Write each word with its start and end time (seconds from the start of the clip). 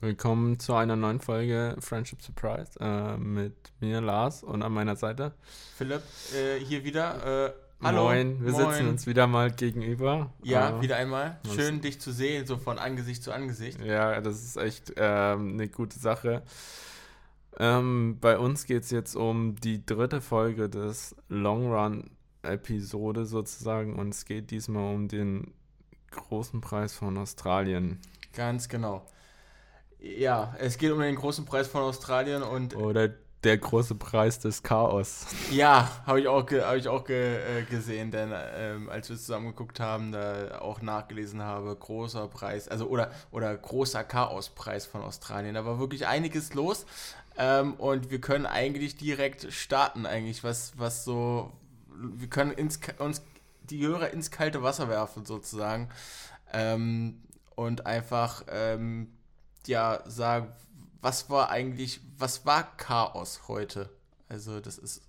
Willkommen 0.00 0.58
zu 0.58 0.74
einer 0.74 0.94
neuen 0.94 1.20
Folge 1.20 1.74
Friendship 1.80 2.20
Surprise 2.20 2.72
äh, 2.80 3.16
mit 3.16 3.54
mir, 3.80 4.02
Lars, 4.02 4.42
und 4.42 4.62
an 4.62 4.72
meiner 4.72 4.94
Seite 4.94 5.32
Philipp, 5.76 6.02
äh, 6.34 6.58
hier 6.62 6.84
wieder. 6.84 7.46
Äh, 7.46 7.52
hallo. 7.82 8.04
Moin, 8.04 8.44
wir 8.44 8.52
Moin. 8.52 8.72
sitzen 8.72 8.88
uns 8.88 9.06
wieder 9.06 9.26
mal 9.26 9.50
gegenüber. 9.50 10.34
Ja, 10.42 10.76
Äh, 10.78 10.82
wieder 10.82 10.96
einmal. 10.96 11.38
Schön, 11.54 11.80
dich 11.80 11.98
zu 11.98 12.12
sehen, 12.12 12.46
so 12.46 12.58
von 12.58 12.78
Angesicht 12.78 13.22
zu 13.22 13.32
Angesicht. 13.32 13.80
Ja, 13.82 14.20
das 14.20 14.44
ist 14.44 14.58
echt 14.58 14.92
ähm, 14.96 15.54
eine 15.54 15.68
gute 15.68 15.98
Sache. 15.98 16.42
Ähm, 17.58 18.18
bei 18.20 18.38
uns 18.38 18.66
geht 18.66 18.82
es 18.82 18.90
jetzt 18.90 19.16
um 19.16 19.56
die 19.56 19.84
dritte 19.86 20.20
Folge 20.20 20.68
des 20.68 21.16
Long 21.30 21.72
Run 21.72 22.10
Episode 22.42 23.24
sozusagen 23.24 23.98
und 23.98 24.10
es 24.10 24.26
geht 24.26 24.50
diesmal 24.50 24.94
um 24.94 25.08
den 25.08 25.54
großen 26.10 26.60
Preis 26.60 26.92
von 26.94 27.16
Australien 27.16 27.98
Ganz 28.34 28.68
genau. 28.68 29.06
Ja, 30.18 30.54
es 30.58 30.78
geht 30.78 30.92
um 30.92 31.00
den 31.00 31.16
großen 31.16 31.44
Preis 31.44 31.66
von 31.66 31.82
Australien 31.82 32.42
und 32.42 32.76
oder 32.76 33.10
der 33.44 33.58
große 33.58 33.94
Preis 33.94 34.38
des 34.40 34.62
Chaos. 34.62 35.26
ja, 35.52 35.88
habe 36.04 36.20
ich 36.20 36.26
auch, 36.26 36.50
hab 36.50 36.76
ich 36.76 36.88
auch 36.88 37.04
ge 37.04 37.36
äh, 37.36 37.62
gesehen, 37.62 38.10
denn 38.10 38.32
ähm, 38.34 38.88
als 38.88 39.08
wir 39.08 39.16
zusammen 39.16 39.48
geguckt 39.48 39.78
haben, 39.78 40.10
da 40.10 40.58
auch 40.60 40.82
nachgelesen 40.82 41.42
habe, 41.42 41.74
großer 41.76 42.26
Preis, 42.28 42.66
also 42.68 42.86
oder, 42.86 43.10
oder 43.30 43.56
großer 43.56 44.02
Chaospreis 44.02 44.86
von 44.86 45.02
Australien. 45.02 45.54
Da 45.54 45.64
war 45.64 45.78
wirklich 45.78 46.06
einiges 46.06 46.54
los 46.54 46.86
ähm, 47.38 47.74
und 47.74 48.10
wir 48.10 48.20
können 48.20 48.46
eigentlich 48.46 48.96
direkt 48.96 49.52
starten, 49.52 50.06
eigentlich, 50.06 50.42
was, 50.42 50.72
was 50.76 51.04
so, 51.04 51.52
wir 51.88 52.28
können 52.28 52.52
ins, 52.52 52.80
uns 52.98 53.22
die 53.62 53.86
Hörer 53.86 54.10
ins 54.10 54.30
kalte 54.30 54.62
Wasser 54.62 54.88
werfen, 54.88 55.24
sozusagen. 55.24 55.88
Ähm, 56.52 57.22
und 57.54 57.86
einfach, 57.86 58.44
ähm, 58.48 59.08
ja, 59.68 60.02
sagen, 60.06 60.52
was 61.00 61.30
war 61.30 61.50
eigentlich, 61.50 62.00
was 62.18 62.46
war 62.46 62.76
Chaos 62.76 63.42
heute? 63.48 63.90
Also, 64.28 64.60
das 64.60 64.78
ist. 64.78 65.02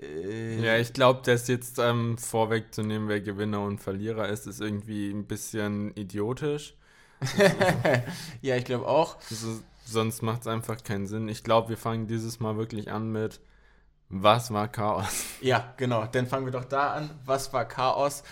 Äh, 0.00 0.60
Ja, 0.60 0.76
ich 0.78 0.92
glaube, 0.92 1.22
das 1.24 1.48
jetzt 1.48 1.78
ähm, 1.78 2.16
vorwegzunehmen, 2.18 3.08
wer 3.08 3.20
Gewinner 3.20 3.62
und 3.62 3.80
Verlierer 3.80 4.28
ist, 4.28 4.46
ist 4.46 4.60
irgendwie 4.60 5.10
ein 5.10 5.26
bisschen 5.26 5.94
idiotisch. 5.96 6.74
ja, 8.42 8.56
ich 8.56 8.64
glaube 8.64 8.86
auch. 8.86 9.16
Also, 9.30 9.60
sonst 9.84 10.22
macht 10.22 10.42
es 10.42 10.46
einfach 10.46 10.82
keinen 10.82 11.06
Sinn. 11.06 11.28
Ich 11.28 11.44
glaube, 11.44 11.70
wir 11.70 11.76
fangen 11.76 12.06
dieses 12.06 12.40
Mal 12.40 12.56
wirklich 12.56 12.90
an 12.90 13.10
mit 13.12 13.40
Was 14.10 14.52
war 14.52 14.68
Chaos? 14.68 15.26
Ja, 15.40 15.74
genau. 15.76 16.06
Dann 16.06 16.26
fangen 16.26 16.46
wir 16.46 16.52
doch 16.52 16.64
da 16.64 16.94
an. 16.94 17.10
Was 17.24 17.52
war 17.52 17.64
Chaos? 17.66 18.22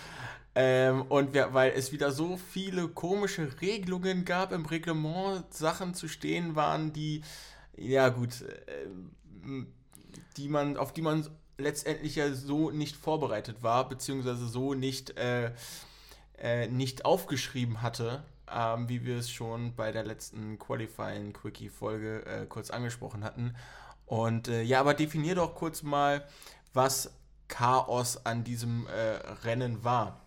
Ähm, 0.55 1.03
und 1.03 1.33
wir, 1.33 1.53
weil 1.53 1.71
es 1.71 1.91
wieder 1.91 2.11
so 2.11 2.37
viele 2.37 2.87
komische 2.87 3.49
Regelungen 3.61 4.23
gab 4.23 4.51
im 4.51 4.65
Reglement, 4.65 5.51
Sachen 5.53 5.95
zu 5.95 6.07
stehen 6.07 6.55
waren, 6.55 6.93
die, 6.93 7.21
ja 7.75 8.09
gut, 8.09 8.45
ähm, 9.43 9.67
die 10.37 10.49
man, 10.49 10.77
auf 10.77 10.93
die 10.93 11.01
man 11.01 11.27
letztendlich 11.57 12.15
ja 12.15 12.31
so 12.33 12.69
nicht 12.69 12.95
vorbereitet 12.95 13.63
war, 13.63 13.89
beziehungsweise 13.89 14.47
so 14.47 14.73
nicht, 14.73 15.17
äh, 15.17 15.51
äh, 16.37 16.67
nicht 16.67 17.05
aufgeschrieben 17.05 17.81
hatte, 17.81 18.23
ähm, 18.51 18.89
wie 18.89 19.05
wir 19.05 19.17
es 19.17 19.31
schon 19.31 19.75
bei 19.75 19.91
der 19.91 20.03
letzten 20.03 20.59
Qualifying 20.59 21.33
Quickie 21.33 21.69
Folge 21.69 22.25
äh, 22.25 22.45
kurz 22.45 22.69
angesprochen 22.69 23.23
hatten. 23.23 23.55
Und 24.05 24.47
äh, 24.47 24.61
ja, 24.61 24.79
aber 24.79 24.93
definier 24.93 25.35
doch 25.35 25.55
kurz 25.55 25.81
mal, 25.81 26.27
was 26.73 27.11
Chaos 27.47 28.25
an 28.25 28.43
diesem 28.43 28.87
äh, 28.87 29.15
Rennen 29.45 29.83
war. 29.83 30.22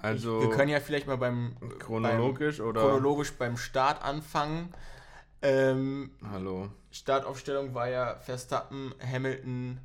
Also, 0.00 0.40
ich, 0.40 0.48
wir 0.48 0.56
können 0.56 0.70
ja 0.70 0.80
vielleicht 0.80 1.06
mal 1.06 1.16
beim 1.16 1.56
chronologisch 1.78 2.58
beim, 2.58 2.66
oder. 2.66 2.80
chronologisch 2.82 3.32
beim 3.32 3.56
Start 3.56 4.02
anfangen. 4.02 4.72
Ähm, 5.42 6.10
Hallo. 6.30 6.70
Startaufstellung 6.90 7.74
war 7.74 7.88
ja 7.88 8.16
Verstappen, 8.16 8.94
Hamilton, 9.00 9.80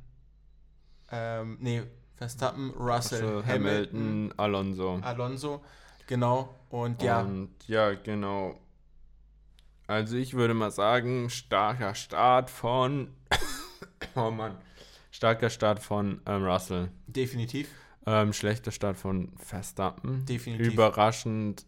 ähm, 1.10 1.58
nee, 1.60 1.82
Verstappen, 2.16 2.70
Russell, 2.70 3.22
Also 3.22 3.46
Hamilton, 3.46 4.00
Hamilton, 4.00 4.34
Alonso. 4.38 5.00
Alonso, 5.02 5.64
genau. 6.06 6.54
Und 6.70 7.02
ja, 7.02 7.20
Und 7.20 7.50
ja, 7.66 7.92
genau. 7.94 8.58
Also 9.86 10.16
ich 10.16 10.34
würde 10.34 10.54
mal 10.54 10.70
sagen, 10.70 11.28
starker 11.28 11.94
Start 11.94 12.48
von. 12.48 13.14
oh 14.14 14.30
Mann. 14.30 14.56
Starker 15.10 15.50
Start 15.50 15.80
von 15.80 16.22
ähm, 16.26 16.44
Russell. 16.44 16.88
definitiv. 17.06 17.68
Ähm, 18.06 18.32
schlechter 18.32 18.70
Start 18.70 18.96
von 18.96 19.32
Verstappen. 19.36 20.24
Definitiv. 20.26 20.72
Überraschend 20.72 21.66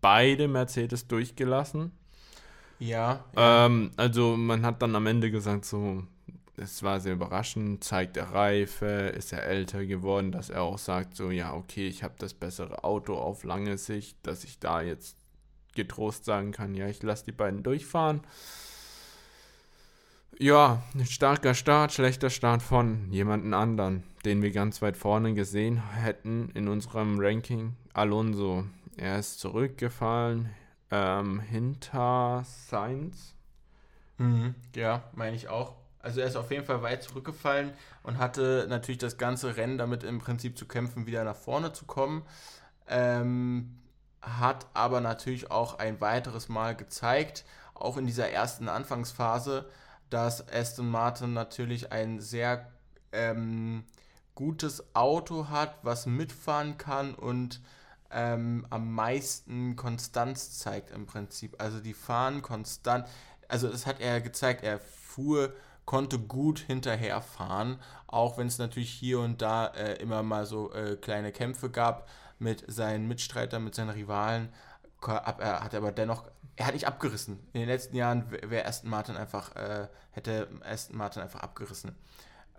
beide 0.00 0.48
Mercedes 0.48 1.06
durchgelassen. 1.06 1.92
Ja, 2.78 3.24
ja. 3.36 3.66
Ähm, 3.66 3.90
also 3.96 4.36
man 4.36 4.64
hat 4.64 4.82
dann 4.82 4.94
am 4.94 5.06
Ende 5.06 5.30
gesagt, 5.30 5.64
so, 5.64 6.04
es 6.56 6.82
war 6.82 7.00
sehr 7.00 7.14
überraschend, 7.14 7.84
zeigt 7.84 8.16
er 8.16 8.32
Reife, 8.32 8.86
ist 8.86 9.32
er 9.32 9.44
älter 9.44 9.84
geworden, 9.84 10.32
dass 10.32 10.50
er 10.50 10.62
auch 10.62 10.78
sagt, 10.78 11.16
so, 11.16 11.30
ja, 11.30 11.54
okay, 11.54 11.86
ich 11.86 12.02
habe 12.02 12.14
das 12.18 12.34
bessere 12.34 12.84
Auto 12.84 13.14
auf 13.14 13.44
lange 13.44 13.78
Sicht, 13.78 14.16
dass 14.22 14.44
ich 14.44 14.58
da 14.58 14.80
jetzt 14.80 15.16
getrost 15.74 16.24
sagen 16.24 16.52
kann, 16.52 16.74
ja, 16.74 16.88
ich 16.88 17.02
lasse 17.02 17.26
die 17.26 17.32
beiden 17.32 17.62
durchfahren. 17.62 18.22
Ja, 20.38 20.82
ein 20.94 21.04
starker 21.04 21.54
Start, 21.54 21.92
schlechter 21.92 22.30
Start 22.30 22.62
von 22.62 23.10
jemanden 23.10 23.54
anderen, 23.54 24.04
den 24.24 24.42
wir 24.42 24.50
ganz 24.50 24.82
weit 24.82 24.96
vorne 24.96 25.34
gesehen 25.34 25.82
hätten 25.94 26.50
in 26.54 26.68
unserem 26.68 27.18
Ranking. 27.20 27.76
Alonso, 27.92 28.64
er 28.96 29.18
ist 29.18 29.40
zurückgefallen 29.40 30.50
ähm, 30.90 31.40
hinter 31.40 32.44
Sainz. 32.44 33.34
Mhm, 34.18 34.54
ja, 34.74 35.04
meine 35.14 35.36
ich 35.36 35.48
auch. 35.48 35.74
Also 36.00 36.20
er 36.20 36.26
ist 36.26 36.36
auf 36.36 36.50
jeden 36.50 36.64
Fall 36.64 36.82
weit 36.82 37.02
zurückgefallen 37.02 37.72
und 38.02 38.18
hatte 38.18 38.66
natürlich 38.68 38.98
das 38.98 39.18
ganze 39.18 39.56
Rennen 39.56 39.78
damit 39.78 40.04
im 40.04 40.18
Prinzip 40.18 40.56
zu 40.56 40.66
kämpfen, 40.66 41.06
wieder 41.06 41.24
nach 41.24 41.36
vorne 41.36 41.72
zu 41.72 41.86
kommen. 41.86 42.22
Ähm, 42.88 43.78
hat 44.22 44.66
aber 44.74 45.00
natürlich 45.00 45.50
auch 45.50 45.78
ein 45.78 46.00
weiteres 46.00 46.48
Mal 46.48 46.74
gezeigt, 46.74 47.44
auch 47.74 47.96
in 47.96 48.06
dieser 48.06 48.30
ersten 48.30 48.68
Anfangsphase, 48.68 49.68
dass 50.10 50.48
Aston 50.52 50.90
Martin 50.90 51.32
natürlich 51.32 51.92
ein 51.92 52.20
sehr 52.20 52.70
ähm, 53.12 53.84
gutes 54.38 54.94
Auto 54.94 55.48
hat, 55.48 55.74
was 55.82 56.06
mitfahren 56.06 56.78
kann 56.78 57.16
und 57.16 57.60
ähm, 58.12 58.64
am 58.70 58.94
meisten 58.94 59.74
Konstanz 59.74 60.56
zeigt 60.58 60.92
im 60.92 61.06
Prinzip. 61.06 61.60
Also 61.60 61.80
die 61.80 61.92
fahren 61.92 62.40
konstant, 62.40 63.08
also 63.48 63.68
das 63.68 63.84
hat 63.84 64.00
er 64.00 64.20
gezeigt, 64.20 64.62
er 64.62 64.78
fuhr, 64.78 65.52
konnte 65.84 66.20
gut 66.20 66.60
hinterherfahren, 66.60 67.80
auch 68.06 68.38
wenn 68.38 68.46
es 68.46 68.58
natürlich 68.58 68.90
hier 68.90 69.18
und 69.18 69.42
da 69.42 69.66
äh, 69.66 69.94
immer 69.94 70.22
mal 70.22 70.46
so 70.46 70.72
äh, 70.72 70.94
kleine 70.94 71.32
Kämpfe 71.32 71.68
gab 71.68 72.08
mit 72.38 72.64
seinen 72.68 73.08
Mitstreitern, 73.08 73.64
mit 73.64 73.74
seinen 73.74 73.90
Rivalen, 73.90 74.50
ab- 75.00 75.40
er 75.40 75.64
hat 75.64 75.74
aber 75.74 75.90
dennoch, 75.90 76.30
er 76.54 76.66
hat 76.66 76.74
nicht 76.74 76.86
abgerissen. 76.86 77.40
In 77.52 77.60
den 77.60 77.68
letzten 77.68 77.96
Jahren 77.96 78.30
wäre 78.30 78.66
Aston 78.66 78.90
Martin 78.90 79.16
einfach, 79.16 79.56
äh, 79.56 79.88
hätte 80.12 80.46
Aston 80.62 80.96
Martin 80.96 81.22
einfach 81.22 81.40
abgerissen. 81.40 81.96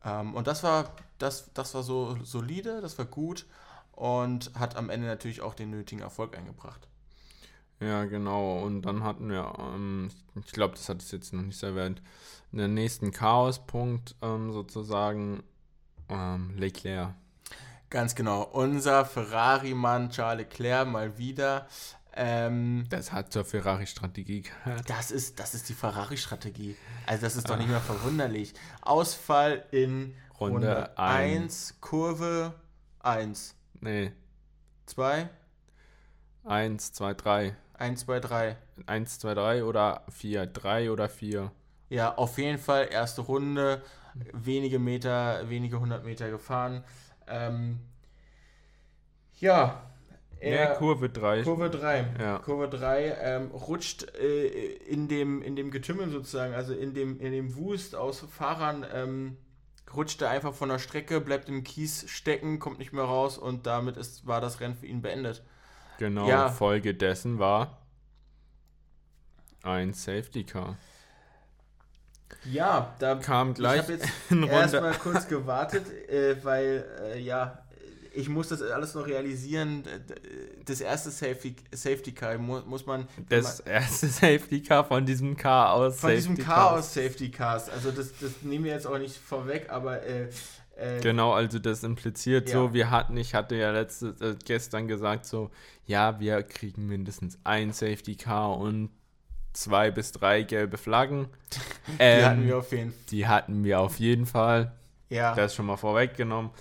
Ähm, 0.03 0.33
und 0.33 0.47
das 0.47 0.63
war, 0.63 0.93
das, 1.17 1.51
das 1.53 1.73
war 1.73 1.83
so 1.83 2.17
solide, 2.23 2.81
das 2.81 2.97
war 2.97 3.05
gut 3.05 3.45
und 3.91 4.51
hat 4.57 4.75
am 4.75 4.89
Ende 4.89 5.07
natürlich 5.07 5.41
auch 5.41 5.53
den 5.53 5.71
nötigen 5.71 6.01
Erfolg 6.01 6.37
eingebracht. 6.37 6.87
Ja, 7.79 8.05
genau. 8.05 8.59
Und 8.59 8.81
dann 8.81 9.03
hatten 9.03 9.29
wir, 9.29 9.53
ähm, 9.59 10.09
ich 10.43 10.51
glaube, 10.51 10.75
das 10.75 10.89
hat 10.89 11.01
es 11.01 11.11
jetzt 11.11 11.33
noch 11.33 11.41
nicht 11.41 11.61
erwähnt, 11.63 12.01
den 12.51 12.73
nächsten 12.73 13.11
Chaospunkt 13.11 14.15
ähm, 14.21 14.51
sozusagen 14.51 15.43
ähm, 16.09 16.53
Leclerc. 16.57 17.13
Ganz 17.89 18.15
genau. 18.15 18.43
Unser 18.43 19.05
Ferrari-Mann 19.05 20.11
Charles 20.11 20.45
Leclerc 20.45 20.87
mal 20.87 21.17
wieder. 21.17 21.67
Ähm, 22.21 22.85
Das 22.89 23.13
hat 23.13 23.31
zur 23.31 23.45
Ferrari-Strategie 23.45 24.41
gehört. 24.41 24.89
das, 24.89 25.09
ist, 25.09 25.39
das 25.39 25.53
ist 25.53 25.69
die 25.69 25.73
Ferrari-Strategie. 25.73 26.75
Also 27.05 27.21
das 27.21 27.37
ist 27.37 27.49
doch 27.49 27.55
nicht 27.57 27.69
mehr 27.69 27.79
verwunderlich. 27.79 28.53
Ausfall 28.81 29.63
in 29.71 30.13
Runde 30.37 30.67
Runde 30.67 30.97
ein. 30.97 31.43
1, 31.43 31.77
Kurve 31.79 32.53
1. 32.99 33.55
Nee, 33.79 34.11
2, 34.87 35.29
1, 36.43 36.91
2, 36.91 37.13
3. 37.13 37.55
1, 37.75 38.05
2, 38.05 38.19
3. 38.19 38.57
1, 38.85 39.19
2, 39.19 39.33
3 39.33 39.63
oder 39.63 40.03
4. 40.09 40.45
3 40.45 40.91
oder 40.91 41.07
4. 41.07 41.51
Ja, 41.87 42.15
auf 42.15 42.37
jeden 42.37 42.57
Fall 42.57 42.89
erste 42.91 43.21
Runde, 43.21 43.81
wenige 44.33 44.77
Meter, 44.79 45.49
wenige 45.49 45.79
hundert 45.79 46.03
Meter 46.03 46.29
gefahren. 46.29 46.83
Ähm, 47.27 47.79
ja, 49.39 49.88
Nee, 50.41 50.55
er, 50.55 50.75
Kurve 50.75 51.09
3. 51.09 51.43
Kurve 51.43 51.69
3. 51.69 52.07
Ja. 52.19 52.39
Kurve 52.39 52.69
3 52.69 53.17
ähm, 53.21 53.51
rutscht 53.51 54.15
äh, 54.15 54.47
in, 54.47 55.07
dem, 55.07 55.41
in 55.41 55.55
dem 55.55 55.69
Getümmel 55.69 56.09
sozusagen, 56.09 56.53
also 56.53 56.73
in 56.73 56.93
dem, 56.93 57.19
in 57.19 57.31
dem 57.31 57.55
Wust 57.57 57.95
aus 57.95 58.25
Fahrern, 58.31 58.85
ähm, 58.93 59.37
rutscht 59.93 60.21
er 60.21 60.29
einfach 60.29 60.53
von 60.53 60.69
der 60.69 60.79
Strecke, 60.79 61.19
bleibt 61.19 61.49
im 61.49 61.63
Kies 61.63 62.09
stecken, 62.09 62.59
kommt 62.59 62.79
nicht 62.79 62.93
mehr 62.93 63.03
raus 63.03 63.37
und 63.37 63.67
damit 63.67 63.97
ist, 63.97 64.27
war 64.27 64.39
das 64.39 64.61
Rennen 64.61 64.75
für 64.75 64.85
ihn 64.85 65.01
beendet. 65.01 65.43
Genau, 65.97 66.27
Ja. 66.27 66.49
Folge 66.49 66.93
dessen 66.95 67.39
war 67.39 67.81
Ein 69.63 69.93
Safety 69.93 70.45
Car. 70.45 70.77
Ja, 72.45 72.95
da 72.99 73.15
kam 73.15 73.53
gleich 73.53 73.77
ich 73.77 73.81
habe 73.83 73.93
jetzt 73.93 74.09
erstmal 74.51 74.93
kurz 74.93 75.27
gewartet, 75.27 75.85
äh, 76.09 76.41
weil 76.43 76.85
äh, 77.01 77.19
ja, 77.19 77.63
ich 78.13 78.29
muss 78.29 78.49
das 78.49 78.61
alles 78.61 78.95
noch 78.95 79.07
realisieren. 79.07 79.83
Das 80.65 80.81
erste 80.81 81.11
Safety, 81.11 81.55
Safety 81.71 82.11
Car 82.11 82.37
muss, 82.37 82.65
muss 82.65 82.85
man. 82.85 83.07
Das 83.29 83.65
man, 83.65 83.73
erste 83.73 84.07
Safety 84.07 84.61
Car 84.61 84.85
von 84.85 85.05
diesem 85.05 85.37
Car 85.37 85.73
aus 85.73 85.99
Von 85.99 86.09
Safety 86.11 86.29
diesem 86.29 86.45
Car 86.45 86.73
aus 86.73 86.93
Safety 86.93 87.31
Cars. 87.31 87.69
Also 87.69 87.91
das, 87.91 88.11
das 88.19 88.41
nehmen 88.41 88.65
wir 88.65 88.73
jetzt 88.73 88.87
auch 88.87 88.97
nicht 88.97 89.15
vorweg, 89.15 89.69
aber 89.69 90.03
äh, 90.03 90.29
äh, 90.79 91.01
genau, 91.01 91.33
also 91.33 91.59
das 91.59 91.83
impliziert 91.83 92.49
ja. 92.49 92.55
so, 92.55 92.73
wir 92.73 92.89
hatten, 92.89 93.17
ich 93.17 93.35
hatte 93.35 93.55
ja 93.55 93.71
letzte, 93.71 94.15
äh, 94.21 94.35
gestern 94.45 94.87
gesagt 94.87 95.25
so, 95.25 95.51
ja, 95.85 96.19
wir 96.19 96.43
kriegen 96.43 96.87
mindestens 96.87 97.37
ein 97.43 97.73
Safety 97.73 98.15
Car 98.15 98.57
und 98.57 98.89
zwei 99.53 99.91
bis 99.91 100.11
drei 100.11 100.43
gelbe 100.43 100.77
Flaggen. 100.77 101.27
die 101.87 101.93
ähm, 101.99 102.25
hatten 102.25 102.47
wir 102.47 102.57
auf 102.57 102.71
jeden 102.71 102.91
Fall. 102.91 103.03
Die 103.09 103.27
hatten 103.27 103.63
wir 103.63 103.79
auf 103.79 103.99
jeden 103.99 104.25
Fall. 104.25 104.71
Ja. 105.09 105.35
Das 105.35 105.55
schon 105.55 105.65
mal 105.65 105.77
vorweggenommen. 105.77 106.51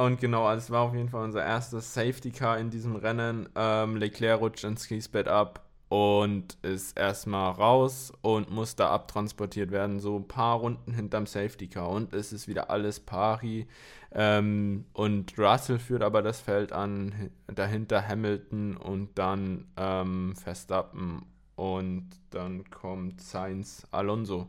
Und 0.00 0.18
genau, 0.18 0.46
also 0.46 0.64
es 0.64 0.70
war 0.70 0.80
auf 0.80 0.94
jeden 0.94 1.10
Fall 1.10 1.24
unser 1.24 1.44
erstes 1.44 1.92
Safety 1.92 2.30
Car 2.30 2.58
in 2.58 2.70
diesem 2.70 2.96
Rennen. 2.96 3.50
Ähm, 3.54 3.96
Leclerc 3.96 4.40
rutscht 4.40 4.64
ins 4.64 4.86
Kiesbett 4.86 5.28
ab 5.28 5.62
und 5.90 6.56
ist 6.62 6.98
erstmal 6.98 7.50
raus 7.50 8.10
und 8.22 8.50
muss 8.50 8.76
da 8.76 8.88
abtransportiert 8.88 9.70
werden, 9.70 10.00
so 10.00 10.16
ein 10.16 10.26
paar 10.26 10.56
Runden 10.56 10.94
hinterm 10.94 11.26
Safety 11.26 11.68
Car 11.68 11.90
und 11.90 12.14
es 12.14 12.32
ist 12.32 12.48
wieder 12.48 12.70
alles 12.70 12.98
pari. 12.98 13.66
Ähm, 14.12 14.86
und 14.94 15.38
Russell 15.38 15.78
führt 15.78 16.02
aber 16.02 16.22
das 16.22 16.40
Feld 16.40 16.72
an, 16.72 17.30
dahinter 17.54 18.08
Hamilton 18.08 18.78
und 18.78 19.18
dann 19.18 19.66
ähm, 19.76 20.34
Verstappen 20.34 21.26
und 21.56 22.08
dann 22.30 22.64
kommt 22.70 23.20
Sainz 23.20 23.86
Alonso. 23.90 24.46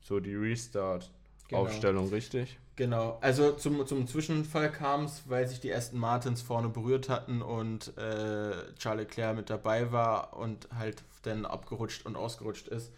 So 0.00 0.18
die 0.18 0.34
Restart-Aufstellung, 0.34 2.04
genau. 2.04 2.14
richtig? 2.14 2.58
Genau, 2.76 3.18
also 3.20 3.52
zum, 3.52 3.86
zum 3.86 4.08
Zwischenfall 4.08 4.70
kam 4.72 5.04
es, 5.04 5.22
weil 5.28 5.46
sich 5.46 5.60
die 5.60 5.70
ersten 5.70 5.96
Martins 5.96 6.42
vorne 6.42 6.68
berührt 6.68 7.08
hatten 7.08 7.40
und 7.40 7.96
äh, 7.96 8.74
Charles 8.78 9.06
Leclerc 9.06 9.36
mit 9.36 9.48
dabei 9.48 9.92
war 9.92 10.36
und 10.36 10.68
halt 10.76 11.04
dann 11.22 11.46
abgerutscht 11.46 12.04
und 12.04 12.16
ausgerutscht 12.16 12.66
ist. 12.66 12.92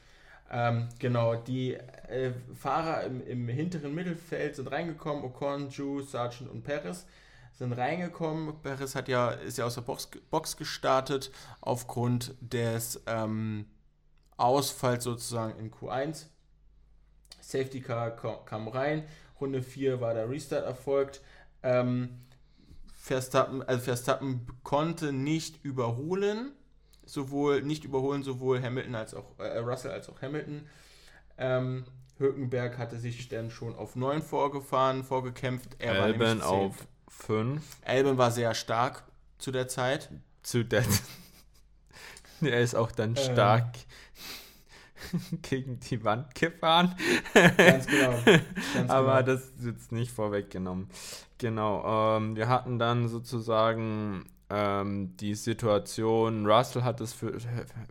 Ähm, 0.50 0.88
genau, 0.99 1.34
die 1.34 1.75
äh, 1.75 2.32
Fahrer 2.58 3.05
im, 3.05 3.20
im, 3.26 3.49
hinteren 3.49 3.94
Mittelfeld 3.94 4.56
sind 4.56 4.70
reingekommen, 4.70 5.25
Ocon, 5.25 5.69
Ju, 5.69 6.00
Sargent 6.00 6.49
und 6.49 6.62
Perez 6.62 7.05
sind 7.52 7.72
reingekommen. 7.72 8.55
Perez 8.62 8.94
hat 8.94 9.08
ja, 9.08 9.31
ist 9.31 9.58
ja 9.58 9.67
aus 9.67 9.75
der 9.75 9.82
Box, 9.82 10.08
Box 10.31 10.56
gestartet 10.56 11.31
aufgrund 11.61 12.34
des 12.40 13.02
ähm, 13.06 13.67
Ausfalls 14.38 15.05
sozusagen 15.05 15.58
in 15.58 15.70
Q1. 15.70 16.26
Safety 17.40 17.81
Car 17.81 18.11
kam 18.44 18.69
rein 18.69 19.05
Runde 19.40 19.62
4 19.62 20.00
war 20.00 20.14
der 20.14 20.28
Restart 20.28 20.64
erfolgt. 20.64 21.20
Ähm, 21.62 22.20
Verstappen, 22.94 23.62
also 23.62 23.82
Verstappen 23.84 24.46
konnte 24.62 25.12
nicht 25.12 25.64
überholen, 25.64 26.52
sowohl 27.04 27.62
nicht 27.62 27.84
überholen, 27.84 28.22
sowohl 28.22 28.60
Hamilton 28.60 28.94
als 28.94 29.14
auch 29.14 29.38
äh, 29.38 29.58
Russell 29.58 29.92
als 29.92 30.08
auch 30.08 30.20
Hamilton. 30.22 30.66
Ähm, 31.38 31.84
Hülkenberg 32.18 32.78
hatte 32.78 32.98
sich 32.98 33.28
dann 33.28 33.50
schon 33.50 33.74
auf 33.76 33.94
9 33.94 34.22
vorgefahren, 34.22 35.04
vorgekämpft. 35.04 35.76
Er 35.78 36.16
war 36.16 36.48
auf 36.48 36.86
5. 37.08 37.62
Alban 37.84 38.18
war 38.18 38.30
sehr 38.30 38.54
stark 38.54 39.04
zu 39.38 39.52
der 39.52 39.68
Zeit. 39.68 40.10
Zu 40.42 40.64
der 40.64 40.82
Er 42.40 42.60
ist 42.60 42.74
auch 42.74 42.92
dann 42.92 43.10
ähm, 43.10 43.16
stark 43.16 43.74
gegen 45.43 45.81
die 45.81 46.04
Wand 46.04 46.34
gefahren. 46.34 46.94
Ganz 47.34 47.87
genau. 47.87 48.14
Ganz 48.75 48.88
Aber 48.90 49.22
genau. 49.22 49.26
das 49.26 49.46
ist 49.50 49.64
jetzt 49.64 49.93
nicht 49.93 50.12
vorweggenommen. 50.12 50.88
Genau. 51.38 52.16
Ähm, 52.16 52.37
wir 52.37 52.48
hatten 52.48 52.78
dann 52.78 53.08
sozusagen 53.08 54.25
ähm, 54.48 55.16
die 55.16 55.34
Situation, 55.34 56.46
Russell 56.46 56.84
hat 56.84 57.00
das 57.00 57.12
für, 57.12 57.37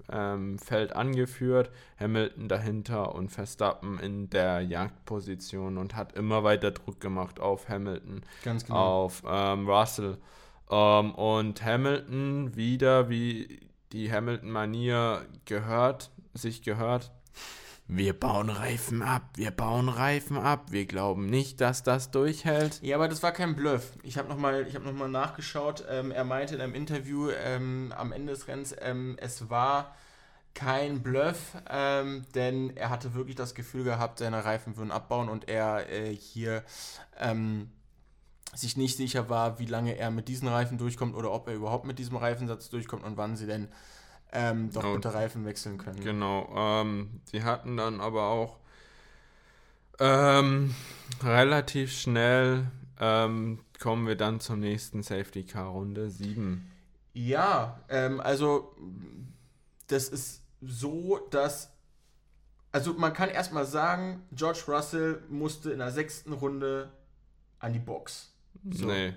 ähm, 0.09 0.57
Feld 0.57 0.93
angeführt, 0.93 1.69
Hamilton 1.99 2.47
dahinter 2.47 3.13
und 3.13 3.29
Verstappen 3.29 3.99
in 3.99 4.29
der 4.29 4.61
Jagdposition 4.61 5.77
und 5.77 5.95
hat 5.95 6.13
immer 6.13 6.43
weiter 6.43 6.71
Druck 6.71 7.01
gemacht 7.01 7.39
auf 7.39 7.67
Hamilton, 7.67 8.21
Ganz 8.43 8.65
genau. 8.65 9.03
auf 9.03 9.23
ähm, 9.27 9.67
Russell. 9.67 10.17
Ähm, 10.69 11.13
und 11.15 11.63
Hamilton 11.63 12.55
wieder, 12.55 13.09
wie 13.09 13.59
die 13.91 14.11
Hamilton-Manier 14.11 15.25
gehört, 15.43 16.09
sich 16.35 16.61
gehört. 16.61 17.11
Wir 17.87 18.19
bauen 18.19 18.49
Reifen 18.49 19.03
ab, 19.03 19.21
wir 19.35 19.51
bauen 19.51 19.89
Reifen 19.89 20.37
ab, 20.37 20.71
wir 20.71 20.87
glauben 20.87 21.27
nicht, 21.27 21.61
dass 21.61 21.83
das 21.83 22.09
durchhält. 22.09 22.81
Ja, 22.81 22.95
aber 22.95 23.07
das 23.07 23.21
war 23.21 23.31
kein 23.31 23.55
Bluff. 23.55 23.91
Ich 24.01 24.17
habe 24.17 24.27
nochmal 24.27 24.65
hab 24.73 24.83
noch 24.83 25.07
nachgeschaut. 25.07 25.85
Ähm, 25.87 26.09
er 26.09 26.23
meinte 26.23 26.55
in 26.55 26.61
einem 26.61 26.73
Interview 26.73 27.29
ähm, 27.29 27.93
am 27.95 28.11
Ende 28.11 28.33
des 28.33 28.47
Rennens, 28.47 28.75
ähm, 28.81 29.17
es 29.19 29.51
war 29.51 29.95
kein 30.55 31.03
Bluff, 31.03 31.55
ähm, 31.69 32.25
denn 32.33 32.75
er 32.75 32.89
hatte 32.89 33.13
wirklich 33.13 33.35
das 33.35 33.53
Gefühl 33.53 33.83
gehabt, 33.83 34.17
seine 34.17 34.43
Reifen 34.45 34.77
würden 34.77 34.89
abbauen 34.89 35.29
und 35.29 35.47
er 35.47 35.87
äh, 35.91 36.15
hier 36.15 36.63
ähm, 37.19 37.69
sich 38.55 38.77
nicht 38.77 38.97
sicher 38.97 39.29
war, 39.29 39.59
wie 39.59 39.65
lange 39.65 39.95
er 39.97 40.09
mit 40.09 40.27
diesen 40.27 40.47
Reifen 40.47 40.79
durchkommt 40.79 41.13
oder 41.13 41.31
ob 41.31 41.47
er 41.47 41.53
überhaupt 41.53 41.85
mit 41.85 41.99
diesem 41.99 42.15
Reifensatz 42.15 42.69
durchkommt 42.69 43.03
und 43.03 43.17
wann 43.17 43.35
sie 43.35 43.45
denn 43.45 43.67
ähm, 44.31 44.71
doch 44.71 44.95
bitte 44.95 45.13
Reifen 45.13 45.45
wechseln 45.45 45.77
können. 45.77 45.99
Genau. 46.01 46.53
Ähm, 46.55 47.21
sie 47.25 47.43
hatten 47.43 47.77
dann 47.77 48.01
aber 48.01 48.23
auch 48.27 48.57
ähm, 49.99 50.75
relativ 51.23 51.91
schnell 51.93 52.67
ähm, 52.99 53.59
kommen 53.79 54.07
wir 54.07 54.15
dann 54.15 54.39
zur 54.39 54.57
nächsten 54.57 55.03
Safety 55.03 55.43
Car 55.43 55.67
Runde 55.67 56.09
7. 56.09 56.69
Ja, 57.13 57.79
ähm, 57.89 58.19
also 58.19 58.75
das 59.87 60.09
ist 60.09 60.41
so, 60.61 61.19
dass 61.29 61.71
also 62.75 62.93
man 62.93 63.13
kann 63.13 63.29
erstmal 63.29 63.65
sagen, 63.65 64.23
George 64.33 64.63
Russell 64.67 65.23
musste 65.29 65.71
in 65.71 65.79
der 65.79 65.91
sechsten 65.91 66.33
Runde 66.33 66.91
an 67.59 67.71
die 67.71 67.79
Box. 67.79 68.33
So. 68.69 68.87
Nee. 68.87 69.13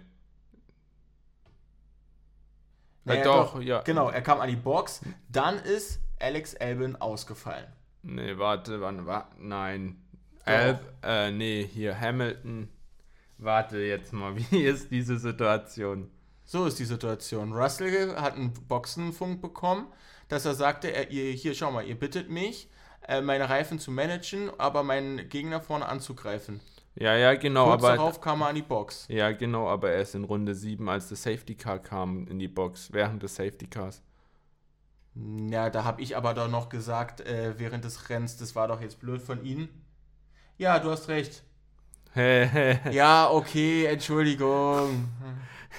Naja, 3.08 3.25
doch, 3.25 3.55
doch, 3.55 3.62
ja. 3.62 3.81
Genau, 3.82 4.10
er 4.10 4.22
kam 4.22 4.40
an 4.40 4.49
die 4.49 4.56
Box. 4.56 5.00
Dann 5.28 5.58
ist 5.58 6.00
Alex 6.21 6.54
Albin 6.56 6.97
ausgefallen. 6.97 7.66
Nee, 8.02 8.38
warte, 8.38 8.80
wann 8.80 9.06
war. 9.06 9.30
Nein. 9.38 10.02
Alb, 10.44 10.80
äh, 11.02 11.30
nee, 11.30 11.68
hier 11.71 11.99
Hamilton. 12.00 12.68
Warte 13.38 13.78
jetzt 13.78 14.12
mal, 14.12 14.37
wie 14.50 14.64
ist 14.64 14.90
diese 14.90 15.18
Situation? 15.18 16.11
So 16.44 16.66
ist 16.66 16.78
die 16.78 16.87
Situation. 16.87 17.52
Russell 17.52 18.16
hat 18.16 18.35
einen 18.35 18.52
Boxenfunk 18.52 19.42
bekommen, 19.42 19.87
dass 20.28 20.47
er 20.47 20.54
sagte, 20.54 20.88
er, 20.88 21.11
ihr, 21.11 21.33
hier, 21.33 21.54
schau 21.54 21.71
mal, 21.71 21.85
ihr 21.87 21.99
bittet 21.99 22.30
mich, 22.30 22.71
äh, 23.06 23.21
meine 23.21 23.50
Reifen 23.50 23.78
zu 23.78 23.90
managen, 23.90 24.50
aber 24.59 24.83
meinen 24.83 25.28
Gegner 25.28 25.61
vorne 25.61 25.87
anzugreifen. 25.87 26.61
Ja, 27.00 27.17
ja, 27.17 27.35
genau. 27.35 27.67
Kurz 27.67 27.85
aber, 27.85 27.97
darauf 27.97 28.21
kam 28.21 28.40
er 28.40 28.49
an 28.49 28.57
die 28.57 28.62
Box. 28.62 29.07
Ja, 29.09 29.31
genau, 29.31 29.69
aber 29.69 29.93
erst 29.93 30.17
in 30.17 30.25
Runde 30.25 30.55
7, 30.55 30.88
als 30.88 31.09
das 31.09 31.23
Safety 31.23 31.55
Car 31.55 31.78
kam 31.78 32.26
in 32.26 32.40
die 32.40 32.49
Box, 32.49 32.93
während 32.93 33.23
des 33.23 33.37
Safety 33.37 33.69
Cars. 33.69 34.02
Ja, 35.14 35.71
da 35.71 35.85
habe 35.85 36.02
ich 36.02 36.17
aber 36.17 36.35
doch 36.35 36.49
noch 36.49 36.69
gesagt, 36.69 37.21
äh, 37.21 37.55
während 37.57 37.85
des 37.85 38.09
Rennens, 38.09 38.37
das 38.37 38.57
war 38.57 38.67
doch 38.67 38.81
jetzt 38.81 38.99
blöd 38.99 39.23
von 39.23 39.45
Ihnen. 39.45 39.69
Ja, 40.57 40.81
du 40.81 40.90
hast 40.90 41.09
recht. 41.09 41.45
ja, 42.14 43.31
okay, 43.31 43.87
Entschuldigung. 43.87 45.09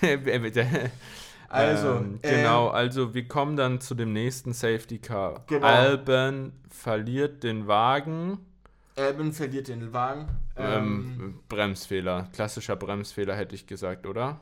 also, 1.50 1.96
ähm, 1.96 2.20
genau, 2.22 2.68
äh, 2.68 2.72
also 2.72 3.14
wir 3.14 3.28
kommen 3.28 3.58
dann 3.58 3.82
zu 3.82 3.94
dem 3.94 4.14
nächsten 4.14 4.54
Safety 4.54 5.00
Car. 5.00 5.44
Genau. 5.48 5.68
Alban 5.68 6.54
verliert 6.70 7.44
den 7.44 7.68
Wagen 7.68 8.40
Albin 9.00 9.34
verliert 9.34 9.68
den 9.68 9.94
Wagen. 9.94 10.28
Ähm, 10.56 11.18
ähm, 11.20 11.40
Bremsfehler. 11.48 12.30
Klassischer 12.34 12.76
Bremsfehler 12.76 13.36
hätte 13.36 13.56
ich 13.56 13.66
gesagt, 13.66 14.06
oder? 14.06 14.40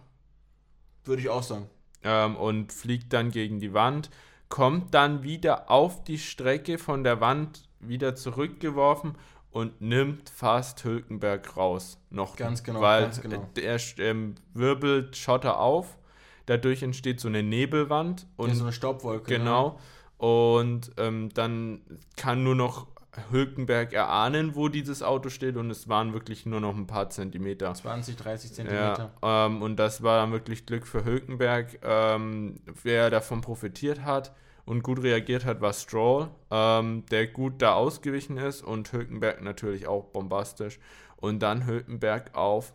Würde 1.06 1.22
ich 1.22 1.30
auch 1.30 1.44
sagen. 1.44 1.70
Ähm, 2.04 2.36
und 2.36 2.74
fliegt 2.74 3.14
dann 3.14 3.32
gegen 3.32 3.60
die 3.60 3.74
Wand. 3.74 4.10
Kommt 4.50 4.94
dann 4.94 5.24
wieder 5.24 5.70
auf 5.70 6.04
die 6.04 6.18
Strecke 6.18 6.78
von 6.78 7.04
der 7.04 7.22
Wand 7.22 7.70
wieder 7.80 8.16
zurückgeworfen 8.16 9.16
und 9.52 9.82
nimmt 9.82 10.30
fast 10.30 10.84
Hülkenberg 10.84 11.58
raus. 11.58 12.00
Noch. 12.10 12.36
Ganz 12.36 12.64
genau. 12.64 12.82
Weil 12.82 13.04
ganz 13.04 13.22
genau. 13.22 13.50
er 13.56 13.80
ähm, 14.00 14.36
wirbelt 14.54 15.16
Schotter 15.18 15.60
auf. 15.60 15.98
Dadurch 16.46 16.82
entsteht 16.82 17.20
so 17.20 17.28
eine 17.28 17.44
Nebelwand. 17.44 18.28
Und 18.38 18.50
ja, 18.50 18.56
so 18.56 18.64
eine 18.64 18.74
Staubwolke. 18.74 19.38
Genau. 19.38 19.80
Ja. 20.20 20.26
Und 20.26 20.92
ähm, 20.98 21.30
dann 21.34 21.82
kann 22.16 22.44
nur 22.44 22.56
noch 22.56 22.88
Hülkenberg 23.32 23.94
erahnen, 23.94 24.56
wo 24.56 24.68
dieses 24.70 25.04
Auto 25.04 25.30
steht 25.30 25.58
und 25.58 25.70
es 25.70 25.88
waren 25.88 26.14
wirklich 26.14 26.46
nur 26.46 26.60
noch 26.60 26.76
ein 26.76 26.88
paar 26.88 27.10
Zentimeter. 27.10 27.74
20, 27.74 28.16
30 28.16 28.54
Zentimeter. 28.54 29.12
Ja, 29.22 29.46
ähm, 29.46 29.62
und 29.62 29.78
das 29.78 30.04
war 30.04 30.22
dann 30.22 30.32
wirklich 30.32 30.66
Glück 30.66 30.88
für 30.88 31.06
Hülkenberg. 31.06 31.80
Ähm, 31.84 32.62
wer 32.84 33.10
davon 33.10 33.42
profitiert 33.42 34.04
hat 34.04 34.34
und 34.66 34.84
gut 34.84 35.02
reagiert 35.02 35.46
hat, 35.46 35.62
war 35.62 35.74
Stroll, 35.74 36.30
ähm, 36.52 37.06
der 37.12 37.28
gut 37.28 37.62
da 37.62 37.74
ausgewichen 37.74 38.38
ist 38.38 38.62
und 38.62 38.92
Hülkenberg 38.92 39.42
natürlich 39.42 39.88
auch 39.88 40.06
bombastisch. 40.06 40.80
Und 41.16 41.40
dann 41.40 41.66
Hülkenberg 41.66 42.36
auf 42.36 42.74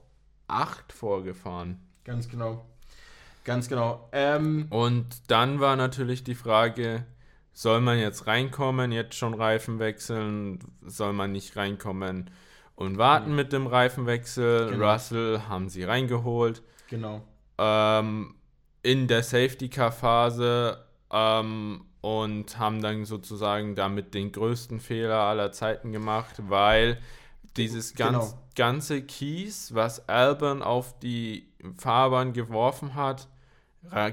8 0.48 0.92
vorgefahren. 0.92 1.80
Ganz 2.04 2.28
genau. 2.28 2.64
Ganz 3.44 3.68
genau. 3.68 4.08
Ähm, 4.12 4.66
und 4.70 5.30
dann 5.30 5.60
war 5.60 5.76
natürlich 5.76 6.22
die 6.24 6.34
Frage, 6.34 7.04
soll 7.52 7.80
man 7.80 7.98
jetzt 7.98 8.26
reinkommen, 8.26 8.92
jetzt 8.92 9.14
schon 9.14 9.34
Reifen 9.34 9.78
wechseln, 9.78 10.58
soll 10.82 11.12
man 11.12 11.32
nicht 11.32 11.56
reinkommen 11.56 12.30
und 12.74 12.98
warten 12.98 13.30
mhm. 13.30 13.36
mit 13.36 13.52
dem 13.52 13.66
Reifenwechsel. 13.66 14.70
Genau. 14.70 14.92
Russell 14.92 15.42
haben 15.48 15.68
sie 15.68 15.84
reingeholt. 15.84 16.62
Genau. 16.88 17.22
Ähm, 17.58 18.34
in 18.82 19.06
der 19.06 19.22
Safety-Car-Phase 19.22 20.84
ähm, 21.10 21.84
und 22.00 22.58
haben 22.58 22.82
dann 22.82 23.04
sozusagen 23.04 23.76
damit 23.76 24.14
den 24.14 24.32
größten 24.32 24.80
Fehler 24.80 25.20
aller 25.20 25.52
Zeiten 25.52 25.92
gemacht, 25.92 26.36
weil 26.48 26.98
dieses 27.56 27.94
ganz, 27.94 28.30
genau. 28.30 28.42
ganze 28.56 29.02
Kies, 29.02 29.74
was 29.74 30.08
Albon 30.08 30.62
auf 30.62 30.98
die 30.98 31.52
Fahrbahn 31.76 32.32
geworfen 32.32 32.94
hat, 32.94 33.28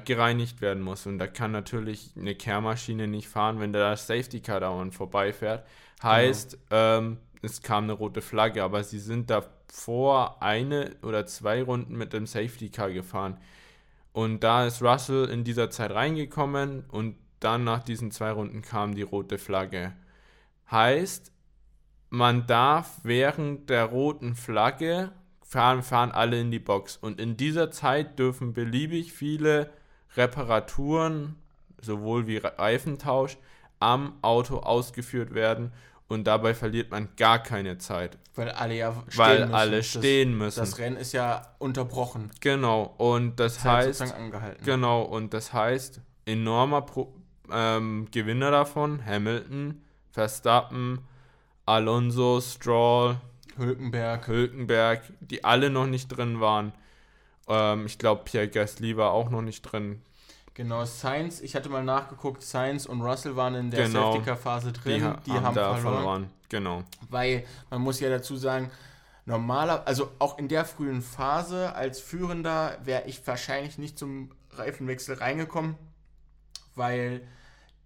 gereinigt 0.03 0.61
werden 0.61 0.83
muss. 0.83 1.05
Und 1.05 1.19
da 1.19 1.27
kann 1.27 1.51
natürlich 1.51 2.11
eine 2.17 2.35
Kehrmaschine 2.35 3.07
nicht 3.07 3.27
fahren, 3.27 3.59
wenn 3.59 3.71
da 3.71 3.91
das 3.91 4.07
Safety 4.07 4.41
Car 4.41 4.59
dauernd 4.59 4.93
vorbeifährt. 4.93 5.65
Heißt, 6.01 6.57
genau. 6.69 6.97
ähm, 6.97 7.17
es 7.41 7.61
kam 7.61 7.85
eine 7.85 7.93
rote 7.93 8.21
Flagge, 8.21 8.63
aber 8.63 8.83
sie 8.83 8.99
sind 8.99 9.29
davor 9.29 10.41
eine 10.41 10.95
oder 11.03 11.25
zwei 11.25 11.61
Runden 11.63 11.95
mit 11.97 12.13
dem 12.13 12.25
Safety 12.25 12.69
Car 12.69 12.91
gefahren. 12.91 13.37
Und 14.11 14.43
da 14.43 14.65
ist 14.65 14.81
Russell 14.81 15.29
in 15.29 15.43
dieser 15.43 15.69
Zeit 15.69 15.91
reingekommen 15.91 16.83
und 16.89 17.15
dann 17.39 17.63
nach 17.63 17.83
diesen 17.83 18.11
zwei 18.11 18.31
Runden 18.31 18.61
kam 18.61 18.95
die 18.95 19.03
rote 19.03 19.37
Flagge. 19.37 19.93
Heißt, 20.69 21.31
man 22.09 22.47
darf 22.47 22.99
während 23.03 23.69
der 23.69 23.85
roten 23.85 24.35
Flagge 24.35 25.11
fahren, 25.49 25.81
fahren 25.81 26.11
alle 26.11 26.39
in 26.39 26.51
die 26.51 26.59
Box. 26.59 26.95
Und 26.95 27.19
in 27.19 27.35
dieser 27.35 27.71
Zeit 27.71 28.19
dürfen 28.19 28.53
beliebig 28.53 29.11
viele 29.11 29.71
Reparaturen, 30.15 31.35
sowohl 31.81 32.27
wie 32.27 32.37
Reifentausch, 32.37 33.37
am 33.79 34.13
Auto 34.21 34.57
ausgeführt 34.57 35.33
werden. 35.33 35.73
Und 36.07 36.25
dabei 36.25 36.53
verliert 36.53 36.91
man 36.91 37.09
gar 37.17 37.41
keine 37.41 37.77
Zeit. 37.77 38.17
Weil 38.35 38.49
alle 38.49 38.75
ja 38.75 38.93
stehen 39.07 39.17
Weil 39.17 39.39
müssen. 39.39 39.53
alle 39.53 39.83
stehen 39.83 40.37
müssen. 40.37 40.59
Das 40.59 40.77
Rennen 40.77 40.97
ist 40.97 41.13
ja 41.13 41.41
unterbrochen. 41.57 42.31
Genau. 42.41 42.93
Und 42.97 43.39
das 43.39 43.59
Zeit 43.59 43.87
heißt. 43.87 44.01
Angehalten. 44.13 44.63
Genau. 44.63 45.01
Und 45.01 45.33
das 45.33 45.53
heißt, 45.53 46.01
enormer 46.25 46.81
Pro 46.81 47.13
ähm, 47.51 48.07
Gewinner 48.11 48.51
davon, 48.51 49.03
Hamilton, 49.03 49.81
Verstappen, 50.11 50.99
Alonso, 51.65 52.41
Stroll, 52.41 53.17
Hülkenberg. 53.59 54.27
Hülkenberg, 54.27 55.03
die 55.19 55.43
alle 55.43 55.69
noch 55.69 55.85
nicht 55.85 56.07
drin 56.07 56.39
waren. 56.39 56.73
Ähm, 57.47 57.85
ich 57.85 57.99
glaube, 57.99 58.23
Pierre 58.25 58.47
Gasly 58.47 58.97
war 58.97 59.11
auch 59.11 59.29
noch 59.29 59.41
nicht 59.41 59.61
drin. 59.61 60.01
Genau, 60.53 60.83
Sainz, 60.83 61.39
ich 61.39 61.55
hatte 61.55 61.69
mal 61.69 61.83
nachgeguckt, 61.83 62.43
Sainz 62.43 62.85
und 62.85 63.01
Russell 63.01 63.35
waren 63.35 63.55
in 63.55 63.71
der 63.71 63.85
genau, 63.85 64.11
Safety-Car-Phase 64.11 64.73
drin. 64.73 65.15
Die, 65.25 65.31
die 65.31 65.37
haben, 65.37 65.45
haben 65.45 65.53
verloren. 65.53 65.81
verloren. 65.81 66.29
Genau. 66.49 66.83
Weil 67.09 67.45
man 67.69 67.81
muss 67.81 67.99
ja 67.99 68.09
dazu 68.09 68.35
sagen, 68.35 68.71
normaler, 69.25 69.87
also 69.87 70.11
auch 70.19 70.37
in 70.37 70.47
der 70.47 70.65
frühen 70.65 71.01
Phase 71.01 71.73
als 71.75 72.01
Führender 72.01 72.77
wäre 72.83 73.03
ich 73.05 73.25
wahrscheinlich 73.25 73.77
nicht 73.77 73.97
zum 73.97 74.31
Reifenwechsel 74.51 75.15
reingekommen, 75.15 75.75
weil 76.75 77.21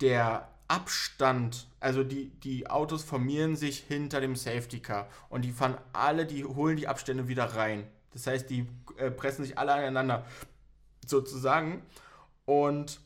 der 0.02 0.48
Abstand, 0.74 1.68
also 1.80 2.04
die, 2.04 2.32
die 2.40 2.68
Autos 2.68 3.04
formieren 3.04 3.56
sich 3.56 3.78
hinter 3.88 4.22
dem 4.22 4.36
Safety 4.36 4.80
Car 4.80 5.08
und 5.30 5.44
die 5.44 5.52
fahren 5.52 5.78
alle, 5.94 6.26
die 6.26 6.44
holen 6.44 6.78
die 6.78 6.88
Abstände 6.88 7.28
wieder 7.28 7.46
rein. 7.46 7.84
Das 8.12 8.26
heißt, 8.26 8.50
die 8.50 8.66
äh, 8.98 9.12
pressen 9.12 9.46
sich 9.46 9.60
alle 9.60 9.74
aneinander 9.74 10.26
sozusagen 11.06 11.84
und 12.46 13.00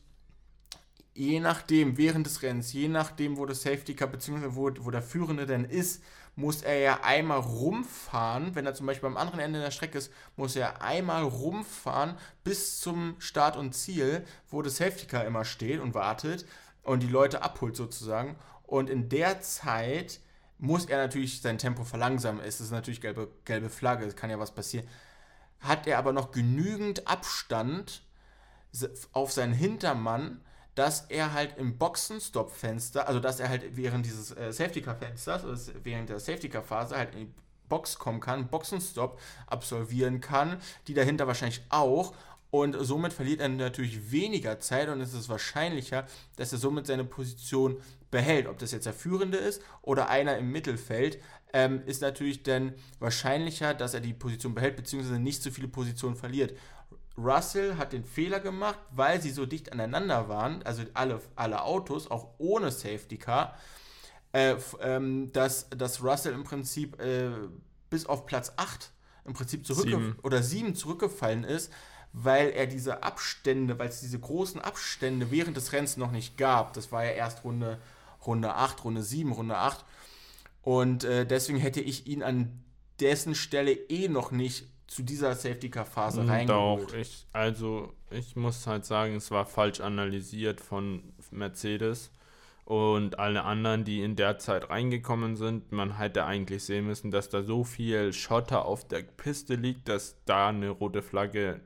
je 1.12 1.40
nachdem, 1.40 1.98
während 1.98 2.24
des 2.24 2.40
Rennens, 2.40 2.72
je 2.72 2.88
nachdem, 2.88 3.36
wo 3.36 3.44
das 3.44 3.60
Safety 3.60 3.94
Car 3.94 4.08
bzw. 4.08 4.54
Wo, 4.54 4.70
wo 4.78 4.90
der 4.90 5.02
Führende 5.02 5.44
denn 5.44 5.66
ist, 5.66 6.02
muss 6.36 6.62
er 6.62 6.78
ja 6.78 7.00
einmal 7.02 7.40
rumfahren. 7.40 8.54
Wenn 8.54 8.64
er 8.64 8.74
zum 8.74 8.86
Beispiel 8.86 9.08
am 9.08 9.18
anderen 9.18 9.40
Ende 9.40 9.60
der 9.60 9.72
Strecke 9.72 9.98
ist, 9.98 10.10
muss 10.36 10.56
er 10.56 10.80
einmal 10.80 11.24
rumfahren 11.24 12.14
bis 12.44 12.80
zum 12.80 13.16
Start 13.18 13.58
und 13.58 13.74
Ziel, 13.74 14.24
wo 14.48 14.62
das 14.62 14.76
Safety 14.76 15.06
Car 15.06 15.26
immer 15.26 15.44
steht 15.44 15.80
und 15.80 15.92
wartet 15.92 16.46
und 16.82 17.02
die 17.02 17.08
Leute 17.08 17.42
abholt 17.42 17.76
sozusagen. 17.76 18.36
Und 18.64 18.90
in 18.90 19.08
der 19.08 19.40
Zeit 19.40 20.20
muss 20.58 20.86
er 20.86 20.98
natürlich 20.98 21.40
sein 21.40 21.58
Tempo 21.58 21.84
verlangsamen. 21.84 22.42
Es 22.44 22.60
ist 22.60 22.70
natürlich 22.70 23.00
gelbe, 23.00 23.30
gelbe 23.44 23.70
Flagge, 23.70 24.04
es 24.04 24.16
kann 24.16 24.30
ja 24.30 24.38
was 24.38 24.54
passieren. 24.54 24.86
Hat 25.60 25.86
er 25.86 25.98
aber 25.98 26.12
noch 26.12 26.30
genügend 26.30 27.06
Abstand 27.06 28.02
auf 29.12 29.32
seinen 29.32 29.54
Hintermann, 29.54 30.42
dass 30.74 31.06
er 31.08 31.32
halt 31.32 31.56
im 31.56 31.78
Boxenstopp-Fenster, 31.78 33.08
also 33.08 33.18
dass 33.18 33.40
er 33.40 33.48
halt 33.48 33.76
während 33.76 34.06
dieses 34.06 34.30
äh, 34.36 34.52
Safety-Car-Fensters, 34.52 35.44
also 35.44 35.72
während 35.82 36.08
der 36.08 36.20
Safety-Car-Phase 36.20 36.96
halt 36.96 37.14
in 37.14 37.26
die 37.26 37.34
Box 37.68 37.98
kommen 37.98 38.20
kann, 38.20 38.48
Boxenstopp 38.48 39.20
absolvieren 39.46 40.20
kann, 40.20 40.60
die 40.86 40.94
dahinter 40.94 41.26
wahrscheinlich 41.26 41.62
auch 41.68 42.14
und 42.50 42.76
somit 42.80 43.12
verliert 43.12 43.40
er 43.40 43.48
natürlich 43.48 44.10
weniger 44.10 44.58
Zeit 44.58 44.88
und 44.88 45.00
es 45.00 45.12
ist 45.12 45.28
wahrscheinlicher, 45.28 46.06
dass 46.36 46.52
er 46.52 46.58
somit 46.58 46.86
seine 46.86 47.04
Position 47.04 47.80
behält. 48.10 48.46
Ob 48.46 48.58
das 48.58 48.72
jetzt 48.72 48.86
der 48.86 48.94
Führende 48.94 49.36
ist 49.36 49.62
oder 49.82 50.08
einer 50.08 50.38
im 50.38 50.50
Mittelfeld, 50.50 51.18
ähm, 51.52 51.82
ist 51.84 52.00
natürlich 52.00 52.42
dann 52.42 52.74
wahrscheinlicher, 53.00 53.74
dass 53.74 53.94
er 53.94 54.00
die 54.00 54.14
Position 54.14 54.54
behält, 54.54 54.76
beziehungsweise 54.76 55.18
nicht 55.18 55.42
so 55.42 55.50
viele 55.50 55.68
Positionen 55.68 56.16
verliert. 56.16 56.54
Russell 57.18 57.76
hat 57.76 57.92
den 57.92 58.04
Fehler 58.04 58.40
gemacht, 58.40 58.78
weil 58.92 59.20
sie 59.20 59.30
so 59.30 59.44
dicht 59.44 59.72
aneinander 59.72 60.28
waren, 60.28 60.62
also 60.62 60.84
alle, 60.94 61.20
alle 61.36 61.62
Autos, 61.62 62.10
auch 62.10 62.34
ohne 62.38 62.70
Safety 62.70 63.18
Car, 63.18 63.56
äh, 64.32 64.54
ähm, 64.80 65.32
dass, 65.32 65.68
dass 65.70 66.02
Russell 66.02 66.32
im 66.32 66.44
Prinzip 66.44 67.00
äh, 67.00 67.30
bis 67.90 68.06
auf 68.06 68.24
Platz 68.26 68.52
8 68.56 68.92
im 69.24 69.34
Prinzip 69.34 69.66
zurückgefallen 69.66 70.16
oder 70.22 70.42
7 70.42 70.74
zurückgefallen 70.74 71.44
ist, 71.44 71.72
weil 72.12 72.50
er 72.50 72.66
diese 72.66 73.02
Abstände, 73.02 73.78
weil 73.78 73.88
es 73.88 74.00
diese 74.00 74.18
großen 74.18 74.60
Abstände 74.60 75.30
während 75.30 75.56
des 75.56 75.72
Rennens 75.72 75.96
noch 75.96 76.10
nicht 76.10 76.36
gab. 76.36 76.72
Das 76.72 76.90
war 76.92 77.04
ja 77.04 77.10
erst 77.10 77.44
Runde, 77.44 77.78
Runde 78.26 78.54
8, 78.54 78.84
Runde 78.84 79.02
7, 79.02 79.32
Runde 79.32 79.56
8. 79.56 79.84
Und 80.62 81.04
äh, 81.04 81.26
deswegen 81.26 81.58
hätte 81.58 81.80
ich 81.80 82.06
ihn 82.06 82.22
an 82.22 82.62
dessen 83.00 83.34
Stelle 83.34 83.72
eh 83.72 84.08
noch 84.08 84.30
nicht 84.32 84.66
zu 84.86 85.02
dieser 85.02 85.34
Safety-Car-Phase 85.34 86.22
hm, 86.22 86.28
reingeholt. 86.28 86.90
Doch, 86.90 86.96
ich, 86.96 87.26
also 87.32 87.92
ich 88.10 88.36
muss 88.36 88.66
halt 88.66 88.84
sagen, 88.84 89.14
es 89.14 89.30
war 89.30 89.46
falsch 89.46 89.80
analysiert 89.80 90.60
von 90.60 91.02
Mercedes 91.30 92.10
und 92.64 93.18
alle 93.18 93.44
anderen, 93.44 93.84
die 93.84 94.02
in 94.02 94.16
der 94.16 94.38
Zeit 94.38 94.70
reingekommen 94.70 95.36
sind. 95.36 95.72
Man 95.72 95.98
hätte 95.98 96.24
eigentlich 96.24 96.64
sehen 96.64 96.86
müssen, 96.86 97.10
dass 97.10 97.28
da 97.28 97.42
so 97.42 97.64
viel 97.64 98.12
Schotter 98.12 98.64
auf 98.64 98.86
der 98.88 99.02
Piste 99.02 99.54
liegt, 99.54 99.88
dass 99.88 100.16
da 100.24 100.48
eine 100.48 100.70
rote 100.70 101.02
Flagge 101.02 101.60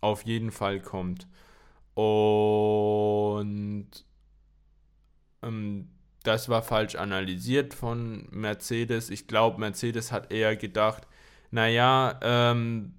auf 0.00 0.22
jeden 0.24 0.50
Fall 0.50 0.80
kommt. 0.80 1.26
Und 1.94 3.88
ähm, 5.42 5.88
das 6.22 6.48
war 6.48 6.62
falsch 6.62 6.94
analysiert 6.94 7.74
von 7.74 8.28
Mercedes. 8.30 9.10
Ich 9.10 9.26
glaube, 9.26 9.60
Mercedes 9.60 10.12
hat 10.12 10.32
eher 10.32 10.56
gedacht, 10.56 11.06
naja, 11.50 12.18
ähm, 12.22 12.94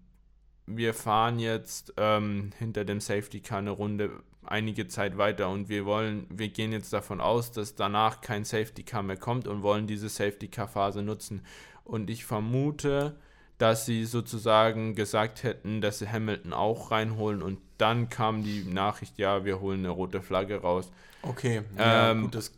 wir 0.65 0.93
fahren 0.93 1.39
jetzt 1.39 1.93
ähm, 1.97 2.51
hinter 2.57 2.85
dem 2.85 2.99
Safety 2.99 3.41
Car 3.41 3.59
eine 3.59 3.71
Runde 3.71 4.11
einige 4.45 4.87
Zeit 4.87 5.17
weiter 5.17 5.49
und 5.49 5.69
wir 5.69 5.85
wollen, 5.85 6.25
wir 6.29 6.49
gehen 6.49 6.71
jetzt 6.71 6.91
davon 6.91 7.21
aus, 7.21 7.51
dass 7.51 7.75
danach 7.75 8.21
kein 8.21 8.45
Safety 8.45 8.83
Car 8.83 9.03
mehr 9.03 9.17
kommt 9.17 9.47
und 9.47 9.61
wollen 9.61 9.87
diese 9.87 10.09
Safety 10.09 10.47
Car 10.47 10.67
Phase 10.67 11.03
nutzen. 11.03 11.43
Und 11.83 12.09
ich 12.09 12.25
vermute, 12.25 13.15
dass 13.59 13.85
sie 13.85 14.05
sozusagen 14.05 14.95
gesagt 14.95 15.43
hätten, 15.43 15.81
dass 15.81 15.99
sie 15.99 16.09
Hamilton 16.09 16.53
auch 16.53 16.89
reinholen 16.91 17.43
und 17.43 17.59
dann 17.77 18.09
kam 18.09 18.43
die 18.43 18.63
Nachricht, 18.63 19.19
ja, 19.19 19.45
wir 19.45 19.59
holen 19.59 19.79
eine 19.79 19.89
rote 19.89 20.21
Flagge 20.21 20.61
raus. 20.61 20.91
Okay, 21.21 21.61
ja, 21.77 22.11
ähm, 22.11 22.23
gut, 22.23 22.35
das 22.35 22.51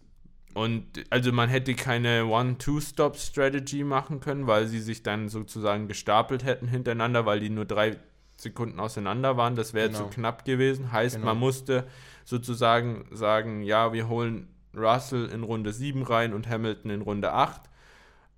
und 0.54 0.86
also 1.10 1.32
man 1.32 1.50
hätte 1.50 1.74
keine 1.76 2.26
One-Two-Stop-Strategy 2.26 3.84
machen 3.84 4.20
können, 4.20 4.48
weil 4.48 4.68
sie 4.68 4.82
sich 4.82 5.02
dann 5.02 5.30
sozusagen 5.30 5.88
gestapelt 5.88 6.44
hätten 6.44 6.68
hintereinander, 6.68 7.26
weil 7.26 7.40
die 7.40 7.50
nur 7.50 7.66
drei 7.66 7.98
Sekunden 8.38 8.80
auseinander 8.80 9.38
waren. 9.38 9.56
Das 9.56 9.74
wäre 9.74 9.88
genau. 9.88 10.00
zu 10.00 10.10
knapp 10.10 10.44
gewesen. 10.44 10.92
Heißt, 10.92 11.16
genau. 11.16 11.28
man 11.28 11.38
musste 11.38 11.88
sozusagen 12.26 13.06
sagen, 13.12 13.62
ja, 13.62 13.94
wir 13.94 14.10
holen 14.10 14.48
Russell 14.76 15.28
in 15.28 15.44
Runde 15.44 15.72
7 15.72 16.04
rein 16.04 16.34
und 16.34 16.50
Hamilton 16.50 16.92
in 16.92 17.02
Runde 17.02 17.32
8. 17.32 17.62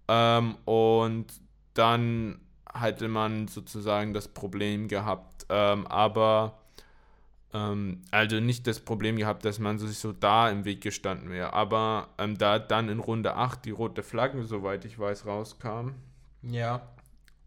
Ähm, 0.08 0.56
und 0.66 1.26
dann 1.74 2.40
hatte 2.74 3.08
man 3.08 3.48
sozusagen 3.48 4.14
das 4.14 4.28
Problem 4.28 4.88
gehabt, 4.88 5.46
ähm, 5.50 5.88
aber 5.88 6.60
ähm, 7.54 8.02
also 8.12 8.40
nicht 8.40 8.66
das 8.68 8.80
Problem 8.80 9.18
gehabt, 9.18 9.46
dass 9.46 9.60
man 9.60 9.78
sich 9.78 9.98
so 9.98 10.12
da 10.12 10.50
im 10.50 10.66
Weg 10.66 10.82
gestanden 10.82 11.30
wäre, 11.30 11.54
aber 11.54 12.10
ähm, 12.18 12.38
da 12.38 12.60
dann 12.60 12.90
in 12.90 13.00
Runde 13.00 13.36
8 13.36 13.64
die 13.66 13.72
rote 13.72 14.04
Flagge, 14.04 14.44
soweit 14.44 14.86
ich 14.86 14.98
weiß, 14.98 15.26
rauskam. 15.26 15.92
Ja. 16.42 16.82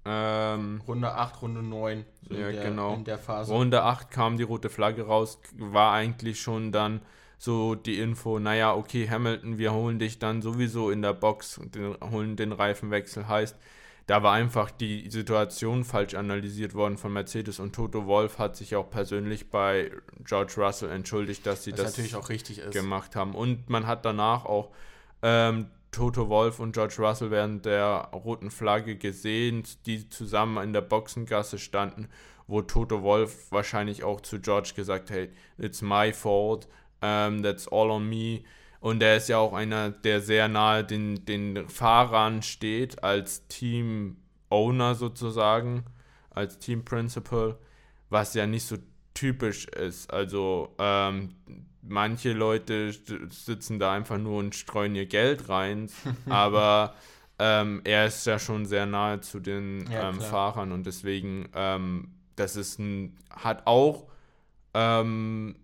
Ähm, 0.05 0.81
Runde 0.87 1.13
8, 1.13 1.43
Runde 1.43 1.63
9. 1.63 2.05
So 2.29 2.35
ja, 2.35 2.49
in 2.49 2.55
der, 2.55 2.65
genau. 2.65 2.95
In 2.95 3.05
der 3.05 3.19
Phase. 3.19 3.53
Runde 3.53 3.83
8 3.83 4.11
kam 4.11 4.37
die 4.37 4.45
rote 4.45 4.71
Flagge 4.71 5.07
raus, 5.07 5.41
war 5.59 5.93
eigentlich 5.93 6.41
schon 6.41 6.71
dann 6.71 7.01
so 7.39 7.75
die 7.75 7.99
Info, 7.99 8.39
naja, 8.39 8.75
okay, 8.75 9.09
Hamilton, 9.11 9.59
wir 9.59 9.73
holen 9.73 9.99
dich 9.99 10.19
dann 10.19 10.41
sowieso 10.41 10.91
in 10.91 11.03
der 11.03 11.13
Box 11.13 11.59
und 11.59 11.75
den, 11.75 11.97
holen 12.01 12.37
den 12.37 12.53
Reifenwechsel. 12.53 13.29
Heißt, 13.29 13.57
da 14.07 14.23
war 14.23 14.33
einfach 14.35 14.71
die 14.71 15.11
Situation 15.11 15.83
falsch 15.85 16.15
analysiert 16.15 16.75
worden 16.75 16.97
von 16.97 17.13
Mercedes 17.13 17.59
und 17.59 17.75
Toto 17.75 18.07
Wolf 18.07 18.39
hat 18.39 18.57
sich 18.57 18.77
auch 18.77 18.89
persönlich 18.89 19.51
bei 19.51 19.91
George 20.23 20.55
Russell 20.59 20.91
entschuldigt, 20.91 21.45
dass 21.45 21.65
sie 21.65 21.73
das, 21.73 21.95
das 21.95 21.95
gemacht 22.71 23.17
haben. 23.17 23.35
Und 23.35 23.69
man 23.69 23.87
hat 23.89 24.05
danach 24.05 24.45
auch 24.45 24.71
ähm, 25.23 25.67
Toto 25.91 26.29
Wolf 26.29 26.61
und 26.61 26.73
George 26.73 26.97
Russell 26.99 27.33
während 27.33 27.65
der 27.65 28.11
roten 28.13 28.51
Flagge 28.53 28.97
gesehen, 28.97 29.65
die 29.87 30.09
zusammen 30.09 30.63
in 30.63 30.73
der 30.73 30.83
Boxengasse 30.83 31.59
standen, 31.59 32.09
wo 32.47 32.63
Toto 32.63 33.03
Wolf 33.03 33.51
wahrscheinlich 33.51 34.05
auch 34.05 34.21
zu 34.21 34.39
George 34.39 34.73
gesagt 34.77 35.11
hat, 35.11 35.31
it's 35.59 35.83
my 35.83 36.13
fault, 36.13 36.69
um, 37.03 37.43
that's 37.43 37.67
all 37.67 37.91
on 37.91 38.09
me. 38.09 38.43
Und 38.87 39.03
er 39.03 39.17
ist 39.17 39.29
ja 39.29 39.39
auch 39.39 39.53
einer, 39.53 39.91
der 39.91 40.21
sehr 40.21 40.47
nahe 40.47 40.85
den, 40.85 41.25
den 41.25 41.69
Fahrern 41.69 42.43
steht, 42.43 43.03
als 43.03 43.49
Team-Owner 43.49 44.95
sozusagen, 44.95 45.83
als 46.31 46.61
Team-Principal, 46.61 47.59
was 48.11 48.35
ja 48.35 48.47
nicht 48.47 48.65
so 48.65 48.77
typisch 49.13 49.65
ist. 49.67 50.13
Also 50.13 50.73
ähm, 50.79 51.35
manche 51.83 52.33
Leute 52.33 52.93
sitzen 52.93 53.81
da 53.81 53.93
einfach 53.93 54.19
nur 54.19 54.39
und 54.39 54.55
streuen 54.55 54.95
ihr 54.95 55.07
Geld 55.07 55.49
rein, 55.49 55.91
aber 56.29 56.95
ähm, 57.41 57.81
er 57.83 58.07
ist 58.07 58.25
ja 58.25 58.39
schon 58.39 58.67
sehr 58.67 58.87
nahe 58.87 59.21
zu 59.21 59.41
den 59.41 59.91
ja, 59.91 60.11
ähm, 60.11 60.21
Fahrern 60.21 60.71
und 60.71 60.87
deswegen, 60.87 61.49
ähm, 61.57 62.13
das 62.37 62.55
ist 62.55 62.79
ein, 62.79 63.17
hat 63.31 63.67
auch, 63.67 64.07
ähm, 64.75 65.57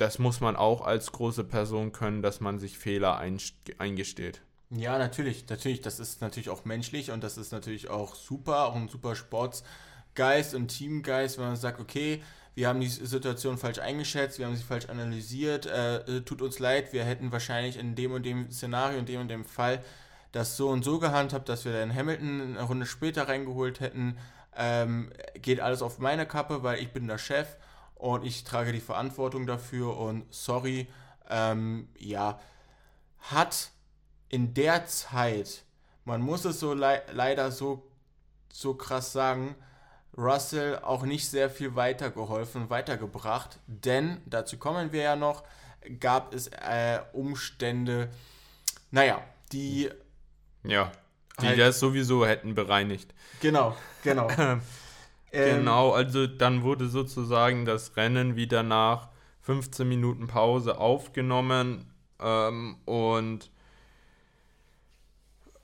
das 0.00 0.18
muss 0.18 0.40
man 0.40 0.56
auch 0.56 0.80
als 0.80 1.12
große 1.12 1.44
Person 1.44 1.92
können, 1.92 2.22
dass 2.22 2.40
man 2.40 2.58
sich 2.58 2.78
Fehler 2.78 3.18
eingesteht. 3.18 4.40
Ja, 4.70 4.98
natürlich, 4.98 5.48
natürlich, 5.48 5.80
das 5.82 6.00
ist 6.00 6.22
natürlich 6.22 6.48
auch 6.48 6.64
menschlich 6.64 7.10
und 7.10 7.22
das 7.22 7.36
ist 7.36 7.52
natürlich 7.52 7.90
auch 7.90 8.14
super, 8.14 8.66
auch 8.66 8.76
ein 8.76 8.88
super 8.88 9.14
Sportsgeist 9.14 10.54
und 10.54 10.68
Teamgeist, 10.68 11.38
wenn 11.38 11.46
man 11.46 11.56
sagt, 11.56 11.80
okay, 11.80 12.22
wir 12.54 12.68
haben 12.68 12.80
die 12.80 12.88
Situation 12.88 13.58
falsch 13.58 13.78
eingeschätzt, 13.78 14.38
wir 14.38 14.46
haben 14.46 14.56
sie 14.56 14.62
falsch 14.62 14.88
analysiert, 14.88 15.66
äh, 15.66 15.96
äh, 15.98 16.20
tut 16.22 16.40
uns 16.40 16.58
leid, 16.58 16.92
wir 16.92 17.04
hätten 17.04 17.30
wahrscheinlich 17.30 17.76
in 17.76 17.94
dem 17.94 18.12
und 18.12 18.24
dem 18.24 18.50
Szenario, 18.50 18.98
in 18.98 19.06
dem 19.06 19.20
und 19.20 19.28
dem 19.28 19.44
Fall 19.44 19.84
das 20.32 20.56
so 20.56 20.68
und 20.68 20.84
so 20.84 20.98
gehandhabt, 20.98 21.48
dass 21.48 21.64
wir 21.64 21.72
dann 21.72 21.94
Hamilton 21.94 22.56
eine 22.56 22.62
Runde 22.62 22.86
später 22.86 23.28
reingeholt 23.28 23.80
hätten. 23.80 24.16
Ähm, 24.56 25.12
geht 25.34 25.60
alles 25.60 25.82
auf 25.82 25.98
meine 25.98 26.26
Kappe, 26.26 26.62
weil 26.62 26.78
ich 26.80 26.92
bin 26.92 27.06
der 27.08 27.18
Chef 27.18 27.56
und 28.00 28.24
ich 28.24 28.44
trage 28.44 28.72
die 28.72 28.80
Verantwortung 28.80 29.46
dafür 29.46 29.96
und 29.96 30.24
sorry, 30.30 30.88
ähm, 31.28 31.88
ja, 31.98 32.40
hat 33.18 33.70
in 34.28 34.54
der 34.54 34.86
Zeit, 34.86 35.64
man 36.04 36.22
muss 36.22 36.44
es 36.44 36.60
so 36.60 36.72
le 36.72 37.02
leider 37.12 37.50
so, 37.50 37.86
so 38.52 38.74
krass 38.74 39.12
sagen, 39.12 39.54
Russell 40.16 40.78
auch 40.78 41.02
nicht 41.02 41.28
sehr 41.28 41.50
viel 41.50 41.76
weitergeholfen, 41.76 42.70
weitergebracht, 42.70 43.58
denn, 43.66 44.22
dazu 44.26 44.56
kommen 44.56 44.92
wir 44.92 45.02
ja 45.02 45.16
noch, 45.16 45.44
gab 46.00 46.34
es 46.34 46.48
äh, 46.48 47.00
Umstände, 47.12 48.08
naja, 48.90 49.22
die... 49.52 49.90
Ja, 50.64 50.90
die 51.40 51.46
halt, 51.46 51.58
das 51.58 51.80
sowieso 51.80 52.26
hätten 52.26 52.54
bereinigt. 52.54 53.14
Genau, 53.40 53.76
genau. 54.02 54.28
Ähm, 55.32 55.58
genau, 55.58 55.92
also 55.92 56.26
dann 56.26 56.62
wurde 56.62 56.88
sozusagen 56.88 57.64
das 57.64 57.96
Rennen 57.96 58.36
wieder 58.36 58.62
nach 58.62 59.08
15 59.42 59.88
Minuten 59.88 60.26
Pause 60.26 60.78
aufgenommen 60.78 61.86
ähm, 62.20 62.76
und 62.84 63.50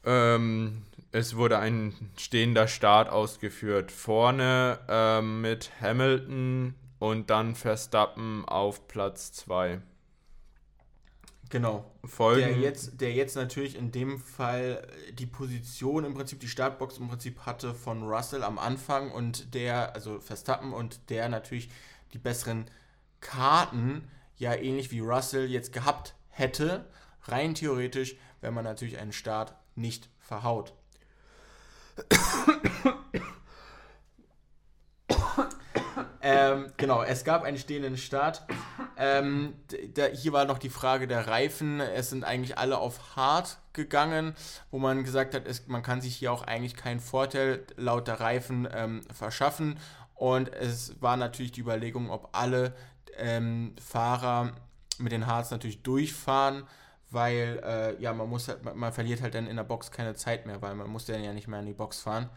ähm, 0.05 0.83
es 1.12 1.37
wurde 1.37 1.59
ein 1.59 1.94
stehender 2.16 2.68
Start 2.68 3.09
ausgeführt. 3.09 3.90
Vorne 3.90 4.79
ähm, 4.88 5.40
mit 5.40 5.70
Hamilton 5.81 6.74
und 6.98 7.31
dann 7.31 7.55
Verstappen 7.55 8.44
auf 8.44 8.87
Platz 8.87 9.33
2. 9.33 9.81
Genau. 11.57 11.90
Folgen. 12.05 12.42
Der 12.42 12.59
jetzt, 12.59 13.01
der 13.01 13.14
jetzt 13.14 13.35
natürlich 13.35 13.77
in 13.77 13.90
dem 13.90 14.19
Fall 14.19 14.87
die 15.14 15.25
Position 15.25 16.05
im 16.05 16.12
Prinzip, 16.12 16.38
die 16.38 16.49
Startbox 16.49 16.99
im 16.99 17.09
Prinzip 17.09 17.47
hatte 17.47 17.73
von 17.73 18.03
Russell 18.03 18.45
am 18.45 18.59
Anfang 18.59 19.11
und 19.11 19.55
der, 19.55 19.95
also 19.95 20.21
Verstappen 20.21 20.75
und 20.75 21.09
der 21.09 21.31
natürlich 21.31 21.71
die 22.12 22.19
besseren 22.19 22.71
Karten, 23.23 24.07
ja 24.37 24.55
ähnlich 24.55 24.90
wie 24.90 25.01
Russell 25.01 25.47
jetzt 25.51 25.73
gehabt 25.73 26.14
hätte, 26.29 26.85
rein 27.23 27.55
theoretisch, 27.55 28.16
wenn 28.42 28.53
man 28.53 28.64
natürlich 28.64 28.99
einen 28.99 29.14
Start 29.14 29.55
nicht 29.77 30.11
verhaut. 30.21 30.75
ähm, 36.21 36.71
genau, 36.77 37.03
es 37.03 37.25
gab 37.25 37.45
einen 37.45 37.57
stehenden 37.57 37.97
Start. 37.97 38.42
Ähm, 38.98 39.54
da, 39.94 40.06
hier 40.06 40.32
war 40.32 40.44
noch 40.44 40.59
die 40.59 40.70
Frage 40.70 41.06
der 41.06 41.26
Reifen. 41.26 41.80
Es 41.80 42.11
sind 42.11 42.24
eigentlich 42.24 42.59
alle 42.59 42.78
auf 42.78 43.16
hart 43.16 43.59
gegangen, 43.72 44.35
wo 44.70 44.78
man 44.78 45.04
gesagt 45.04 45.35
hat, 45.35 45.46
es, 45.46 45.66
man 45.66 45.82
kann 45.82 46.00
sich 46.00 46.16
hier 46.16 46.32
auch 46.32 46.42
eigentlich 46.42 46.76
keinen 46.76 47.00
Vorteil 47.00 47.64
laut 47.76 48.09
der 48.09 48.20
Reifen 48.20 48.66
ähm, 48.72 49.02
verschaffen. 49.12 49.78
Und 50.14 50.52
es 50.52 51.00
war 51.02 51.16
natürlich 51.16 51.52
die 51.52 51.61
Überlegung, 51.61 52.11
ob 52.11 52.30
alle 52.32 52.74
ähm, 53.18 53.74
Fahrer 53.85 54.52
mit 54.98 55.12
den 55.12 55.26
Harz 55.26 55.50
natürlich 55.50 55.82
durchfahren 55.82 56.64
weil 57.11 57.61
äh, 57.64 58.02
ja, 58.02 58.12
man 58.12 58.28
muss 58.28 58.48
halt, 58.48 58.64
man, 58.64 58.76
man, 58.76 58.92
verliert 58.92 59.22
halt 59.22 59.35
dann 59.35 59.46
in 59.46 59.56
der 59.56 59.64
Box 59.64 59.90
keine 59.90 60.14
Zeit 60.14 60.46
mehr, 60.46 60.61
weil 60.62 60.74
man 60.74 60.90
muss 60.90 61.06
dann 61.06 61.22
ja 61.22 61.32
nicht 61.32 61.48
mehr 61.48 61.61
in 61.61 61.66
die 61.66 61.72
Box 61.72 62.00
fahren. 62.00 62.28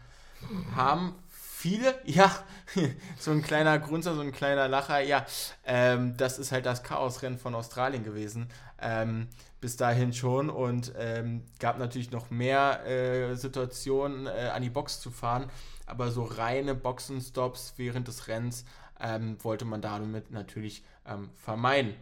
Haben 0.74 1.14
viele, 1.60 1.94
ja, 2.04 2.30
so 3.18 3.30
ein 3.30 3.42
kleiner 3.42 3.78
Grunzer, 3.78 4.14
so 4.14 4.20
ein 4.20 4.32
kleiner 4.32 4.68
Lacher, 4.68 5.00
ja, 5.00 5.26
ähm, 5.64 6.16
das 6.16 6.38
ist 6.38 6.52
halt 6.52 6.66
das 6.66 6.82
Chaosrennen 6.82 7.38
von 7.38 7.54
Australien 7.54 8.04
gewesen. 8.04 8.48
Ähm, 8.82 9.28
bis 9.60 9.76
dahin 9.76 10.14
schon 10.14 10.48
und 10.48 10.94
ähm, 10.96 11.42
gab 11.58 11.78
natürlich 11.78 12.10
noch 12.10 12.30
mehr 12.30 12.86
äh, 12.86 13.34
Situationen, 13.34 14.26
äh, 14.26 14.50
an 14.54 14.62
die 14.62 14.70
Box 14.70 15.00
zu 15.00 15.10
fahren, 15.10 15.50
aber 15.84 16.10
so 16.10 16.24
reine 16.24 16.74
Boxenstops 16.74 17.74
während 17.76 18.08
des 18.08 18.26
Rennens 18.28 18.64
ähm, 18.98 19.36
wollte 19.44 19.66
man 19.66 19.82
damit 19.82 20.30
natürlich 20.30 20.82
ähm, 21.06 21.28
vermeiden. 21.34 21.94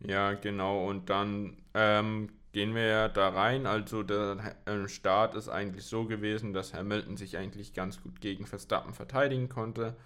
Ja, 0.00 0.32
genau. 0.32 0.86
Und 0.86 1.10
dann 1.10 1.58
ähm, 1.74 2.30
gehen 2.52 2.74
wir 2.74 3.08
da 3.08 3.28
rein. 3.28 3.66
Also 3.66 4.02
der 4.02 4.56
äh, 4.64 4.88
Start 4.88 5.34
ist 5.34 5.48
eigentlich 5.48 5.84
so 5.84 6.04
gewesen, 6.04 6.52
dass 6.52 6.74
Hamilton 6.74 7.16
sich 7.16 7.36
eigentlich 7.36 7.74
ganz 7.74 8.02
gut 8.02 8.20
gegen 8.20 8.46
Verstappen 8.46 8.94
verteidigen 8.94 9.48
konnte. 9.48 9.96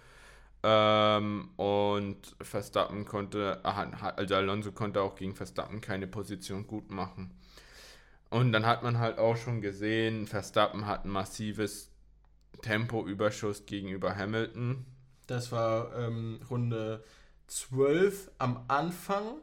Ähm, 0.63 1.49
und 1.57 2.35
Verstappen 2.41 3.05
konnte, 3.05 3.63
also 3.63 4.35
Alonso 4.35 4.71
konnte 4.71 5.01
auch 5.01 5.15
gegen 5.15 5.35
Verstappen 5.35 5.81
keine 5.81 6.07
Position 6.07 6.65
gut 6.67 6.89
machen. 6.89 7.31
Und 8.29 8.51
dann 8.51 8.65
hat 8.65 8.83
man 8.83 8.97
halt 8.97 9.17
auch 9.17 9.37
schon 9.37 9.61
gesehen, 9.61 10.27
Verstappen 10.27 10.87
hat 10.87 11.05
ein 11.05 11.11
massives 11.11 11.91
Tempoüberschuss 12.61 13.65
gegenüber 13.65 14.15
Hamilton. 14.15 14.85
Das 15.27 15.51
war 15.51 15.95
ähm, 15.97 16.39
Runde 16.49 17.03
12 17.47 18.31
am 18.39 18.65
Anfang 18.67 19.35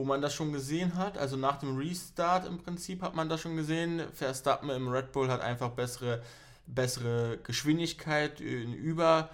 wo 0.00 0.04
man 0.06 0.22
das 0.22 0.32
schon 0.32 0.50
gesehen 0.50 0.94
hat. 0.94 1.18
Also 1.18 1.36
nach 1.36 1.58
dem 1.58 1.76
Restart 1.76 2.46
im 2.46 2.56
Prinzip 2.56 3.02
hat 3.02 3.14
man 3.14 3.28
das 3.28 3.42
schon 3.42 3.54
gesehen. 3.54 4.00
Verstappen 4.14 4.70
im 4.70 4.88
Red 4.88 5.12
Bull 5.12 5.28
hat 5.28 5.42
einfach 5.42 5.72
bessere, 5.72 6.22
bessere 6.66 7.36
Geschwindigkeit, 7.44 8.40
Über, 8.40 9.28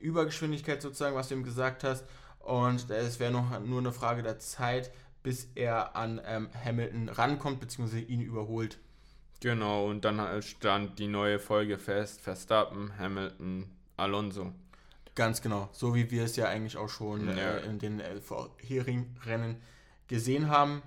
Übergeschwindigkeit 0.00 0.82
sozusagen, 0.82 1.14
was 1.14 1.28
du 1.28 1.36
ihm 1.36 1.44
gesagt 1.44 1.84
hast. 1.84 2.04
Und 2.40 2.90
es 2.90 3.20
wäre 3.20 3.30
noch 3.30 3.60
nur 3.60 3.78
eine 3.78 3.92
Frage 3.92 4.24
der 4.24 4.40
Zeit, 4.40 4.90
bis 5.22 5.46
er 5.54 5.94
an 5.94 6.20
ähm, 6.26 6.48
Hamilton 6.64 7.08
rankommt, 7.08 7.60
beziehungsweise 7.60 8.00
ihn 8.00 8.20
überholt. 8.20 8.78
Genau, 9.38 9.86
und 9.86 10.04
dann 10.04 10.42
stand 10.42 10.98
die 10.98 11.06
neue 11.06 11.38
Folge 11.38 11.78
fest: 11.78 12.20
Verstappen, 12.20 12.98
Hamilton, 12.98 13.70
Alonso. 13.96 14.52
Ganz 15.14 15.40
genau, 15.40 15.68
so 15.70 15.94
wie 15.94 16.10
wir 16.10 16.24
es 16.24 16.34
ja 16.34 16.46
eigentlich 16.46 16.76
auch 16.76 16.88
schon 16.88 17.28
ja. 17.28 17.58
äh, 17.58 17.66
in 17.66 17.78
den 17.78 18.00
äh, 18.00 18.20
vorherigen 18.20 19.16
Rennen 19.24 19.62
gesehen 20.10 20.50
haben. 20.50 20.82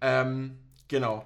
Ähm, 0.00 0.58
genau. 0.88 1.24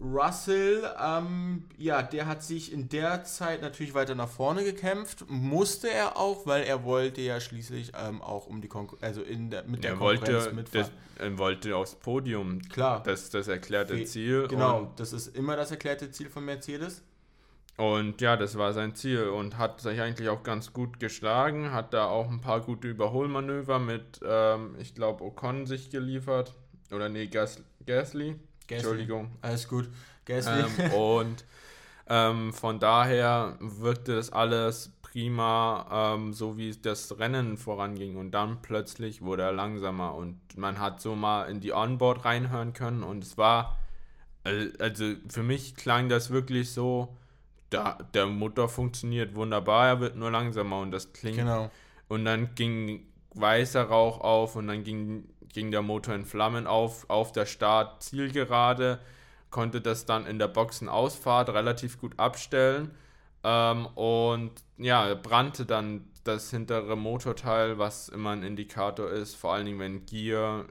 Russell, 0.00 0.90
ähm, 0.98 1.64
ja, 1.76 2.02
der 2.02 2.26
hat 2.26 2.42
sich 2.42 2.72
in 2.72 2.88
der 2.88 3.24
Zeit 3.24 3.60
natürlich 3.60 3.92
weiter 3.92 4.14
nach 4.14 4.30
vorne 4.30 4.64
gekämpft, 4.64 5.26
musste 5.28 5.90
er 5.90 6.16
auch, 6.16 6.46
weil 6.46 6.64
er 6.64 6.84
wollte 6.84 7.20
ja 7.20 7.38
schließlich 7.38 7.92
ähm, 7.94 8.22
auch 8.22 8.46
um 8.46 8.62
die 8.62 8.68
Konkur 8.68 8.98
also 9.02 9.20
in 9.20 9.50
der, 9.50 9.64
mit 9.64 9.84
der 9.84 9.90
er 9.90 9.96
Konkurrenz 9.98 10.44
wollte, 10.44 10.54
mitfahren. 10.54 10.90
das, 11.16 11.26
er 11.26 11.38
wollte 11.38 11.76
aufs 11.76 11.96
Podium. 11.96 12.62
Klar. 12.62 13.02
Das 13.02 13.24
ist 13.24 13.34
das 13.34 13.46
erklärte 13.46 14.02
Ziel. 14.04 14.48
Genau, 14.48 14.90
das 14.96 15.12
ist 15.12 15.36
immer 15.36 15.54
das 15.54 15.70
erklärte 15.70 16.10
Ziel 16.10 16.30
von 16.30 16.46
Mercedes. 16.46 17.02
Und, 17.76 18.20
ja, 18.20 18.36
das 18.36 18.56
war 18.56 18.72
sein 18.72 18.94
Ziel 18.94 19.28
und 19.28 19.58
hat 19.58 19.80
sich 19.80 20.00
eigentlich 20.00 20.28
auch 20.28 20.44
ganz 20.44 20.72
gut 20.72 21.00
geschlagen. 21.00 21.72
Hat 21.72 21.92
da 21.92 22.06
auch 22.06 22.30
ein 22.30 22.40
paar 22.40 22.60
gute 22.60 22.88
Überholmanöver 22.88 23.80
mit, 23.80 24.20
ähm, 24.24 24.76
ich 24.78 24.94
glaube, 24.94 25.24
Ocon 25.24 25.66
sich 25.66 25.90
geliefert. 25.90 26.54
Oder 26.92 27.08
nee, 27.08 27.26
Gas, 27.26 27.62
Gasly. 27.84 28.36
Entschuldigung. 28.68 29.32
Alles 29.40 29.66
gut. 29.66 29.88
Gasly. 30.24 30.64
Ähm, 30.78 30.92
und 30.94 31.44
ähm, 32.06 32.52
von 32.52 32.78
daher 32.78 33.56
wirkte 33.60 34.14
das 34.14 34.30
alles 34.30 34.92
prima, 35.02 36.14
ähm, 36.14 36.32
so 36.32 36.56
wie 36.56 36.70
das 36.76 37.18
Rennen 37.18 37.56
voranging. 37.56 38.16
Und 38.16 38.30
dann 38.30 38.62
plötzlich 38.62 39.22
wurde 39.22 39.42
er 39.42 39.52
langsamer 39.52 40.14
und 40.14 40.38
man 40.56 40.78
hat 40.78 41.00
so 41.00 41.16
mal 41.16 41.44
in 41.44 41.60
die 41.60 41.72
Onboard 41.72 42.24
reinhören 42.24 42.72
können. 42.72 43.02
Und 43.02 43.24
es 43.24 43.36
war, 43.36 43.78
äh, 44.44 44.68
also 44.78 45.14
für 45.28 45.42
mich 45.42 45.74
klang 45.74 46.08
das 46.08 46.30
wirklich 46.30 46.72
so, 46.72 47.16
da, 47.74 47.98
der 48.14 48.26
Motor 48.26 48.68
funktioniert 48.68 49.34
wunderbar, 49.34 49.88
er 49.88 50.00
wird 50.00 50.16
nur 50.16 50.30
langsamer 50.30 50.80
und 50.80 50.90
das 50.90 51.12
klingt 51.12 51.38
genau. 51.38 51.70
und 52.08 52.24
dann 52.24 52.54
ging 52.54 53.06
weißer 53.34 53.82
Rauch 53.82 54.20
auf 54.20 54.56
und 54.56 54.68
dann 54.68 54.84
ging, 54.84 55.28
ging 55.52 55.70
der 55.70 55.82
Motor 55.82 56.14
in 56.14 56.24
Flammen 56.24 56.66
auf, 56.66 57.08
auf 57.10 57.32
der 57.32 57.46
Start-Zielgerade, 57.46 59.00
konnte 59.50 59.80
das 59.80 60.06
dann 60.06 60.26
in 60.26 60.38
der 60.38 60.48
Boxenausfahrt 60.48 61.50
relativ 61.50 62.00
gut 62.00 62.18
abstellen 62.18 62.92
ähm, 63.42 63.86
und 63.94 64.52
ja, 64.78 65.14
brannte 65.14 65.66
dann 65.66 66.06
das 66.24 66.50
hintere 66.50 66.96
Motorteil, 66.96 67.78
was 67.78 68.08
immer 68.08 68.30
ein 68.30 68.42
Indikator 68.42 69.10
ist, 69.10 69.34
vor 69.34 69.54
allen 69.54 69.66
Dingen 69.66 69.78
wenn 69.78 70.06
Gear, 70.06 70.64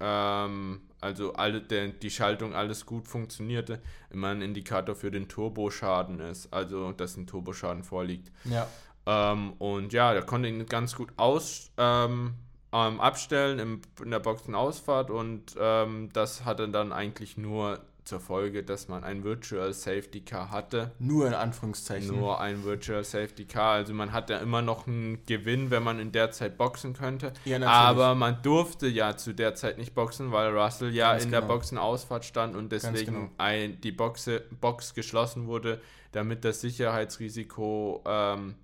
ähm, 0.00 0.80
also 1.00 1.34
alle, 1.34 1.60
der, 1.60 1.88
die 1.88 2.10
Schaltung 2.10 2.54
alles 2.54 2.86
gut 2.86 3.08
funktionierte, 3.08 3.80
immer 4.10 4.28
ein 4.28 4.42
Indikator 4.42 4.94
für 4.94 5.10
den 5.10 5.28
Turboschaden 5.28 6.20
ist, 6.20 6.52
also 6.52 6.92
dass 6.92 7.16
ein 7.16 7.26
Turboschaden 7.26 7.84
vorliegt. 7.84 8.32
Ja. 8.44 8.66
Ähm, 9.06 9.52
und 9.58 9.92
ja, 9.92 10.12
der 10.12 10.22
konnte 10.22 10.48
ihn 10.48 10.66
ganz 10.66 10.94
gut 10.94 11.12
aus, 11.16 11.70
ähm, 11.78 12.34
ähm, 12.72 13.00
abstellen 13.00 13.58
im, 13.58 13.80
in 14.02 14.10
der 14.10 14.18
Boxenausfahrt 14.18 15.10
und 15.10 15.56
ähm, 15.58 16.10
das 16.12 16.44
hatte 16.44 16.68
dann 16.68 16.92
eigentlich 16.92 17.38
nur 17.38 17.80
zur 18.08 18.20
Folge, 18.20 18.64
dass 18.64 18.88
man 18.88 19.04
ein 19.04 19.22
Virtual 19.22 19.72
Safety 19.72 20.22
Car 20.22 20.50
hatte. 20.50 20.92
Nur 20.98 21.26
in 21.26 21.34
Anführungszeichen. 21.34 22.16
Nur 22.16 22.40
ein 22.40 22.64
Virtual 22.64 23.04
Safety 23.04 23.44
Car. 23.44 23.74
Also 23.74 23.92
man 23.92 24.12
hat 24.12 24.30
ja 24.30 24.38
immer 24.38 24.62
noch 24.62 24.86
einen 24.86 25.24
Gewinn, 25.26 25.70
wenn 25.70 25.82
man 25.82 26.00
in 26.00 26.10
der 26.10 26.30
Zeit 26.30 26.56
boxen 26.56 26.94
könnte. 26.94 27.32
Ja. 27.44 27.60
Aber 27.60 28.14
man 28.14 28.40
durfte 28.42 28.88
ja 28.88 29.16
zu 29.16 29.34
der 29.34 29.54
Zeit 29.54 29.76
nicht 29.76 29.94
boxen, 29.94 30.32
weil 30.32 30.56
Russell 30.56 30.94
ja 30.94 31.12
Ganz 31.12 31.24
in 31.24 31.30
der 31.30 31.42
genau. 31.42 31.54
Boxenausfahrt 31.54 32.24
stand 32.24 32.56
und 32.56 32.72
deswegen 32.72 33.14
genau. 33.14 33.30
ein, 33.36 33.80
die 33.82 33.92
Boxe, 33.92 34.42
Box 34.58 34.94
geschlossen 34.94 35.46
wurde, 35.46 35.80
damit 36.12 36.44
das 36.44 36.62
Sicherheitsrisiko 36.62 38.02
ähm, 38.06 38.54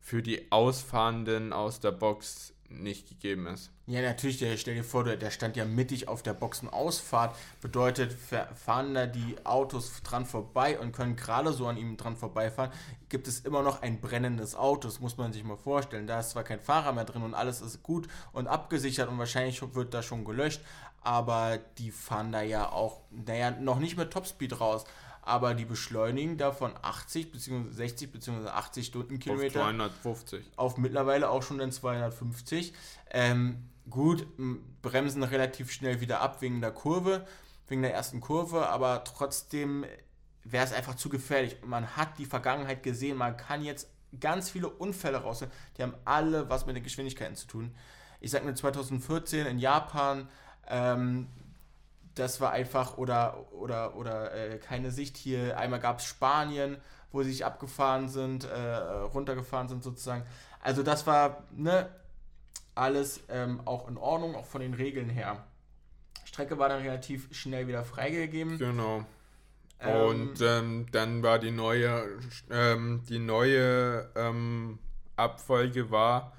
für 0.00 0.22
die 0.22 0.50
Ausfahrenden 0.50 1.52
aus 1.52 1.80
der 1.80 1.92
Box 1.92 2.54
nicht 2.70 3.08
gegeben 3.08 3.46
ist. 3.46 3.70
Ja, 3.86 4.00
natürlich, 4.00 4.38
der, 4.38 4.56
stell 4.56 4.76
dir 4.76 4.84
vor, 4.84 5.04
der, 5.04 5.16
der 5.16 5.30
stand 5.30 5.56
ja 5.56 5.64
mittig 5.64 6.06
auf 6.08 6.22
der 6.22 6.34
Boxenausfahrt. 6.34 7.36
Bedeutet, 7.60 8.12
fa- 8.12 8.48
fahren 8.54 8.94
da 8.94 9.06
die 9.06 9.36
Autos 9.44 10.02
dran 10.02 10.24
vorbei 10.24 10.78
und 10.78 10.92
können 10.92 11.16
gerade 11.16 11.52
so 11.52 11.66
an 11.66 11.76
ihm 11.76 11.96
dran 11.96 12.16
vorbeifahren, 12.16 12.70
gibt 13.08 13.26
es 13.26 13.40
immer 13.40 13.62
noch 13.62 13.82
ein 13.82 14.00
brennendes 14.00 14.54
Auto. 14.54 14.86
Das 14.86 15.00
muss 15.00 15.16
man 15.16 15.32
sich 15.32 15.42
mal 15.42 15.56
vorstellen. 15.56 16.06
Da 16.06 16.20
ist 16.20 16.30
zwar 16.30 16.44
kein 16.44 16.60
Fahrer 16.60 16.92
mehr 16.92 17.04
drin 17.04 17.22
und 17.22 17.34
alles 17.34 17.60
ist 17.60 17.82
gut 17.82 18.06
und 18.32 18.46
abgesichert 18.46 19.08
und 19.08 19.18
wahrscheinlich 19.18 19.60
wird 19.74 19.92
da 19.92 20.02
schon 20.02 20.24
gelöscht, 20.24 20.60
aber 21.02 21.58
die 21.78 21.90
fahren 21.90 22.30
da 22.30 22.42
ja 22.42 22.70
auch, 22.70 23.00
naja, 23.10 23.50
noch 23.50 23.80
nicht 23.80 23.96
mit 23.96 24.12
Topspeed 24.12 24.60
raus. 24.60 24.84
Aber 25.30 25.54
die 25.54 25.64
beschleunigen 25.64 26.38
da 26.38 26.50
von 26.50 26.72
80 26.82 27.30
bzw. 27.30 27.70
60 27.70 28.10
bzw. 28.10 28.48
80 28.48 28.82
Auf 28.82 28.88
Stundenkilometer 28.88 29.60
250. 29.60 30.44
auf 30.56 30.76
mittlerweile 30.76 31.30
auch 31.30 31.44
schon 31.44 31.58
dann 31.58 31.70
250. 31.70 32.74
Ähm, 33.12 33.68
gut, 33.88 34.26
bremsen 34.82 35.22
relativ 35.22 35.70
schnell 35.70 36.00
wieder 36.00 36.20
ab 36.20 36.42
wegen 36.42 36.60
der 36.60 36.72
Kurve, 36.72 37.24
wegen 37.68 37.82
der 37.82 37.94
ersten 37.94 38.20
Kurve, 38.20 38.68
aber 38.70 39.04
trotzdem 39.04 39.84
wäre 40.42 40.64
es 40.64 40.72
einfach 40.72 40.96
zu 40.96 41.08
gefährlich. 41.08 41.58
Man 41.64 41.96
hat 41.96 42.18
die 42.18 42.26
Vergangenheit 42.26 42.82
gesehen, 42.82 43.16
man 43.16 43.36
kann 43.36 43.62
jetzt 43.62 43.88
ganz 44.18 44.50
viele 44.50 44.68
Unfälle 44.68 45.18
rausnehmen, 45.18 45.54
die 45.76 45.84
haben 45.84 45.94
alle 46.04 46.50
was 46.50 46.66
mit 46.66 46.74
den 46.74 46.82
Geschwindigkeiten 46.82 47.36
zu 47.36 47.46
tun. 47.46 47.72
Ich 48.18 48.32
sag 48.32 48.44
mir 48.44 48.54
2014 48.54 49.46
in 49.46 49.60
Japan, 49.60 50.28
ähm, 50.66 51.28
das 52.14 52.40
war 52.40 52.50
einfach, 52.52 52.98
oder, 52.98 53.52
oder, 53.52 53.96
oder 53.96 54.34
äh, 54.34 54.58
keine 54.58 54.90
Sicht 54.90 55.16
hier. 55.16 55.58
Einmal 55.58 55.80
gab 55.80 55.98
es 56.00 56.04
Spanien, 56.04 56.76
wo 57.12 57.22
sie 57.22 57.30
sich 57.30 57.44
abgefahren 57.44 58.08
sind, 58.08 58.44
äh, 58.44 58.76
runtergefahren 58.76 59.68
sind 59.68 59.82
sozusagen. 59.82 60.24
Also 60.60 60.82
das 60.82 61.06
war 61.06 61.44
ne, 61.52 61.88
alles 62.74 63.20
ähm, 63.28 63.60
auch 63.64 63.88
in 63.88 63.96
Ordnung, 63.96 64.34
auch 64.34 64.46
von 64.46 64.60
den 64.60 64.74
Regeln 64.74 65.08
her. 65.08 65.44
Strecke 66.24 66.58
war 66.58 66.68
dann 66.68 66.82
relativ 66.82 67.28
schnell 67.34 67.66
wieder 67.66 67.84
freigegeben. 67.84 68.58
Genau. 68.58 69.04
Ähm, 69.80 70.06
Und 70.06 70.40
ähm, 70.42 70.86
dann 70.92 71.22
war 71.22 71.38
die 71.38 71.50
neue, 71.50 72.18
ähm, 72.50 73.02
die 73.08 73.18
neue 73.18 74.10
ähm, 74.14 74.78
Abfolge 75.16 75.90
war 75.90 76.32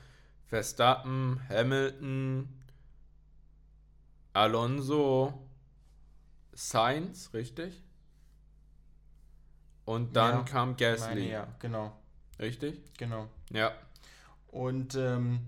Verstappen, 0.47 1.39
Hamilton, 1.49 2.49
Alonso, 4.33 5.33
Sainz, 6.53 7.33
richtig? 7.33 7.83
Und 9.85 10.15
dann 10.15 10.37
Ja, 10.37 10.43
kam 10.43 10.69
meine, 10.69 10.77
Gasly, 10.77 11.31
ja, 11.31 11.47
genau, 11.59 11.91
richtig? 12.39 12.79
genau. 12.97 13.27
Ja. 13.51 13.71
Und 14.47 14.95
ähm, 14.95 15.39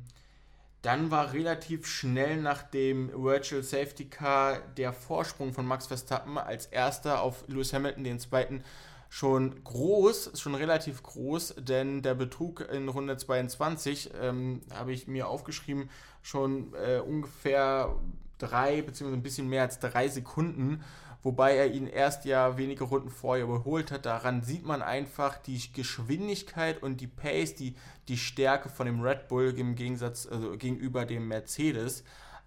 dann 0.82 1.12
war 1.12 1.34
relativ 1.34 1.88
schnell 1.88 2.42
nach 2.42 2.64
dem 2.64 3.10
Virtual 3.14 3.64
Safety 3.64 4.06
Car 4.06 4.60
der 4.78 4.92
Vorsprung 4.92 5.54
von 5.54 5.66
Max 5.66 5.88
Verstappen 5.88 6.38
als 6.38 6.66
erster 6.66 7.22
auf 7.22 7.46
Lewis 7.48 7.74
Hamilton, 7.74 8.04
den 8.04 8.20
zweiten, 8.20 8.64
schon 9.10 9.64
groß, 9.64 10.40
schon 10.42 10.56
relativ 10.56 11.04
groß, 11.04 11.56
denn 11.60 12.02
der 12.02 12.16
Betrug 12.16 12.62
in 12.62 12.90
Runde 12.90 13.16
22, 13.16 14.12
ähm, 14.20 14.62
habe 14.74 14.92
ich 14.92 15.08
mir 15.08 15.28
aufgeschrieben, 15.28 15.90
schon 16.22 16.74
äh, 16.74 16.98
ungefähr 17.00 17.96
drei, 18.38 18.82
beziehungsweise 18.82 19.20
ein 19.20 19.24
bisschen 19.24 19.50
mehr 19.50 19.64
als 19.64 19.80
drei 19.80 20.08
Sekunden, 20.08 20.84
wobei 21.22 21.56
er 21.56 21.72
ihn 21.72 21.88
erst 21.88 22.26
ja 22.26 22.58
wenige 22.58 22.84
Runden 22.84 23.10
vorher 23.10 23.46
überholt 23.46 23.92
hat. 23.92 24.06
Daran 24.06 24.44
sieht 24.44 24.66
man 24.66 24.82
einfach 24.82 25.38
die 25.38 25.60
Geschwindigkeit 25.72 26.84
und 26.84 27.02
die 27.02 27.08
Pace, 27.08 27.56
die, 27.56 27.76
die 28.08 28.18
Stärke 28.18 28.70
von 28.70 28.86
dem 28.86 29.02
Red 29.02 29.28
Bull 29.28 29.54
im 29.58 29.76
Gegensatz, 29.76 30.28
also 30.28 30.58
gegenüber 30.58 31.06
dem 31.06 31.28
Mercedes. 31.28 32.04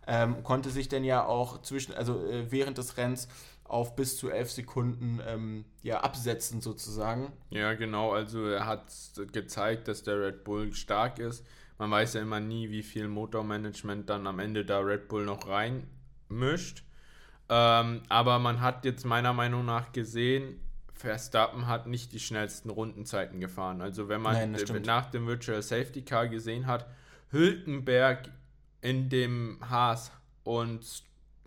Ähm, 0.09 0.45
konnte 0.45 0.71
sich 0.71 0.89
dann 0.89 1.03
ja 1.03 1.25
auch 1.25 1.63
zwischen, 1.63 1.93
also 1.93 2.25
äh, 2.27 2.53
während 2.53 2.79
des 2.79 2.97
Rennens 2.97 3.27
auf 3.65 3.97
bis 3.97 4.17
zu 4.17 4.31
elf 4.31 4.51
Sekunden 4.51 5.21
ähm, 5.27 5.65
ja, 5.83 6.01
absetzen 6.01 6.61
sozusagen. 6.61 7.33
Ja, 7.51 7.75
genau. 7.75 8.13
Also 8.13 8.47
er 8.47 8.67
hat 8.67 8.93
gezeigt, 9.33 9.89
dass 9.89 10.03
der 10.03 10.21
Red 10.21 10.45
Bull 10.45 10.73
stark 10.73 11.19
ist. 11.19 11.45
Man 11.79 11.91
weiß 11.91 12.15
ja 12.15 12.23
immer 12.23 12.41
nie, 12.41 12.71
wie 12.71 12.83
viel 12.83 13.09
Motormanagement 13.09 14.09
dann 14.09 14.27
am 14.27 14.39
Ende 14.39 14.65
da 14.65 14.79
Red 14.81 15.09
Bull 15.09 15.25
noch 15.25 15.47
reinmischt. 15.49 16.85
Ähm, 17.49 18.03
aber 18.09 18.39
man 18.39 18.61
hat 18.61 18.85
jetzt 18.85 19.05
meiner 19.05 19.33
Meinung 19.33 19.65
nach 19.65 19.93
gesehen, 19.93 20.61
Verstappen 20.95 21.67
hat 21.67 21.87
nicht 21.87 22.13
die 22.13 22.21
schnellsten 22.21 22.71
Rundenzeiten 22.71 23.39
gefahren. 23.39 23.83
Also 23.83 24.09
wenn 24.09 24.23
man 24.23 24.53
Nein, 24.53 24.83
nach 24.85 25.11
dem 25.11 25.27
Virtual 25.27 25.61
Safety 25.63 26.03
Car 26.03 26.29
gesehen 26.29 26.67
hat, 26.67 26.87
Hülkenberg 27.31 28.31
in 28.81 29.11
dem 29.11 29.59
Haas 29.69 30.11
und 30.45 31.05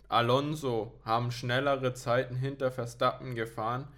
Alonso 0.08 1.00
haben 1.04 1.32
schnellere 1.32 1.94
Zeiten 1.94 2.36
hinter 2.36 2.70
Verstappen 2.70 3.34
gefahren 3.34 3.88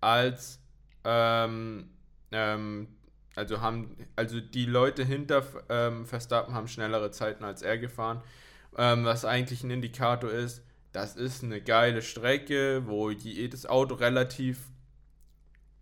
als 0.00 0.60
ähm, 1.04 1.90
ähm, 2.30 2.88
also 3.34 3.60
haben 3.60 3.96
also 4.16 4.40
die 4.40 4.66
Leute 4.66 5.04
hinter 5.04 5.44
ähm, 5.68 6.06
Verstappen 6.06 6.54
haben 6.54 6.68
schnellere 6.68 7.10
Zeiten 7.10 7.44
als 7.44 7.62
er 7.62 7.78
gefahren, 7.78 8.22
ähm, 8.76 9.04
was 9.04 9.24
eigentlich 9.24 9.62
ein 9.64 9.70
Indikator 9.70 10.30
ist. 10.30 10.62
Das 10.92 11.16
ist 11.16 11.42
eine 11.42 11.60
geile 11.62 12.02
Strecke, 12.02 12.82
wo 12.86 13.10
jedes 13.10 13.64
Auto 13.66 13.94
relativ 13.94 14.58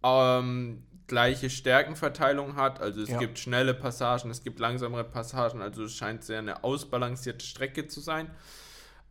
ähm, 0.02 0.84
gleiche 1.08 1.50
Stärkenverteilung 1.50 2.54
hat. 2.56 2.80
Also 2.80 3.02
es 3.02 3.10
Ja. 3.10 3.18
gibt 3.18 3.38
schnelle 3.38 3.74
Passagen, 3.74 4.30
es 4.30 4.42
gibt 4.44 4.60
langsamere 4.60 5.04
Passagen. 5.04 5.60
Also 5.60 5.84
es 5.84 5.94
scheint 5.96 6.22
sehr 6.24 6.38
eine 6.38 6.62
ausbalancierte 6.62 7.44
Strecke 7.44 7.88
zu 7.88 8.00
sein. 8.00 8.30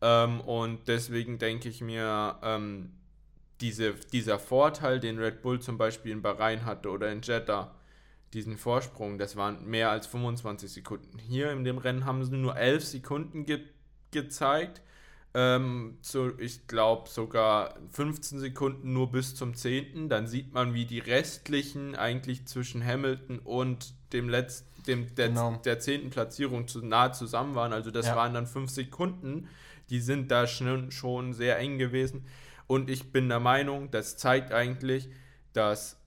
Ähm, 0.02 0.40
und 0.42 0.88
deswegen 0.88 1.38
denke 1.38 1.68
ich 1.68 1.82
mir, 1.82 2.38
ähm, 2.42 2.94
diese, 3.60 3.94
dieser 4.14 4.40
Vorteil, 4.40 5.02
den 5.02 5.20
Red 5.20 5.42
Bull 5.42 5.60
zum 5.60 5.78
Beispiel 5.78 6.14
in 6.14 6.22
Bahrain 6.22 6.64
hatte 6.64 6.90
oder 6.90 7.12
in 7.12 7.22
Jeddah, 7.22 7.76
diesen 8.34 8.58
Vorsprung, 8.58 9.18
das 9.18 9.36
waren 9.36 9.66
mehr 9.66 9.90
als 9.90 10.08
25 10.08 10.72
Sekunden. 10.72 11.18
Hier 11.18 11.52
in 11.52 11.64
dem 11.64 11.78
Rennen 11.78 12.06
haben 12.06 12.24
sie 12.24 12.38
nur 12.38 12.56
11 12.56 12.86
Sekunden 12.86 13.46
ge 13.46 13.62
gezeigt. 14.12 14.82
Ähm, 15.36 16.00
so, 16.02 16.32
ich 16.40 16.66
glaube 16.66 17.08
sogar 17.08 17.76
15 17.92 18.40
Sekunden 18.40 18.94
nur 18.94 19.12
bis 19.12 19.36
zum 19.36 19.54
10. 19.54 20.10
Dann 20.10 20.26
sieht 20.26 20.54
man, 20.54 20.74
wie 20.74 20.86
die 20.86 20.98
restlichen 20.98 21.96
eigentlich 21.96 22.48
zwischen 22.48 22.84
Hamilton 22.84 23.38
und 23.40 23.94
dem 24.14 24.28
letzten, 24.30 24.84
dem, 24.86 25.14
der, 25.14 25.28
genau. 25.28 25.56
der 25.64 25.80
10. 25.80 26.10
Platzierung 26.10 26.68
zu, 26.68 26.84
nah 26.84 27.14
zusammen 27.14 27.54
waren. 27.54 27.74
Also 27.74 27.92
das 27.92 28.08
ja. 28.08 28.16
waren 28.16 28.34
dann 28.34 28.48
5 28.48 28.72
Sekunden. 28.72 29.48
Die 29.92 30.00
sind 30.00 30.32
da 30.32 30.48
schon, 30.48 30.92
schon 30.92 31.34
sehr 31.34 31.60
eng 31.60 31.78
gewesen. 31.78 32.26
Und 32.66 32.90
ich 32.90 33.12
bin 33.12 33.30
der 33.30 33.40
Meinung, 33.40 33.92
das 33.92 34.18
zeigt 34.18 34.52
eigentlich, 34.52 35.10
dass 35.54 35.99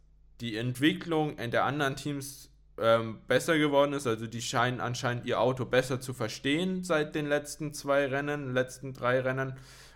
die 0.42 0.56
Entwicklung 0.56 1.38
in 1.38 1.50
der 1.52 1.64
anderen 1.64 1.96
Teams 1.96 2.50
ähm, 2.78 3.20
besser 3.28 3.56
geworden 3.58 3.92
ist. 3.92 4.06
Also 4.06 4.26
die 4.26 4.42
scheinen 4.42 4.80
anscheinend 4.80 5.24
ihr 5.24 5.40
Auto 5.40 5.64
besser 5.64 6.00
zu 6.00 6.12
verstehen 6.12 6.84
seit 6.84 7.14
den 7.14 7.26
letzten 7.26 7.72
zwei 7.72 8.06
Rennen, 8.06 8.52
letzten 8.52 8.92
drei 8.92 9.20
Rennen 9.20 9.54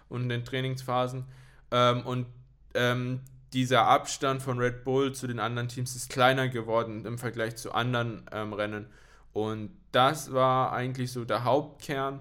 und 0.08 0.28
den 0.28 0.44
Trainingsphasen. 0.44 1.24
Ähm, 1.72 2.02
und 2.02 2.26
ähm, 2.74 3.20
dieser 3.52 3.86
Abstand 3.86 4.40
von 4.40 4.58
Red 4.58 4.84
Bull 4.84 5.12
zu 5.12 5.26
den 5.26 5.40
anderen 5.40 5.68
Teams 5.68 5.96
ist 5.96 6.10
kleiner 6.10 6.48
geworden 6.48 7.04
im 7.04 7.18
Vergleich 7.18 7.56
zu 7.56 7.72
anderen 7.72 8.24
ähm, 8.30 8.52
Rennen. 8.52 8.86
Und 9.32 9.70
das 9.90 10.32
war 10.32 10.72
eigentlich 10.72 11.10
so 11.10 11.24
der 11.24 11.44
Hauptkern. 11.44 12.20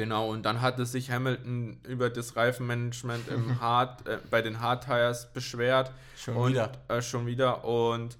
Genau, 0.00 0.30
und 0.30 0.46
dann 0.46 0.62
hatte 0.62 0.86
sich 0.86 1.10
Hamilton 1.10 1.78
über 1.86 2.08
das 2.08 2.34
Reifenmanagement 2.34 3.28
im 3.28 3.60
Hard, 3.60 4.08
äh, 4.08 4.16
bei 4.30 4.40
den 4.40 4.58
Hard 4.58 4.86
Tires 4.86 5.30
beschwert. 5.34 5.92
Schon 6.16 6.36
und, 6.36 6.52
wieder. 6.52 6.72
Äh, 6.88 7.02
schon 7.02 7.26
wieder. 7.26 7.66
Und 7.66 8.16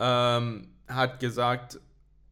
ähm, 0.00 0.68
hat 0.88 1.20
gesagt, 1.20 1.78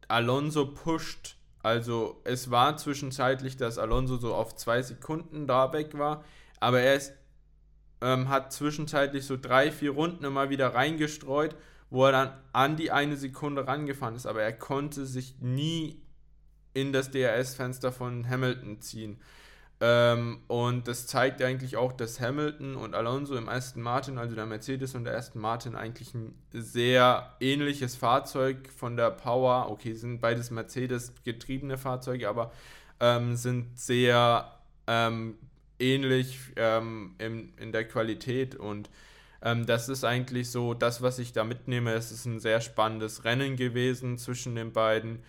Alonso 0.07 0.65
pusht. 0.65 1.35
Also 1.61 2.21
es 2.23 2.49
war 2.49 2.75
zwischenzeitlich, 2.77 3.55
dass 3.55 3.77
Alonso 3.77 4.17
so 4.17 4.33
auf 4.33 4.55
zwei 4.55 4.81
Sekunden 4.81 5.45
da 5.45 5.73
weg 5.73 5.95
war, 5.95 6.23
aber 6.59 6.81
er 6.81 6.95
ist, 6.95 7.13
ähm, 8.01 8.29
hat 8.29 8.51
zwischenzeitlich 8.51 9.27
so 9.27 9.37
drei, 9.39 9.71
vier 9.71 9.91
Runden 9.91 10.25
immer 10.25 10.49
wieder 10.49 10.73
reingestreut, 10.73 11.55
wo 11.91 12.07
er 12.07 12.13
dann 12.13 12.33
an 12.51 12.77
die 12.77 12.89
eine 12.89 13.15
Sekunde 13.15 13.67
rangefahren 13.67 14.15
ist, 14.15 14.25
aber 14.25 14.41
er 14.41 14.53
konnte 14.53 15.05
sich 15.05 15.35
nie 15.39 16.01
in 16.73 16.93
das 16.93 17.11
DRS-Fenster 17.11 17.91
von 17.91 18.27
Hamilton 18.29 18.81
ziehen. 18.81 19.19
Ähm, 19.83 20.41
und 20.47 20.87
das 20.87 21.07
zeigt 21.07 21.41
eigentlich 21.41 21.75
auch, 21.75 21.91
dass 21.91 22.19
Hamilton 22.19 22.75
und 22.75 22.93
Alonso 22.93 23.35
im 23.35 23.49
Aston 23.49 23.81
Martin, 23.81 24.19
also 24.19 24.35
der 24.35 24.45
Mercedes 24.45 24.93
und 24.93 25.05
der 25.05 25.17
Aston 25.17 25.41
Martin, 25.41 25.75
eigentlich 25.75 26.13
ein 26.13 26.35
sehr 26.51 27.35
ähnliches 27.39 27.95
Fahrzeug 27.95 28.69
von 28.69 28.95
der 28.95 29.09
Power, 29.09 29.71
okay, 29.71 29.93
sind 29.93 30.21
beides 30.21 30.51
Mercedes 30.51 31.13
getriebene 31.23 31.79
Fahrzeuge, 31.79 32.29
aber 32.29 32.51
ähm, 32.99 33.35
sind 33.35 33.79
sehr 33.79 34.51
ähm, 34.85 35.39
ähnlich 35.79 36.37
ähm, 36.57 37.15
in, 37.17 37.53
in 37.57 37.71
der 37.71 37.87
Qualität 37.87 38.55
und 38.55 38.91
ähm, 39.41 39.65
das 39.65 39.89
ist 39.89 40.03
eigentlich 40.03 40.51
so 40.51 40.75
das, 40.75 41.01
was 41.01 41.17
ich 41.17 41.33
da 41.33 41.43
mitnehme. 41.43 41.93
Es 41.93 42.11
ist 42.11 42.25
ein 42.25 42.39
sehr 42.39 42.61
spannendes 42.61 43.23
Rennen 43.23 43.55
gewesen 43.55 44.19
zwischen 44.19 44.53
den 44.53 44.71
beiden. 44.71 45.23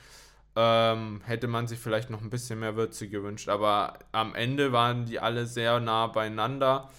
Ähm, 0.54 1.22
hätte 1.24 1.48
man 1.48 1.66
sich 1.66 1.78
vielleicht 1.78 2.10
noch 2.10 2.20
ein 2.20 2.28
bisschen 2.30 2.60
mehr 2.60 2.76
Würze 2.76 3.08
gewünscht. 3.08 3.48
Aber 3.48 3.98
am 4.12 4.34
Ende 4.34 4.72
waren 4.72 5.06
die 5.06 5.18
alle 5.18 5.46
sehr 5.46 5.80
nah 5.80 6.08
beieinander. 6.08 6.90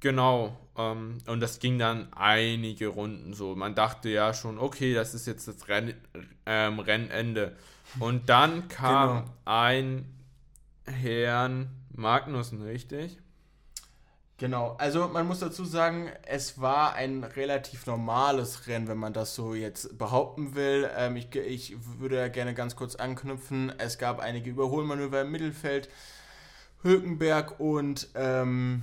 Genau. 0.00 0.58
Ähm, 0.76 1.18
und 1.26 1.40
das 1.40 1.60
ging 1.60 1.78
dann 1.78 2.12
einige 2.12 2.88
Runden 2.88 3.32
so. 3.32 3.54
Man 3.54 3.74
dachte 3.74 4.10
ja 4.10 4.34
schon, 4.34 4.58
okay, 4.58 4.92
das 4.92 5.14
ist 5.14 5.26
jetzt 5.26 5.48
das 5.48 5.68
Renn, 5.68 5.94
ähm, 6.46 6.78
Rennende. 6.78 7.56
Und 8.00 8.28
dann 8.28 8.68
kam 8.68 9.24
genau. 9.24 9.34
ein 9.44 10.14
Herrn 10.84 11.70
Magnussen, 11.94 12.60
richtig? 12.62 13.18
Genau, 14.44 14.76
also 14.76 15.08
man 15.08 15.26
muss 15.26 15.38
dazu 15.38 15.64
sagen, 15.64 16.10
es 16.26 16.60
war 16.60 16.92
ein 16.92 17.24
relativ 17.24 17.86
normales 17.86 18.66
Rennen, 18.66 18.88
wenn 18.88 18.98
man 18.98 19.14
das 19.14 19.34
so 19.34 19.54
jetzt 19.54 19.96
behaupten 19.96 20.54
will. 20.54 20.90
Ähm, 20.98 21.16
ich, 21.16 21.34
ich 21.34 21.76
würde 21.98 22.30
gerne 22.30 22.52
ganz 22.52 22.76
kurz 22.76 22.94
anknüpfen. 22.94 23.72
Es 23.78 23.96
gab 23.96 24.20
einige 24.20 24.50
Überholmanöver 24.50 25.22
im 25.22 25.30
Mittelfeld. 25.30 25.88
Hülkenberg 26.82 27.58
und, 27.58 28.08
ähm, 28.16 28.82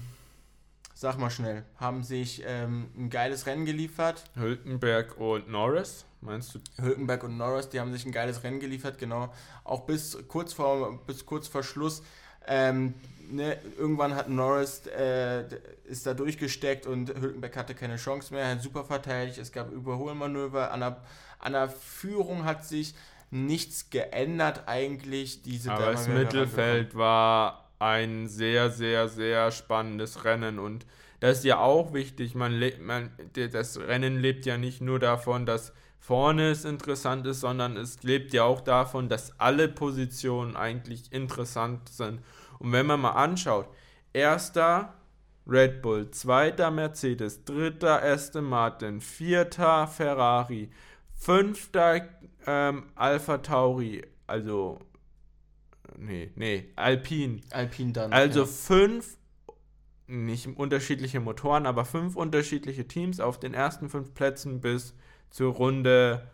sag 0.96 1.20
mal 1.20 1.30
schnell, 1.30 1.64
haben 1.78 2.02
sich 2.02 2.42
ähm, 2.44 2.90
ein 2.98 3.12
geiles 3.12 3.46
Rennen 3.46 3.66
geliefert. 3.66 4.24
Hülkenberg 4.34 5.20
und 5.20 5.48
Norris, 5.48 6.06
meinst 6.22 6.56
du? 6.56 6.60
Hülkenberg 6.82 7.24
und 7.24 7.38
Norris, 7.38 7.70
die 7.70 7.80
haben 7.80 7.94
sich 7.94 8.04
ein 8.04 8.12
geiles 8.12 8.42
Rennen 8.42 8.60
geliefert, 8.60 8.98
genau. 8.98 9.32
Auch 9.64 9.82
bis 9.82 10.18
kurz 10.28 10.54
vor, 10.54 11.00
bis 11.06 11.24
kurz 11.28 11.48
vor 11.48 11.62
Schluss. 11.62 12.02
Ähm, 12.48 12.96
ne, 13.32 13.58
irgendwann 13.78 14.16
hat 14.16 14.30
Norris 14.30 14.86
äh, 14.88 15.46
ist 15.86 16.06
da 16.06 16.14
durchgesteckt 16.14 16.86
und 16.86 17.10
Hülkenberg 17.10 17.56
hatte 17.56 17.74
keine 17.74 17.98
Chance 17.98 18.34
mehr, 18.34 18.48
hat 18.48 18.62
super 18.62 18.84
verteidigt, 18.84 19.38
es 19.38 19.52
gab 19.52 19.72
Überholmanöver, 19.72 20.72
an 20.72 20.82
der, 20.82 21.02
an 21.40 21.54
der 21.54 21.70
Führung 21.70 22.46
hat 22.46 22.66
sich 22.66 22.94
nichts 23.30 23.90
geändert 23.90 24.64
eigentlich. 24.68 25.42
Diese 25.42 25.72
Aber 25.72 25.92
das 25.92 26.08
Mittelfeld 26.08 26.96
war 26.96 27.72
ein 27.80 28.28
sehr, 28.28 28.70
sehr, 28.70 29.08
sehr 29.10 29.52
spannendes 29.52 30.24
Rennen 30.24 30.60
und 30.60 30.86
das 31.20 31.40
ist 31.40 31.46
ja 31.46 31.60
auch 31.60 31.94
wichtig. 31.94 32.36
Man, 32.36 32.60
man, 32.82 33.12
das 33.52 33.80
Rennen 33.80 34.20
lebt 34.20 34.46
ja 34.46 34.58
nicht 34.58 34.82
nur 34.82 35.00
davon, 35.00 35.46
dass 35.46 35.72
vorne 36.00 36.50
es 36.50 36.66
interessant 36.66 37.28
ist, 37.28 37.42
sondern 37.42 37.78
es 37.78 38.02
lebt 38.02 38.34
ja 38.34 38.44
auch 38.44 38.62
davon, 38.62 39.08
dass 39.08 39.40
alle 39.40 39.68
Positionen 39.68 40.56
eigentlich 40.56 41.14
interessant 41.14 41.90
sind. 41.90 42.22
Und 42.62 42.72
wenn 42.74 42.86
man 42.86 43.02
mal 43.02 43.12
anschaut, 43.12 43.68
erster 44.14 44.94
Red 45.48 45.82
Bull, 45.82 46.12
zweiter 46.12 46.70
Mercedes, 46.70 47.44
dritter 47.44 48.04
Aston 48.04 48.46
Martin, 48.46 49.02
vierter 49.02 49.88
Ferrari, 49.88 50.70
fünfter 51.16 52.08
ähm, 52.46 52.84
Alpha 52.94 53.40
Tauri, 53.40 54.04
also 54.28 54.78
nee, 55.98 56.32
nee, 56.36 56.70
Alpine. 56.76 57.42
Alpine 57.50 57.94
dann. 57.94 58.14
Also 58.14 58.42
ja. 58.42 58.46
fünf, 58.46 59.18
nicht 60.06 60.46
unterschiedliche 60.56 61.20
Motoren, 61.20 61.66
aber 61.66 61.84
fünf 61.84 62.16
unterschiedliche 62.16 62.88
Teams 62.88 63.20
auf 63.20 63.40
den 63.40 63.56
ersten 63.56 63.90
fünf 63.90 64.14
Plätzen 64.14 64.62
bis 64.62 64.94
zur 65.32 65.54
Runde 65.54 66.30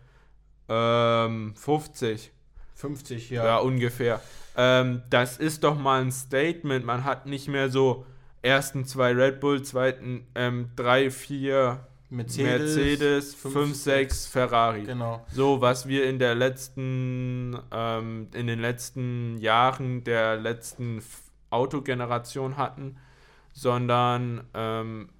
ähm, 0.68 1.54
50. 1.56 2.32
50, 2.74 3.30
ja. 3.30 3.44
Ja, 3.44 3.56
ungefähr. 3.58 4.20
Ähm, 4.58 5.02
das 5.08 5.38
ist 5.38 5.62
doch 5.62 5.78
mal 5.78 6.02
ein 6.02 6.10
Statement. 6.10 6.84
Man 6.84 7.04
hat 7.04 7.26
nicht 7.26 7.46
mehr 7.46 7.70
so 7.70 8.04
ersten 8.42 8.84
zwei 8.84 9.12
Red 9.12 9.38
Bull, 9.40 9.62
zweiten 9.62 10.26
ähm, 10.34 10.70
drei, 10.74 11.10
vier 11.10 11.86
Mercedes, 12.10 12.76
Mercedes 12.76 13.34
5, 13.34 13.76
6 13.76 14.26
Ferrari. 14.26 14.82
Genau. 14.82 15.24
So, 15.30 15.60
was 15.60 15.86
wir 15.86 16.08
in 16.08 16.18
der 16.18 16.34
letzten, 16.34 17.56
ähm, 17.70 18.28
in 18.34 18.48
den 18.48 18.58
letzten 18.58 19.38
Jahren 19.38 20.02
der 20.02 20.36
letzten 20.36 21.02
Autogeneration 21.50 22.56
hatten, 22.56 22.96
sondern 23.52 24.42
ähm, 24.54 25.10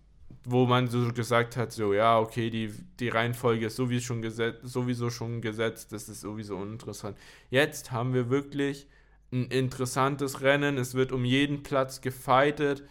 wo 0.45 0.67
man 0.67 0.89
so 0.89 1.13
gesagt 1.13 1.57
hat, 1.57 1.73
so 1.73 1.93
ja, 1.93 2.19
okay, 2.19 2.51
die, 2.51 2.73
die 2.99 3.09
Reihenfolge 3.09 3.67
ist 3.67 3.77
sowieso 3.77 4.07
schon, 4.07 4.23
gesetzt, 4.23 4.61
sowieso 4.65 5.11
schon 5.11 5.43
gesetzt, 5.43 5.93
das 5.93 6.09
ist 6.09 6.23
sowieso 6.23 6.57
uninteressant. 6.57 7.17
Jetzt 7.51 7.93
haben 7.93 8.15
wir 8.15 8.31
wirklich 8.31 8.89
ein 9.33 9.47
interessantes 9.47 10.41
Rennen. 10.41 10.79
Es 10.79 10.95
wird 10.95 11.13
um 11.13 11.25
jeden 11.25 11.63
Platz 11.63 12.01
gefightet. 12.01 12.83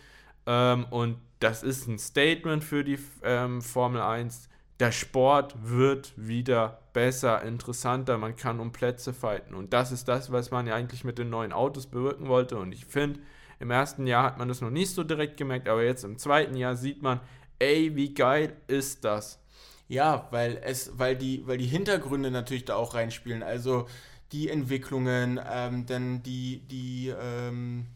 Ähm, 0.45 0.85
und 0.89 1.17
das 1.39 1.63
ist 1.63 1.87
ein 1.87 1.99
Statement 1.99 2.63
für 2.63 2.83
die 2.83 2.99
ähm, 3.23 3.61
Formel 3.61 4.01
1. 4.01 4.49
Der 4.79 4.91
Sport 4.91 5.55
wird 5.63 6.13
wieder 6.15 6.81
besser, 6.93 7.41
interessanter. 7.41 8.17
Man 8.17 8.35
kann 8.35 8.59
um 8.59 8.71
Plätze 8.71 9.13
fighten. 9.13 9.55
Und 9.55 9.73
das 9.73 9.91
ist 9.91 10.07
das, 10.07 10.31
was 10.31 10.51
man 10.51 10.67
ja 10.67 10.75
eigentlich 10.75 11.03
mit 11.03 11.17
den 11.17 11.29
neuen 11.29 11.51
Autos 11.51 11.87
bewirken 11.87 12.27
wollte. 12.27 12.57
Und 12.57 12.71
ich 12.71 12.85
finde, 12.85 13.19
im 13.59 13.71
ersten 13.71 14.05
Jahr 14.05 14.23
hat 14.23 14.37
man 14.37 14.47
das 14.47 14.61
noch 14.61 14.69
nicht 14.69 14.91
so 14.91 15.03
direkt 15.03 15.37
gemerkt, 15.37 15.67
aber 15.67 15.83
jetzt 15.83 16.03
im 16.03 16.17
zweiten 16.17 16.55
Jahr 16.55 16.75
sieht 16.75 17.01
man, 17.01 17.19
ey, 17.59 17.95
wie 17.95 18.13
geil 18.13 18.55
ist 18.67 19.03
das? 19.03 19.39
Ja, 19.87 20.27
weil 20.31 20.61
es, 20.63 20.99
weil 20.99 21.15
die, 21.15 21.47
weil 21.47 21.57
die 21.57 21.65
Hintergründe 21.65 22.29
natürlich 22.29 22.65
da 22.65 22.75
auch 22.75 22.93
reinspielen. 22.93 23.41
Also 23.41 23.87
die 24.31 24.49
Entwicklungen, 24.49 25.39
ähm, 25.49 25.85
denn 25.85 26.23
die, 26.23 26.59
die 26.67 27.13
ähm, 27.19 27.87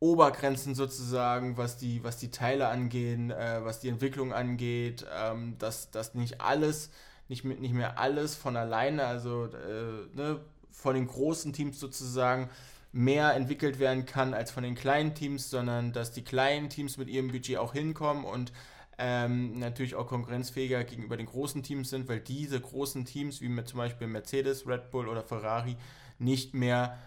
Obergrenzen 0.00 0.74
sozusagen, 0.74 1.56
was 1.56 1.76
die, 1.76 2.02
was 2.04 2.18
die 2.18 2.30
Teile 2.30 2.68
angehen, 2.68 3.30
äh, 3.30 3.60
was 3.62 3.80
die 3.80 3.88
Entwicklung 3.88 4.32
angeht, 4.32 5.04
ähm, 5.16 5.56
dass, 5.58 5.90
dass 5.90 6.14
nicht 6.14 6.40
alles, 6.40 6.90
nicht, 7.28 7.44
mit, 7.44 7.60
nicht 7.60 7.74
mehr 7.74 7.98
alles 7.98 8.34
von 8.34 8.56
alleine, 8.56 9.04
also 9.04 9.46
äh, 9.46 10.16
ne, 10.16 10.40
von 10.70 10.94
den 10.94 11.08
großen 11.08 11.52
Teams 11.52 11.80
sozusagen 11.80 12.48
mehr 12.92 13.34
entwickelt 13.34 13.78
werden 13.78 14.06
kann 14.06 14.32
als 14.32 14.50
von 14.50 14.62
den 14.62 14.74
kleinen 14.74 15.14
Teams, 15.14 15.50
sondern 15.50 15.92
dass 15.92 16.12
die 16.12 16.22
kleinen 16.22 16.70
Teams 16.70 16.96
mit 16.96 17.08
ihrem 17.08 17.28
Budget 17.30 17.58
auch 17.58 17.72
hinkommen 17.72 18.24
und 18.24 18.52
ähm, 18.98 19.58
natürlich 19.58 19.94
auch 19.94 20.06
konkurrenzfähiger 20.06 20.84
gegenüber 20.84 21.16
den 21.16 21.26
großen 21.26 21.62
Teams 21.62 21.90
sind, 21.90 22.08
weil 22.08 22.20
diese 22.20 22.60
großen 22.60 23.04
Teams, 23.04 23.40
wie 23.40 23.48
mit 23.48 23.68
zum 23.68 23.78
Beispiel 23.78 24.08
Mercedes, 24.08 24.66
Red 24.66 24.90
Bull 24.90 25.08
oder 25.08 25.22
Ferrari, 25.22 25.76
nicht 26.18 26.52
mehr 26.52 26.98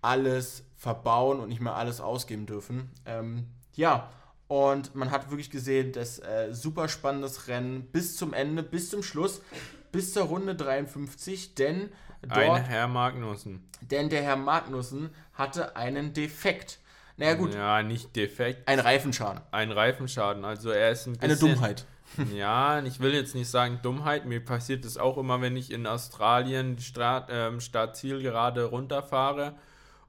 alles 0.00 0.64
verbauen 0.76 1.40
und 1.40 1.48
nicht 1.48 1.60
mehr 1.60 1.74
alles 1.74 2.00
ausgeben 2.00 2.46
dürfen. 2.46 2.90
Ähm, 3.04 3.48
ja, 3.74 4.10
und 4.46 4.94
man 4.94 5.10
hat 5.10 5.30
wirklich 5.30 5.50
gesehen, 5.50 5.92
dass 5.92 6.18
äh, 6.18 6.48
super 6.52 6.88
spannendes 6.88 7.48
Rennen 7.48 7.86
bis 7.90 8.16
zum 8.16 8.32
Ende, 8.32 8.62
bis 8.62 8.90
zum 8.90 9.02
Schluss, 9.02 9.42
bis 9.90 10.12
zur 10.12 10.24
Runde 10.24 10.54
53, 10.54 11.54
denn 11.54 11.90
dort, 12.22 12.36
Ein 12.36 12.64
Herr 12.64 12.86
Magnussen. 12.86 13.68
Denn 13.80 14.10
der 14.10 14.22
Herr 14.22 14.36
Magnussen 14.36 15.10
hatte 15.32 15.76
einen 15.76 16.12
Defekt. 16.12 16.78
Naja, 17.16 17.34
gut. 17.34 17.54
Ja, 17.54 17.82
nicht 17.82 18.14
defekt. 18.16 18.66
Ein 18.66 18.80
Reifenschaden. 18.80 19.40
Ein 19.52 19.70
Reifenschaden. 19.70 20.44
Also 20.44 20.70
er 20.70 20.90
ist 20.90 21.06
ein 21.06 21.12
bisschen, 21.12 21.30
Eine 21.30 21.36
Dummheit. 21.36 21.86
Ja, 22.32 22.80
ich 22.82 23.00
will 23.00 23.12
jetzt 23.12 23.34
nicht 23.34 23.48
sagen 23.48 23.80
Dummheit. 23.82 24.24
Mir 24.24 24.44
passiert 24.44 24.84
es 24.84 24.98
auch 24.98 25.18
immer, 25.18 25.40
wenn 25.40 25.56
ich 25.56 25.72
in 25.72 25.86
Australien 25.86 26.76
die 26.76 26.84
ähm, 27.28 27.60
Startziel 27.60 28.22
gerade 28.22 28.64
runterfahre 28.64 29.54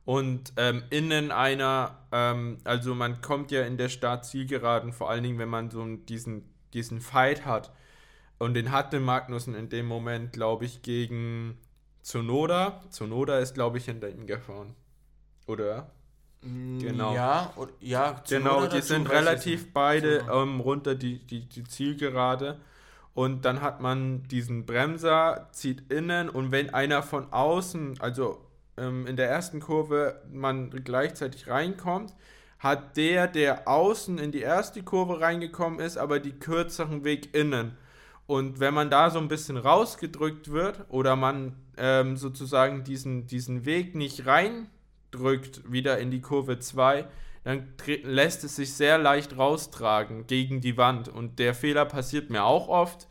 und 0.05 0.53
ähm, 0.57 0.83
innen 0.91 1.31
einer, 1.31 1.97
ähm, 2.11 2.59
also 2.63 2.93
man 2.93 3.21
kommt 3.21 3.51
ja 3.51 3.63
in 3.63 3.77
der 3.77 3.89
Startzielgeraden, 3.89 4.93
vor 4.93 5.09
allen 5.09 5.23
Dingen, 5.23 5.39
wenn 5.39 5.49
man 5.49 5.71
so 5.71 5.83
diesen, 5.95 6.43
diesen 6.73 7.01
Fight 7.01 7.45
hat. 7.45 7.71
Und 8.37 8.53
den 8.53 8.71
hatte 8.71 8.99
Magnussen 8.99 9.55
in 9.55 9.69
dem 9.69 9.87
Moment, 9.87 10.31
glaube 10.33 10.65
ich, 10.65 10.83
gegen 10.83 11.57
Zunoda. 12.01 12.83
Zunoda 12.89 13.39
ist, 13.39 13.55
glaube 13.55 13.79
ich, 13.79 13.85
hinter 13.85 14.09
ihm 14.09 14.27
gefahren. 14.27 14.75
Oder? 15.47 15.89
Genau. 16.79 17.15
Ja, 17.15 17.51
und, 17.55 17.71
ja 17.79 18.21
genau, 18.27 18.67
die 18.67 18.81
sind 18.81 19.09
relativ 19.09 19.73
beide 19.73 20.25
ähm, 20.31 20.59
runter 20.59 20.93
die, 20.93 21.19
die, 21.19 21.47
die 21.49 21.63
Zielgerade. 21.63 22.59
Und 23.13 23.45
dann 23.45 23.61
hat 23.61 23.81
man 23.81 24.23
diesen 24.23 24.65
Bremser, 24.65 25.47
zieht 25.51 25.91
innen 25.91 26.29
und 26.29 26.51
wenn 26.51 26.73
einer 26.73 27.01
von 27.01 27.31
außen, 27.31 27.95
also 27.99 28.45
ähm, 28.77 29.07
in 29.07 29.15
der 29.15 29.29
ersten 29.29 29.61
Kurve, 29.61 30.21
man 30.31 30.69
gleichzeitig 30.69 31.47
reinkommt, 31.47 32.13
hat 32.59 32.97
der, 32.97 33.27
der 33.27 33.67
außen 33.67 34.17
in 34.17 34.31
die 34.31 34.41
erste 34.41 34.83
Kurve 34.83 35.21
reingekommen 35.21 35.79
ist, 35.79 35.97
aber 35.97 36.19
die 36.19 36.33
kürzeren 36.33 37.03
Weg 37.03 37.33
innen. 37.33 37.77
Und 38.27 38.59
wenn 38.59 38.73
man 38.73 38.89
da 38.89 39.09
so 39.09 39.19
ein 39.19 39.27
bisschen 39.27 39.57
rausgedrückt 39.57 40.51
wird 40.51 40.85
oder 40.89 41.15
man 41.15 41.55
ähm, 41.77 42.17
sozusagen 42.17 42.83
diesen, 42.83 43.27
diesen 43.27 43.65
Weg 43.65 43.95
nicht 43.95 44.25
rein 44.25 44.67
drückt, 45.15 45.71
wieder 45.71 45.97
in 45.97 46.11
die 46.11 46.21
Kurve 46.21 46.59
2, 46.59 47.05
dann 47.45 47.67
lässt 48.03 48.43
es 48.43 48.55
sich 48.55 48.73
sehr 48.73 48.97
leicht 48.97 49.37
raustragen 49.37 50.25
gegen 50.25 50.61
die 50.61 50.77
Wand. 50.77 51.07
Und 51.07 51.37
der 51.37 51.53
Fehler 51.53 51.85
passiert 51.85 52.29
mir 52.31 52.43
auch 52.43 52.67
oft. 52.67 53.07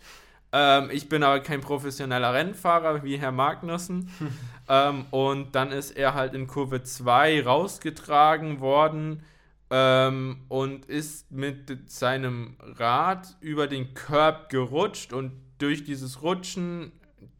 Ähm, 0.52 0.90
ich 0.92 1.08
bin 1.08 1.22
aber 1.22 1.40
kein 1.40 1.60
professioneller 1.60 2.34
Rennfahrer 2.34 3.04
wie 3.04 3.16
Herr 3.16 3.32
Magnussen. 3.32 4.10
ähm, 4.68 5.06
und 5.10 5.54
dann 5.54 5.70
ist 5.70 5.92
er 5.92 6.14
halt 6.14 6.34
in 6.34 6.48
Kurve 6.48 6.82
2 6.82 7.44
rausgetragen 7.44 8.60
worden 8.60 9.22
ähm, 9.70 10.42
und 10.48 10.84
ist 10.86 11.30
mit 11.30 11.90
seinem 11.90 12.56
Rad 12.60 13.36
über 13.40 13.68
den 13.68 13.94
Curb 13.94 14.48
gerutscht 14.48 15.12
und 15.12 15.32
durch 15.58 15.84
dieses 15.84 16.22
Rutschen, 16.22 16.90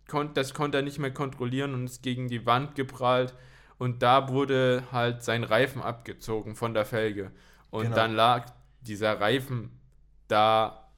kon 0.09 0.33
das 0.35 0.55
konnte 0.55 0.79
er 0.79 0.83
nicht 0.83 0.99
mehr 0.99 1.13
kontrollieren 1.13 1.75
und 1.75 1.85
ist 1.87 2.03
gegen 2.03 2.29
die 2.29 2.47
Wand 2.47 2.77
geprallt 2.77 3.35
und 3.79 4.03
da 4.03 4.29
wurde 4.29 4.85
halt 4.93 5.23
sein 5.23 5.45
Reifen 5.45 5.83
abgezogen 5.83 6.55
von 6.55 6.75
der 6.75 6.85
Felge. 6.85 7.31
Und 7.71 7.85
genau. 7.85 7.97
dann 7.97 8.15
lag 8.15 8.53
dieser 8.83 9.21
Reifen 9.21 9.71
da 10.29 10.89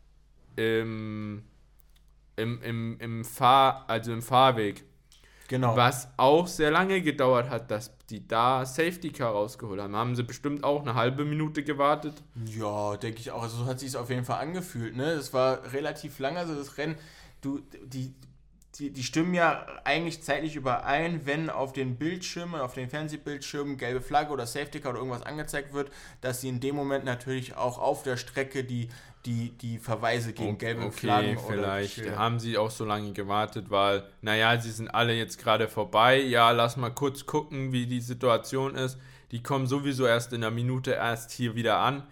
im, 0.56 1.44
im, 2.36 2.62
im, 2.62 3.00
im 3.00 3.24
Fahr, 3.24 3.84
also 3.88 4.12
im 4.12 4.22
Fahrweg. 4.22 4.84
Genau. 5.48 5.76
Was 5.76 6.08
auch 6.16 6.46
sehr 6.46 6.70
lange 6.70 7.00
gedauert 7.02 7.50
hat, 7.50 7.70
dass 7.70 7.96
die 8.08 8.26
da 8.26 8.64
Safety 8.64 9.10
Car 9.10 9.32
rausgeholt 9.32 9.80
haben. 9.80 9.94
Haben 9.94 10.16
sie 10.16 10.22
bestimmt 10.22 10.64
auch 10.64 10.82
eine 10.82 10.94
halbe 10.94 11.24
Minute 11.24 11.62
gewartet? 11.62 12.22
Ja, 12.46 12.96
denke 12.96 13.20
ich 13.20 13.30
auch. 13.30 13.42
Also 13.42 13.58
so 13.58 13.66
hat 13.66 13.80
sich 13.80 13.96
auf 13.96 14.10
jeden 14.10 14.24
Fall 14.24 14.40
angefühlt. 14.40 14.96
Ne? 14.96 15.14
Das 15.14 15.32
war 15.32 15.72
relativ 15.72 16.18
lang, 16.18 16.36
also 16.36 16.54
das 16.54 16.78
Rennen. 16.78 16.96
Du, 17.40 17.60
die, 17.84 18.14
die, 18.78 18.90
die 18.90 19.02
stimmen 19.02 19.34
ja 19.34 19.66
eigentlich 19.84 20.22
zeitlich 20.22 20.56
überein, 20.56 21.22
wenn 21.24 21.50
auf 21.50 21.72
den 21.72 21.96
Bildschirmen, 21.96 22.60
auf 22.60 22.74
den 22.74 22.88
Fernsehbildschirmen 22.88 23.76
gelbe 23.76 24.00
Flagge 24.00 24.32
oder 24.32 24.46
Safety 24.46 24.80
Car 24.80 24.90
oder 24.90 25.00
irgendwas 25.00 25.22
angezeigt 25.22 25.72
wird, 25.72 25.90
dass 26.20 26.40
sie 26.40 26.48
in 26.48 26.60
dem 26.60 26.76
Moment 26.76 27.04
natürlich 27.04 27.56
auch 27.56 27.78
auf 27.78 28.02
der 28.02 28.16
Strecke 28.16 28.64
die, 28.64 28.88
die, 29.24 29.50
die 29.50 29.78
Verweise 29.78 30.32
gegen 30.32 30.54
okay, 30.54 30.74
gelbe 30.74 30.92
Flaggen 30.92 31.36
okay, 31.36 31.46
vielleicht 31.48 31.98
oder 31.98 32.16
haben 32.16 32.38
sie 32.38 32.58
auch 32.58 32.70
so 32.70 32.84
lange 32.84 33.12
gewartet, 33.12 33.70
weil, 33.70 34.04
naja, 34.20 34.60
sie 34.60 34.70
sind 34.70 34.88
alle 34.88 35.14
jetzt 35.14 35.38
gerade 35.38 35.68
vorbei. 35.68 36.20
Ja, 36.20 36.50
lass 36.50 36.76
mal 36.76 36.90
kurz 36.90 37.26
gucken, 37.26 37.72
wie 37.72 37.86
die 37.86 38.00
Situation 38.00 38.74
ist. 38.74 38.98
Die 39.32 39.42
kommen 39.42 39.66
sowieso 39.66 40.06
erst 40.06 40.32
in 40.32 40.44
einer 40.44 40.54
Minute 40.54 40.92
erst 40.92 41.32
hier 41.32 41.54
wieder 41.54 41.78
an 41.78 42.04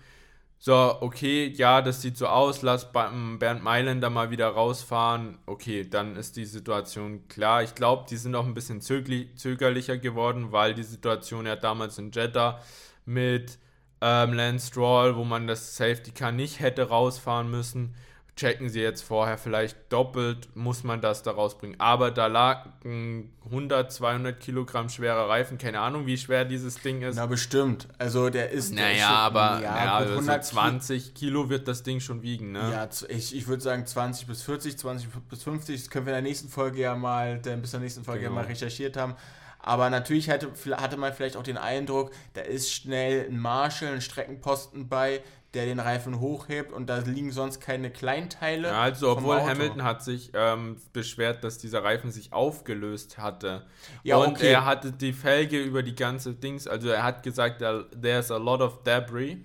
so, 0.59 0.97
okay, 1.03 1.49
ja, 1.49 1.83
das 1.83 2.01
sieht 2.01 2.17
so 2.17 2.27
aus, 2.27 2.63
lass 2.63 2.91
Bernd 2.91 3.63
Mailänder 3.63 4.09
mal 4.09 4.31
wieder 4.31 4.49
rausfahren. 4.49 5.39
Okay, 5.45 5.89
dann 5.89 6.17
ist 6.17 6.37
die 6.37 6.47
Situation 6.47 7.29
klar. 7.29 7.63
Ich 7.63 7.75
glaube, 7.75 8.07
die 8.09 8.17
sind 8.17 8.35
auch 8.35 8.47
ein 8.47 8.55
bisschen 8.55 8.81
zögerlicher 8.81 9.99
geworden, 9.99 10.53
weil 10.53 10.73
die 10.75 10.83
Situation 10.83 11.45
ja 11.45 11.57
damals 11.57 11.99
in 11.99 12.13
Jeddah 12.13 12.61
mit 13.05 13.59
ähm, 14.01 14.33
Lance 14.33 14.69
Stroll, 14.69 15.17
wo 15.17 15.25
man 15.25 15.47
das 15.47 15.77
Safety 15.77 16.13
Car 16.13 16.33
nicht 16.33 16.61
hätte 16.61 16.89
rausfahren 16.89 17.51
müssen, 17.51 17.95
checken 18.37 18.69
sie 18.69 18.81
jetzt 18.81 19.03
vorher 19.03 19.39
vielleicht 19.39 19.93
doppelt, 19.93 20.49
muss 20.57 20.83
man 20.83 21.01
das 21.01 21.23
da 21.23 21.31
rausbringen. 21.31 21.79
Aber 21.79 22.11
da 22.11 22.27
lag 22.27 22.67
ein 22.85 23.33
100, 23.45 23.93
200 23.93 24.41
Kilogramm 24.41 24.89
schwerer 24.89 25.29
Reifen, 25.29 25.57
keine 25.57 25.81
Ahnung, 25.81 26.07
wie 26.07 26.17
schwer 26.17 26.45
dieses 26.45 26.77
Ding 26.77 27.03
ist. 27.03 27.17
Na, 27.17 27.27
bestimmt. 27.27 27.89
Also 27.99 28.31
der 28.31 28.51
ist. 28.51 28.75
Naja, 28.75 28.97
der 28.97 29.09
aber 29.09 29.61
ja, 29.63 29.75
naja, 29.75 29.95
also 29.95 30.15
120 30.15 31.15
Kilo 31.15 31.49
wird 31.49 31.69
das 31.69 31.83
Ding 31.85 32.01
schon 32.01 32.23
wiegen, 32.23 32.53
ne? 32.53 32.71
Ja, 32.73 32.89
ich, 33.09 33.37
ich 33.37 33.47
würde 33.47 33.63
sagen 33.63 33.87
20 33.87 34.27
bis 34.27 34.43
40, 34.43 34.79
20 34.79 35.09
bis 35.29 35.43
50. 35.45 35.81
Das 35.81 35.91
können 35.91 36.07
wir 36.07 36.13
in 36.13 36.25
der 36.25 36.29
nächsten 36.29 36.49
Folge 36.49 36.81
ja 36.81 36.97
mal, 36.97 37.39
denn 37.39 37.61
bis 37.61 37.71
zur 37.71 37.81
nächsten 37.81 38.05
Folge 38.05 38.23
genau. 38.23 38.37
ja 38.37 38.43
mal 38.43 38.49
recherchiert 38.49 38.97
haben. 38.97 39.15
Aber 39.61 39.89
natürlich 39.89 40.29
hatte, 40.29 40.51
hatte 40.73 40.99
man 40.99 41.15
vielleicht 41.15 41.37
auch 41.37 41.43
den 41.43 41.57
Eindruck, 41.57 42.11
da 42.35 42.43
ist 42.43 42.71
schnell 42.71 43.29
ein 43.31 43.39
Marshall, 43.39 43.95
ein 43.95 44.03
Streckenposten 44.03 44.89
bei, 44.91 45.23
der 45.55 45.67
den 45.67 45.81
Reifen 45.81 46.21
hochhebt 46.21 46.73
und 46.73 46.87
da 46.89 46.99
liegen 46.99 47.33
sonst 47.33 47.61
keine 47.61 47.91
Kleinteile. 47.91 48.69
Ja, 48.69 48.83
also 48.83 49.11
obwohl 49.11 49.41
Hamilton 49.41 49.85
hat 49.85 50.03
sich 50.03 50.31
ähm, 50.35 50.77
beschwert, 50.93 51.45
dass 51.45 51.59
dieser 51.59 51.85
Reifen 51.85 52.11
sich 52.11 52.33
aufgelöst 52.33 53.19
hatte. 53.19 53.67
Ja, 54.03 54.17
und 54.17 54.37
okay. 54.37 54.53
er 54.53 54.65
hatte 54.65 54.93
die 54.93 55.13
Felge 55.13 55.61
über 55.61 55.83
die 55.83 55.95
ganze 55.95 56.35
Dings, 56.35 56.67
also 56.67 56.89
er 56.89 57.03
hat 57.03 57.23
gesagt, 57.23 57.63
there's 58.01 58.31
a 58.31 58.37
lot 58.37 58.61
of 58.61 58.83
debris. 58.83 59.39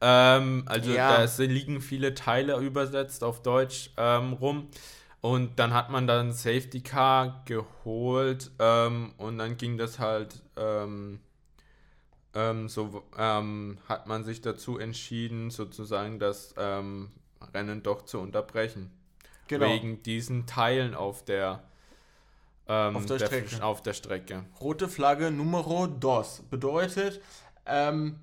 Ähm, 0.00 0.64
also 0.66 0.92
ja. 0.92 1.24
da 1.24 1.42
liegen 1.42 1.80
viele 1.80 2.14
Teile 2.14 2.58
übersetzt 2.58 3.24
auf 3.24 3.42
Deutsch 3.42 3.90
ähm, 3.96 4.34
rum. 4.34 4.68
Und 5.20 5.58
dann 5.58 5.74
hat 5.74 5.90
man 5.90 6.06
dann 6.06 6.32
Safety 6.32 6.82
Car 6.82 7.42
geholt 7.46 8.52
ähm, 8.60 9.12
und 9.16 9.38
dann 9.38 9.56
ging 9.56 9.76
das 9.76 9.98
halt 9.98 10.42
ähm, 12.36 12.68
so 12.68 13.02
ähm, 13.18 13.78
hat 13.88 14.06
man 14.06 14.22
sich 14.24 14.42
dazu 14.42 14.78
entschieden, 14.78 15.50
sozusagen 15.50 16.18
das 16.18 16.54
ähm, 16.58 17.10
Rennen 17.54 17.82
doch 17.82 18.04
zu 18.04 18.20
unterbrechen. 18.20 18.90
Genau. 19.48 19.66
Wegen 19.66 20.02
diesen 20.02 20.46
Teilen 20.46 20.94
auf 20.94 21.24
der, 21.24 21.62
ähm, 22.68 22.96
auf, 22.96 23.06
der, 23.06 23.18
der 23.18 23.26
Strecke. 23.26 23.64
auf 23.64 23.82
der 23.82 23.94
Strecke. 23.94 24.44
Rote 24.60 24.88
Flagge 24.88 25.30
Numero 25.30 25.86
dos 25.86 26.42
bedeutet, 26.50 27.20
ähm, 27.64 28.20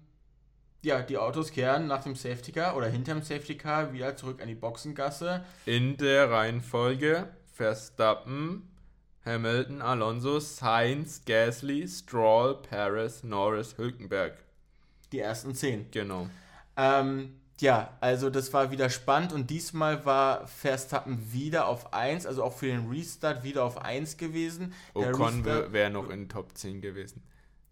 ja, 0.84 1.02
die 1.02 1.18
Autos 1.18 1.52
kehren 1.52 1.88
nach 1.88 2.04
dem 2.04 2.16
Safety 2.16 2.52
Car 2.52 2.76
oder 2.76 2.88
hinterm 2.88 3.22
Safety 3.22 3.58
Car 3.58 3.94
wieder 3.94 4.16
zurück 4.16 4.42
an 4.42 4.48
die 4.50 4.56
Boxengasse. 4.56 5.44
In 5.66 5.98
der 5.98 6.30
Reihenfolge 6.30 7.30
Verstappen, 7.54 8.70
Hamilton, 9.26 9.82
Alonso, 9.82 10.40
Sainz, 10.40 11.24
Gasly, 11.26 11.88
Stroll, 11.88 12.62
Paris, 12.70 13.24
Norris, 13.24 13.78
Hülkenberg. 13.78 14.34
Die 15.12 15.20
ersten 15.20 15.56
zehn. 15.56 15.86
Genau. 15.92 16.28
Ähm, 16.76 17.40
ja, 17.60 17.96
also 18.02 18.30
das 18.30 18.52
war 18.52 18.72
wieder 18.72 18.90
spannend 18.90 19.32
und 19.32 19.50
diesmal 19.50 20.06
war 20.06 20.48
Verstappen 20.48 21.32
wieder 21.32 21.68
auf 21.68 21.94
1, 21.94 22.26
also 22.26 22.44
auch 22.44 22.54
für 22.54 22.68
den 22.68 22.90
Restart 22.90 23.44
wieder 23.44 23.64
auf 23.64 23.78
1 23.78 24.18
gewesen. 24.18 24.74
Ocon 24.94 25.46
wäre 25.46 25.90
noch 25.90 26.10
in 26.10 26.28
Top 26.28 26.58
10 26.58 26.82
gewesen. 26.82 27.24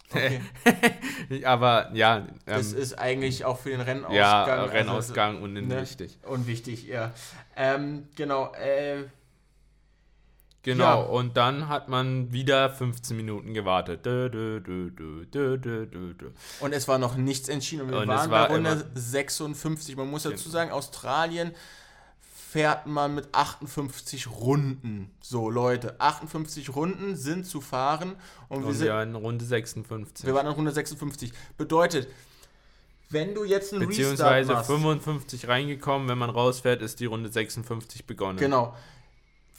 Okay. 0.10 0.42
Aber 1.46 1.90
ja. 1.94 2.18
Ähm, 2.18 2.28
das 2.46 2.74
ist 2.74 3.00
eigentlich 3.00 3.46
auch 3.46 3.60
für 3.60 3.70
den 3.70 3.82
Rennausgang. 3.82 4.16
Ja, 4.16 4.64
Rennausgang 4.66 5.36
also, 5.36 5.46
unwichtig. 5.46 6.20
Ne? 6.22 6.30
Unwichtig, 6.30 6.84
ja. 6.84 7.14
Ähm, 7.56 8.08
genau. 8.16 8.54
Äh, 8.54 9.06
Genau, 10.64 10.84
Ja. 10.84 10.94
und 11.08 11.38
dann 11.38 11.70
hat 11.70 11.90
man 11.90 12.32
wieder 12.32 12.70
15 12.70 13.18
Minuten 13.18 13.54
gewartet. 13.56 14.06
Dö, 14.06 14.30
dö, 14.30 14.60
dö. 14.60 14.92
Und 16.60 16.72
es 16.74 16.88
war 16.88 17.00
noch 17.00 17.16
nichts 17.16 17.50
entschieden. 17.50 17.84
Und 17.84 17.92
wir 17.92 18.00
Und 18.02 18.08
waren 18.08 18.30
war 18.30 18.48
bei 18.48 18.54
Runde 18.56 18.72
immer- 18.72 18.84
56. 18.94 19.96
Man 19.98 20.10
muss 20.10 20.24
dazu 20.24 20.50
sagen, 20.50 20.72
Australien 20.72 21.52
fährt 22.52 22.86
man 22.86 23.16
mit 23.16 23.30
58 23.34 24.28
Runden. 24.30 25.10
So, 25.22 25.50
Leute, 25.50 25.96
58 26.00 26.76
Runden 26.76 27.16
sind 27.16 27.46
zu 27.48 27.62
fahren. 27.62 28.16
Und, 28.50 28.62
wir, 28.62 28.68
Und 28.68 28.74
sind, 28.76 28.86
wir 28.88 28.94
waren 28.94 29.10
in 29.10 29.16
Runde 29.16 29.46
56. 29.46 30.28
wir 30.28 30.34
waren 30.36 30.46
in 30.48 30.54
Runde 30.54 30.72
56. 30.72 31.32
Bedeutet, 31.58 32.08
wenn 33.10 33.34
du 33.34 33.46
jetzt 33.46 33.74
einen 33.74 33.84
Restart 33.84 33.98
Beziehungsweise 33.98 34.54
machst, 34.54 34.68
55 34.68 35.48
reingekommen, 35.48 36.08
wenn 36.08 36.18
man 36.18 36.30
rausfährt, 36.30 36.82
ist 36.82 37.00
die 37.00 37.06
Runde 37.06 37.30
56 37.32 38.06
begonnen. 38.06 38.38
Genau. 38.38 38.76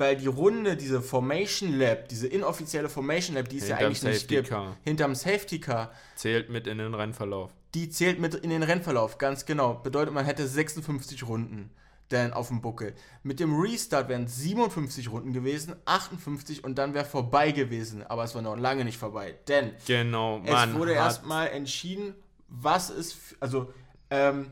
Weil 0.02 0.16
die 0.16 0.26
Runde, 0.26 0.76
diese 0.76 1.00
Formation 1.00 1.78
Lab, 1.78 2.08
diese 2.08 2.26
inoffizielle 2.26 2.88
Formation 2.88 3.36
Lab, 3.36 3.48
die 3.48 3.58
es 3.58 3.68
ja 3.68 3.76
eigentlich 3.76 4.02
nicht 4.02 4.14
Safety 4.20 4.34
gibt, 4.34 4.48
Car. 4.48 4.76
hinterm 4.82 5.14
Safety 5.14 5.60
Car, 5.60 5.92
Zählt 6.16 6.50
mit 6.50 6.66
in 6.66 6.78
den 6.78 6.92
Rennverlauf. 6.94 7.52
die 7.74 7.88
zählt 7.88 8.18
mit 8.18 8.34
in 8.34 8.50
den 8.50 8.64
Rennverlauf, 8.64 9.18
ganz 9.18 9.46
genau. 9.46 9.74
Bedeutet, 9.74 10.12
man 10.12 10.24
hätte 10.24 10.46
56 10.48 11.26
Runden 11.28 11.70
dann 12.08 12.32
auf 12.32 12.48
dem 12.48 12.60
Buckel. 12.60 12.94
Mit 13.22 13.38
dem 13.38 13.58
Restart 13.58 14.08
wären 14.08 14.24
es 14.24 14.36
57 14.38 15.08
Runden 15.10 15.32
gewesen, 15.32 15.76
58 15.84 16.64
und 16.64 16.76
dann 16.78 16.94
wäre 16.94 17.04
vorbei 17.04 17.52
gewesen. 17.52 18.02
Aber 18.02 18.24
es 18.24 18.34
war 18.34 18.42
noch 18.42 18.56
lange 18.56 18.84
nicht 18.84 18.98
vorbei, 18.98 19.36
denn 19.46 19.70
Genau, 19.86 20.42
es 20.44 20.74
wurde 20.74 20.92
erstmal 20.94 21.48
entschieden, 21.48 22.14
was 22.48 22.90
ist, 22.90 23.36
also, 23.38 23.72
ähm, 24.10 24.50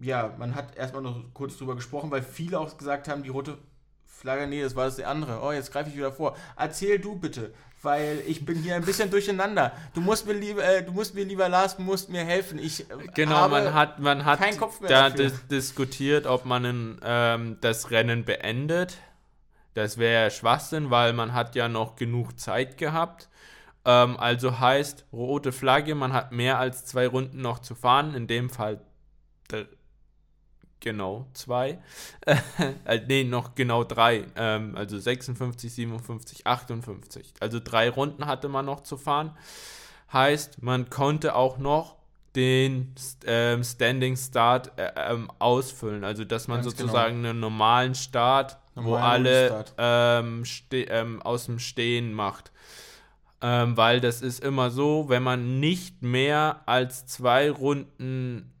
ja, 0.00 0.34
man 0.38 0.54
hat 0.54 0.76
erstmal 0.76 1.02
noch 1.02 1.22
kurz 1.34 1.56
drüber 1.58 1.76
gesprochen, 1.76 2.10
weil 2.10 2.22
viele 2.22 2.58
auch 2.58 2.76
gesagt 2.76 3.08
haben, 3.08 3.22
die 3.22 3.28
rote 3.28 3.58
Flagge, 4.06 4.46
nee, 4.46 4.62
das 4.62 4.74
war 4.76 4.86
das 4.86 4.96
der 4.96 5.08
andere. 5.08 5.40
Oh, 5.42 5.52
jetzt 5.52 5.72
greife 5.72 5.90
ich 5.90 5.96
wieder 5.96 6.12
vor. 6.12 6.36
Erzähl 6.56 6.98
du 6.98 7.16
bitte, 7.16 7.54
weil 7.82 8.22
ich 8.26 8.44
bin 8.44 8.58
hier 8.58 8.74
ein 8.74 8.84
bisschen 8.84 9.10
durcheinander. 9.10 9.72
Du 9.94 10.00
musst 10.00 10.26
mir 10.26 10.34
lieber, 10.34 10.62
äh, 10.62 10.82
du 10.82 10.92
musst 10.92 11.14
mir 11.14 11.24
lieber, 11.24 11.48
Lars, 11.48 11.76
du 11.76 11.82
musst 11.82 12.10
mir 12.10 12.24
helfen. 12.24 12.58
Ich 12.58 12.86
Genau, 13.14 13.48
man 13.48 13.72
hat, 13.72 13.98
man 13.98 14.24
hat 14.24 14.40
da 14.86 15.10
dis 15.10 15.46
diskutiert, 15.48 16.26
ob 16.26 16.44
man 16.44 16.64
in, 16.64 17.00
ähm, 17.02 17.58
das 17.60 17.90
Rennen 17.90 18.24
beendet. 18.24 18.98
Das 19.74 19.96
wäre 19.98 20.30
Schwachsinn, 20.30 20.90
weil 20.90 21.12
man 21.12 21.32
hat 21.32 21.54
ja 21.54 21.68
noch 21.68 21.96
genug 21.96 22.38
Zeit 22.38 22.76
gehabt. 22.76 23.28
Ähm, 23.84 24.18
also 24.18 24.60
heißt, 24.60 25.06
rote 25.12 25.52
Flagge, 25.52 25.94
man 25.94 26.12
hat 26.12 26.32
mehr 26.32 26.58
als 26.58 26.84
zwei 26.84 27.06
Runden 27.06 27.40
noch 27.40 27.60
zu 27.60 27.74
fahren. 27.74 28.14
In 28.14 28.26
dem 28.26 28.50
Fall 28.50 28.80
genau 30.80 31.26
zwei. 31.34 31.78
äh, 32.84 33.00
nee, 33.06 33.24
noch 33.24 33.54
genau 33.54 33.84
drei. 33.84 34.24
Ähm, 34.36 34.76
also 34.76 34.98
56, 34.98 35.72
57, 35.72 36.46
58. 36.46 37.34
Also 37.40 37.60
drei 37.62 37.90
Runden 37.90 38.26
hatte 38.26 38.48
man 38.48 38.66
noch 38.66 38.82
zu 38.82 38.96
fahren. 38.96 39.36
Heißt, 40.12 40.62
man 40.62 40.90
konnte 40.90 41.34
auch 41.34 41.58
noch 41.58 41.96
den 42.34 42.94
ähm, 43.26 43.64
Standing 43.64 44.16
Start 44.16 44.72
äh, 44.78 44.92
ähm, 44.96 45.30
ausfüllen. 45.38 46.04
Also, 46.04 46.24
dass 46.24 46.48
man 46.48 46.62
Ganz 46.62 46.76
genau. 46.76 46.88
sozusagen 46.88 47.24
einen 47.24 47.40
normalen 47.40 47.94
Start, 47.94 48.58
wo 48.74 48.92
Normalen 48.92 49.26
alle 49.26 49.64
ähm, 49.78 50.44
ähm, 50.72 51.22
aus 51.22 51.46
dem 51.46 51.58
Stehen 51.58 52.12
macht. 52.12 52.52
Ähm, 53.42 53.76
weil 53.76 54.00
das 54.00 54.20
ist 54.20 54.44
immer 54.44 54.70
so, 54.70 55.06
wenn 55.08 55.22
man 55.22 55.60
nicht 55.60 56.02
mehr 56.02 56.60
als 56.66 57.06
zwei 57.06 57.50
Runden, 57.50 58.52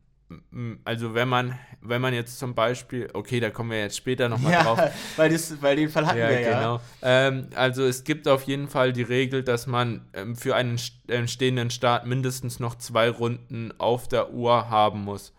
also 0.84 1.14
wenn 1.14 1.28
man, 1.28 1.58
wenn 1.82 2.00
man 2.00 2.12
jetzt 2.12 2.38
zum 2.38 2.54
Beispiel, 2.54 3.08
okay, 3.14 3.40
da 3.40 3.50
kommen 3.50 3.70
wir 3.70 3.78
jetzt 3.78 3.96
später 3.96 4.28
nochmal 4.28 4.52
ja, 4.52 4.62
drauf, 4.62 4.80
weil, 5.16 5.30
das, 5.30 5.60
weil 5.62 5.76
den 5.76 5.88
Fall 5.88 6.06
hatten 6.06 6.18
ja, 6.18 6.28
wir 6.28 6.40
ja. 6.40 6.58
genau. 6.58 6.80
Ähm, 7.02 7.48
also 7.54 7.84
es 7.84 8.04
gibt 8.04 8.28
auf 8.28 8.42
jeden 8.44 8.68
Fall 8.68 8.92
die 8.92 9.02
Regel, 9.02 9.42
dass 9.42 9.66
man 9.66 10.02
ähm, 10.12 10.36
für 10.36 10.54
einen 10.54 10.78
ähm, 11.08 11.26
stehenden 11.26 11.70
Start 11.70 12.06
mindestens 12.06 12.60
noch 12.60 12.76
zwei 12.76 13.08
Runden 13.08 13.72
auf 13.78 14.08
der 14.08 14.32
Uhr 14.32 14.68
haben 14.68 15.04
muss. 15.04 15.32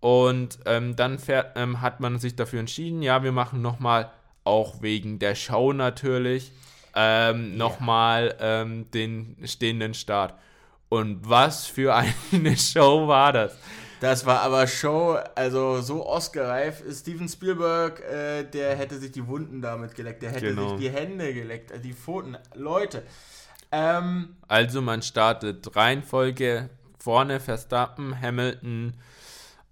Und 0.00 0.58
ähm, 0.66 0.94
dann 0.94 1.18
fährt, 1.18 1.56
ähm, 1.56 1.80
hat 1.80 2.00
man 2.00 2.18
sich 2.18 2.36
dafür 2.36 2.60
entschieden, 2.60 3.02
ja, 3.02 3.22
wir 3.22 3.32
machen 3.32 3.62
nochmal, 3.62 4.10
auch 4.44 4.80
wegen 4.80 5.18
der 5.18 5.34
Show 5.34 5.72
natürlich, 5.72 6.52
ähm, 6.94 7.56
nochmal 7.56 8.34
ähm, 8.40 8.90
den 8.92 9.36
stehenden 9.44 9.94
Start. 9.94 10.34
Und 10.88 11.28
was 11.28 11.66
für 11.66 11.94
eine 11.94 12.56
Show 12.56 13.08
war 13.08 13.32
das? 13.32 13.58
Das 14.00 14.24
war 14.26 14.42
aber 14.42 14.66
Show, 14.68 15.18
also 15.34 15.80
so 15.80 16.06
Oscar-reif. 16.06 16.82
Steven 16.92 17.28
Spielberg, 17.28 18.00
äh, 18.00 18.44
der 18.44 18.76
hätte 18.76 18.96
sich 18.98 19.10
die 19.10 19.26
Wunden 19.26 19.60
damit 19.60 19.94
geleckt, 19.96 20.22
der 20.22 20.30
hätte 20.30 20.54
Genau. 20.54 20.70
sich 20.70 20.78
die 20.88 20.90
Hände 20.90 21.34
geleckt, 21.34 21.72
äh, 21.72 21.80
die 21.80 21.92
Pfoten. 21.94 22.36
Leute, 22.54 23.02
ähm, 23.72 24.36
Also 24.46 24.80
man 24.82 25.02
startet 25.02 25.74
Reihenfolge 25.74 26.70
vorne 26.98 27.40
Verstappen, 27.40 28.18
Hamilton, 28.20 28.94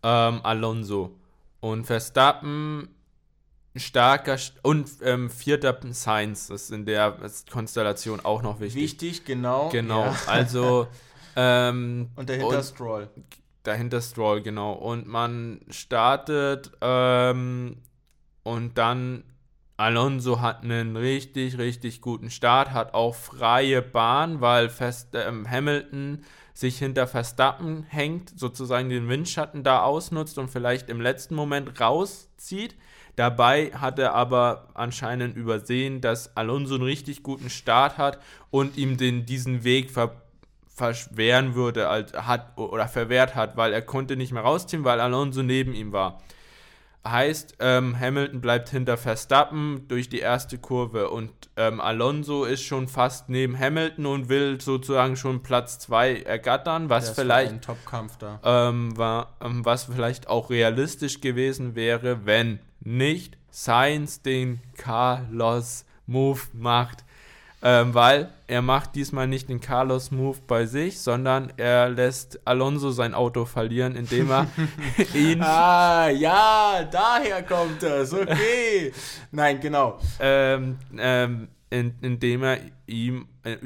ähm, 0.03 0.41
Alonso. 0.43 1.15
Und 1.61 1.85
Verstappen 1.87 2.89
starker 3.77 4.35
St- 4.39 4.53
und 4.63 4.89
ähm, 5.03 5.31
vierter 5.31 5.79
Sainz. 5.91 6.49
Das 6.49 6.63
ist 6.63 6.71
in 6.73 6.85
der 6.87 7.17
Konstellation 7.51 8.21
auch 8.25 8.43
noch 8.43 8.59
wichtig. 8.59 8.83
wichtig, 8.83 9.25
genau. 9.25 9.69
Genau. 9.69 10.05
Ja. 10.07 10.17
Also 10.27 10.89
ähm, 11.37 12.11
Und 12.17 12.29
dahinter 12.29 12.59
und- 12.59 12.65
Stroll. 12.65 13.09
Dahinter 13.67 14.01
Stroll, 14.01 14.43
genau. 14.43 14.73
Und 14.73 15.07
man 15.07 15.61
startet 15.71 16.73
ähm, 16.81 17.77
und 18.43 18.79
dann 18.79 19.25
Alonso 19.79 20.41
hat 20.41 20.63
einen 20.63 20.97
richtig, 20.97 21.59
richtig 21.59 22.01
guten 22.01 22.31
Start, 22.31 22.73
hat 22.73 22.95
auch 22.95 23.15
freie 23.15 23.83
Bahn, 23.83 24.41
weil 24.41 24.71
Fest, 24.71 25.09
ähm, 25.15 25.51
Hamilton 25.51 26.25
sich 26.55 26.79
hinter 26.79 27.07
Verstappen 27.07 27.83
hängt, 27.83 28.39
sozusagen 28.39 28.89
den 28.89 29.09
Windschatten 29.11 29.63
da 29.63 29.83
ausnutzt 29.83 30.39
und 30.39 30.49
vielleicht 30.49 30.89
im 30.89 31.03
letzten 31.03 31.35
Moment 31.35 31.79
rauszieht. 31.79 32.77
Dabei 33.17 33.71
hat 33.73 33.99
er 33.99 34.15
aber 34.15 34.69
anscheinend 34.73 35.37
übersehen, 35.37 36.01
dass 36.01 36.37
Alonso 36.37 36.77
einen 36.77 36.85
richtig 36.85 37.23
guten 37.23 37.51
Start 37.51 37.99
hat 37.99 38.19
und 38.51 38.79
ihm 38.79 38.97
den, 38.97 39.27
diesen 39.27 39.65
Weg 39.65 39.91
ver 39.91 40.23
verschweren 40.77 41.55
würde, 41.55 41.89
als 41.89 42.13
hat 42.13 42.59
oder 42.59 42.87
verwehrt 42.87 43.35
hat, 43.35 43.57
weil 43.57 43.73
er 43.73 43.83
konnte 43.83 44.17
nicht 44.17 44.33
mehr 44.33 44.43
rausziehen, 44.43 44.85
weil 44.85 45.01
Alonso 45.01 45.43
neben 45.43 45.75
ihm 45.75 45.93
war. 45.93 46.21
Heißt, 47.07 47.57
ähm, 47.61 47.99
Hamilton 47.99 48.41
bleibt 48.41 48.69
hinter 48.69 48.97
Verstappen 48.97 49.87
durch 49.89 50.09
die 50.09 50.19
erste 50.19 50.59
Kurve 50.59 51.09
und 51.09 51.31
ähm, 51.57 51.81
Alonso 51.81 52.45
ist 52.45 52.65
schon 52.65 52.89
fast 52.89 53.29
neben 53.29 53.59
Hamilton 53.59 54.07
und 54.07 54.29
will 54.29 54.61
sozusagen 54.61 55.17
schon 55.17 55.43
Platz 55.43 55.79
2 55.79 56.23
ergattern, 56.23 56.91
was 56.91 57.07
Das 57.07 57.17
war 57.17 57.25
vielleicht 57.25 57.53
ein 57.53 57.61
Top-Kampf 57.63 58.19
da. 58.19 58.41
ähm, 58.43 58.97
war, 58.99 59.37
ähm, 59.41 59.65
was 59.65 59.85
vielleicht 59.85 60.29
auch 60.29 60.51
realistisch 60.51 61.21
gewesen 61.21 61.77
wäre, 61.77 62.27
wenn 62.27 62.59
nicht 62.81 63.39
Sainz 63.51 64.21
den 64.21 64.61
Carlos-Move 64.77 66.41
macht. 66.53 67.06
Ähm, 67.63 67.95
weil 67.95 68.31
er 68.47 68.63
macht 68.63 68.95
diesmal 68.95 69.27
nicht 69.27 69.49
den 69.49 69.61
Carlos-Move 69.61 70.39
bei 70.47 70.67
sich, 70.67 71.01
sondern 71.01 71.53
er 71.57 71.89
lässt 71.89 72.47
Alonso 72.47 72.91
sein 72.91 73.15
Auto 73.15 73.45
verlieren, 73.45 73.97
indem 73.97 74.31
er 74.31 74.47
ihn 75.15 75.43
Ah, 75.43 76.09
ja, 76.11 76.87
daher 76.91 77.43
kommt 77.43 77.83
das. 77.83 78.13
Okay. 78.13 78.93
Nein, 79.33 79.61
genau. 79.61 79.99
ähm, 80.21 80.79
ähm, 80.99 81.49
in, 81.71 81.95
indem 82.03 82.45
er 82.45 82.59
ihm 82.87 83.27
äh, 83.43 83.57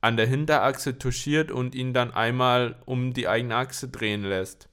an 0.00 0.16
der 0.16 0.26
Hinterachse 0.26 0.98
touchiert 0.98 1.50
und 1.50 1.74
ihn 1.74 1.92
dann 1.92 2.12
einmal 2.12 2.76
um 2.86 3.12
die 3.12 3.28
eigene 3.28 3.56
Achse 3.56 3.88
drehen 3.88 4.22
lässt. 4.24 4.68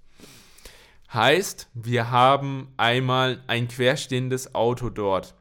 Heißt, 1.13 1.70
wir 1.74 2.11
haben 2.11 2.72
einmal 2.78 3.41
ein 3.47 3.67
querstehendes 3.67 4.53
Auto 4.53 4.89
dort. 4.89 5.34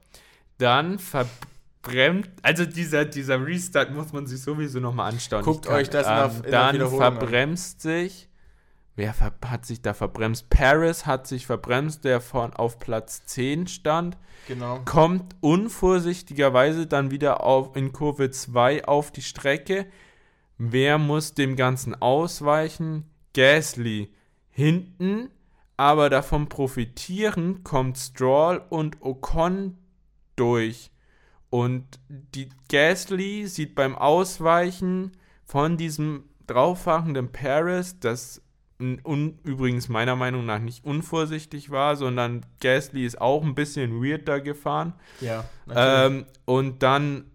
Dann 0.57 0.99
verbremst, 1.89 2.31
also 2.43 2.65
dieser, 2.65 3.05
dieser 3.05 3.45
Restart 3.45 3.93
muss 3.93 4.13
man 4.13 4.27
sich 4.27 4.41
sowieso 4.41 4.81
nochmal 4.81 5.13
anschauen. 5.13 5.43
Guckt 5.45 5.67
kann- 5.67 5.75
euch 5.77 5.91
das 5.91 6.07
in 6.07 6.13
der- 6.15 6.25
in 6.37 6.43
der 6.43 6.51
Dann 6.51 6.75
Wiederholung 6.75 7.03
an. 7.03 7.17
verbremst 7.19 7.81
sich, 7.81 8.29
wer 8.97 9.15
ver 9.15 9.33
hat 9.47 9.65
sich 9.67 9.81
da 9.83 9.95
verbremst? 9.95 10.51
Paris 10.51 11.07
hat 11.07 11.27
sich 11.27 11.47
verbremst, 11.47 12.05
der 12.05 12.21
von 12.21 12.53
auf 12.53 12.79
Platz 12.79 13.25
10 13.27 13.67
stand 13.67 14.17
Genau. 14.47 14.81
kommt 14.85 15.35
unvorsichtigerweise 15.41 16.87
dann 16.87 17.11
wieder 17.11 17.43
auf, 17.45 17.77
in 17.77 17.93
Kurve 17.93 18.31
2 18.31 18.85
auf 18.87 19.11
die 19.11 19.23
Strecke. 19.23 19.87
Wer 20.59 20.99
muss 20.99 21.35
dem 21.35 21.55
Ganzen 21.57 21.95
ausweichen? 22.01 23.05
Gasly. 23.35 24.13
Hinten, 24.51 25.31
aber 25.77 26.11
davon 26.11 26.49
profitieren, 26.49 27.63
kommt 27.63 27.97
Stroll 27.99 28.61
und 28.69 28.97
Ocon 29.03 29.79
durch. 30.35 30.91
Und 31.51 31.85
die 32.09 32.51
Gasly 32.69 33.47
sieht 33.47 33.75
beim 33.75 33.97
Ausweichen 33.97 35.13
von 35.45 35.77
diesem 35.77 36.25
drauffahrenden 36.47 37.33
Paris, 37.33 37.99
dass 38.01 38.43
un, 38.81 39.39
übrigens 39.45 39.89
meiner 39.89 40.17
Meinung 40.17 40.47
nach 40.47 40.61
nicht 40.61 40.85
unvorsichtig 40.85 41.71
war, 41.71 41.97
sondern 41.97 42.45
Gasly 42.61 43.05
ist 43.05 43.21
auch 43.21 43.43
ein 43.43 43.55
bisschen 43.55 44.03
weird 44.03 44.29
da 44.29 44.39
gefahren. 44.39 44.95
Ja. 45.21 45.45
Ähm, 45.75 46.27
und 46.45 46.83
dann 46.83 47.31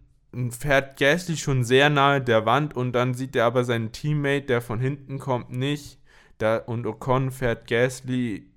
fährt 0.52 1.00
Gasly 1.00 1.38
schon 1.38 1.64
sehr 1.64 1.90
nahe 1.90 2.22
der 2.22 2.46
Wand 2.46 2.76
und 2.76 2.94
dann 2.94 3.14
sieht 3.14 3.36
er 3.36 3.46
aber 3.46 3.64
seinen 3.64 3.92
Teammate, 3.92 4.46
der 4.46 4.62
von 4.62 4.80
hinten 4.80 5.20
kommt, 5.20 5.52
nicht. 5.52 6.00
Da, 6.38 6.58
und 6.58 6.88
Ocon 6.88 7.32
fährt 7.32 7.68
Gasly 7.68 8.48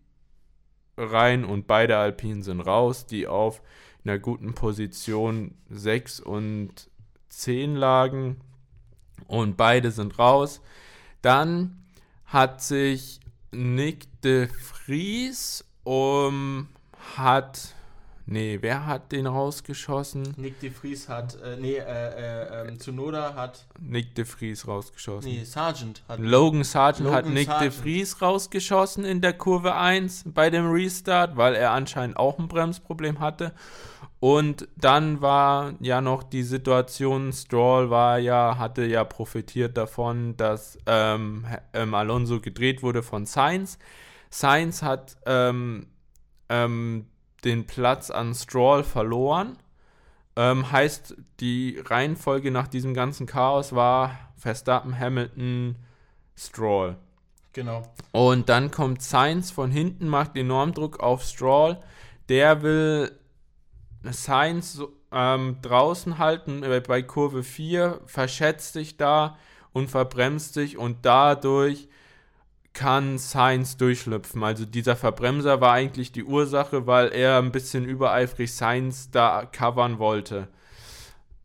rein 0.96 1.44
und 1.44 1.66
beide 1.66 1.98
Alpinen 1.98 2.42
sind 2.42 2.60
raus, 2.60 3.06
die 3.06 3.26
auf 3.26 3.62
einer 4.06 4.18
guten 4.18 4.54
Position 4.54 5.54
6 5.70 6.20
und 6.20 6.88
10 7.28 7.74
lagen. 7.74 8.36
Und 9.26 9.56
beide 9.56 9.90
sind 9.90 10.18
raus. 10.18 10.60
Dann 11.22 11.82
hat 12.24 12.62
sich 12.62 13.20
Nick 13.50 14.06
de 14.22 14.48
Vries 14.48 15.64
um, 15.84 16.68
hat 17.16 17.74
Nee, 18.28 18.58
wer 18.60 18.86
hat 18.86 19.12
den 19.12 19.28
rausgeschossen? 19.28 20.34
Nick 20.36 20.58
de 20.58 20.70
Vries 20.70 21.08
hat, 21.08 21.40
äh, 21.40 21.56
nee, 21.60 21.76
äh, 21.76 21.80
äh, 21.80 22.68
ähm, 22.68 22.76
Tsunoda 22.76 23.34
hat. 23.36 23.66
Nick 23.78 24.16
de 24.16 24.24
Vries 24.24 24.66
rausgeschossen. 24.66 25.30
Nee, 25.30 25.44
Sargent 25.44 26.02
hat. 26.08 26.18
Logan 26.18 26.64
Sargent 26.64 27.04
Logan 27.04 27.14
hat 27.14 27.26
Nick 27.32 27.46
Sargent. 27.46 27.72
de 27.72 27.80
Vries 27.80 28.20
rausgeschossen 28.20 29.04
in 29.04 29.20
der 29.20 29.32
Kurve 29.32 29.76
1 29.76 30.24
bei 30.26 30.50
dem 30.50 30.68
Restart, 30.68 31.36
weil 31.36 31.54
er 31.54 31.70
anscheinend 31.70 32.16
auch 32.16 32.40
ein 32.40 32.48
Bremsproblem 32.48 33.20
hatte. 33.20 33.52
Und 34.26 34.66
dann 34.74 35.20
war 35.20 35.74
ja 35.78 36.00
noch 36.00 36.24
die 36.24 36.42
Situation, 36.42 37.32
Stroll 37.32 37.90
war 37.90 38.18
ja, 38.18 38.58
hatte 38.58 38.84
ja 38.84 39.04
profitiert 39.04 39.76
davon, 39.76 40.36
dass 40.36 40.80
ähm, 40.86 41.46
ähm, 41.72 41.94
Alonso 41.94 42.40
gedreht 42.40 42.82
wurde 42.82 43.04
von 43.04 43.24
Sainz. 43.24 43.78
Sainz 44.28 44.82
hat 44.82 45.16
ähm, 45.26 45.86
ähm 46.48 47.06
den 47.44 47.68
Platz 47.68 48.10
an 48.10 48.34
Stroll 48.34 48.82
verloren. 48.82 49.58
Ähm, 50.34 50.72
heißt, 50.72 51.14
die 51.38 51.80
Reihenfolge 51.86 52.50
nach 52.50 52.66
diesem 52.66 52.94
ganzen 52.94 53.26
Chaos 53.26 53.76
war 53.76 54.18
Verstappen, 54.36 54.98
Hamilton, 54.98 55.76
Stroll. 56.36 56.96
Genau. 57.52 57.84
Und 58.10 58.48
dann 58.48 58.72
kommt 58.72 59.02
Sainz 59.02 59.52
von 59.52 59.70
hinten, 59.70 60.08
macht 60.08 60.34
enorm 60.36 60.74
Druck 60.74 60.98
auf 60.98 61.22
Stroll. 61.22 61.78
Der 62.28 62.62
will 62.62 63.12
Sainz 64.12 64.80
ähm, 65.12 65.58
draußen 65.62 66.18
halten 66.18 66.62
äh, 66.62 66.82
bei 66.86 67.02
Kurve 67.02 67.42
4, 67.42 68.00
verschätzt 68.06 68.72
sich 68.72 68.96
da 68.96 69.38
und 69.72 69.90
verbremst 69.90 70.54
sich 70.54 70.78
und 70.78 71.04
dadurch 71.04 71.88
kann 72.72 73.16
Sainz 73.16 73.78
durchschlüpfen. 73.78 74.44
Also 74.44 74.66
dieser 74.66 74.96
Verbremser 74.96 75.60
war 75.60 75.72
eigentlich 75.72 76.12
die 76.12 76.24
Ursache, 76.24 76.86
weil 76.86 77.08
er 77.08 77.38
ein 77.38 77.50
bisschen 77.50 77.86
übereifrig 77.86 78.54
Sainz 78.54 79.10
da 79.10 79.46
covern 79.46 79.98
wollte. 79.98 80.48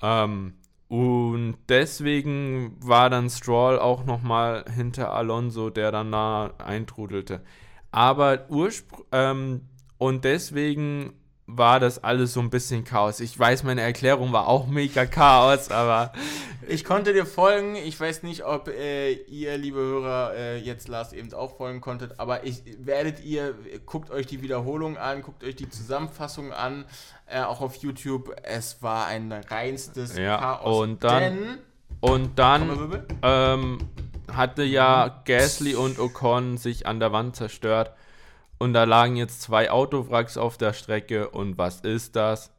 Ähm, 0.02 0.56
und 0.90 1.56
deswegen 1.70 2.76
war 2.82 3.10
dann 3.10 3.30
Stroll 3.30 3.80
auch 3.80 4.04
nochmal 4.04 4.66
hinter 4.76 5.14
Alonso, 5.14 5.70
der 5.70 5.94
dann 5.94 6.12
da 6.12 6.54
eintrudelte. 6.58 7.42
Aber 7.92 8.50
Urspr 8.50 9.06
ähm, 9.14 9.62
und 9.98 10.26
deswegen 10.26 11.14
war 11.58 11.80
das 11.80 12.04
alles 12.04 12.34
so 12.34 12.40
ein 12.40 12.50
bisschen 12.50 12.84
Chaos. 12.84 13.20
Ich 13.20 13.38
weiß, 13.38 13.64
meine 13.64 13.82
Erklärung 13.82 14.32
war 14.32 14.48
auch 14.48 14.68
mega 14.68 15.06
Chaos, 15.06 15.70
aber. 15.70 16.14
Ich 16.68 16.86
konnte 16.86 17.14
dir 17.14 17.26
folgen. 17.26 17.76
Ich 17.76 18.00
weiß 18.00 18.24
nicht, 18.24 18.46
ob 18.46 18.68
äh, 18.68 19.14
ihr, 19.14 19.58
liebe 19.58 19.80
Hörer, 19.80 20.34
äh, 20.36 20.58
jetzt 20.58 20.88
Lars 20.88 21.12
eben 21.12 21.34
auch 21.34 21.58
folgen 21.58 21.82
konntet, 21.82 22.20
aber 22.20 22.46
ich 22.46 22.64
werdet 22.78 23.24
ihr, 23.24 23.56
guckt 23.86 24.12
euch 24.12 24.28
die 24.28 24.42
Wiederholung 24.42 24.98
an, 24.98 25.22
guckt 25.22 25.44
euch 25.44 25.56
die 25.56 25.70
Zusammenfassung 25.70 26.54
an, 26.54 26.86
äh, 27.26 27.42
auch 27.42 27.62
auf 27.62 27.76
YouTube. 27.76 28.36
Es 28.44 28.82
war 28.82 29.08
ein 29.08 29.32
reinstes 29.32 30.18
ja, 30.18 30.38
Chaos. 30.38 30.80
Und 30.80 31.04
dann, 31.04 31.58
und 32.00 32.40
dann 32.40 33.04
ähm, 33.22 33.80
hatte 34.32 34.64
ja 34.64 35.22
Gasly 35.26 35.76
und 35.76 36.00
Ocon 36.00 36.58
sich 36.58 36.86
an 36.86 37.00
der 37.00 37.12
Wand 37.12 37.36
zerstört. 37.36 37.92
Und 38.62 38.74
da 38.74 38.84
lagen 38.84 39.16
jetzt 39.16 39.42
zwei 39.42 39.72
Autowracks 39.72 40.38
auf 40.38 40.56
der 40.56 40.74
Strecke. 40.74 41.32
Und 41.32 41.58
was 41.58 41.82
ist 41.82 42.16
das? 42.16 42.52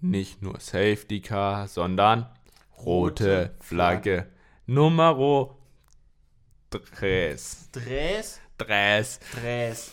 Nicht 0.00 0.40
nur 0.40 0.58
Safety 0.58 1.20
Car, 1.20 1.68
sondern 1.68 2.26
rote, 2.78 3.54
Flagge. 3.60 4.26
Numero 4.64 5.58
Tres. 6.70 7.68
Tres? 7.72 8.40
Tres. 8.56 9.20
Tres. 9.34 9.90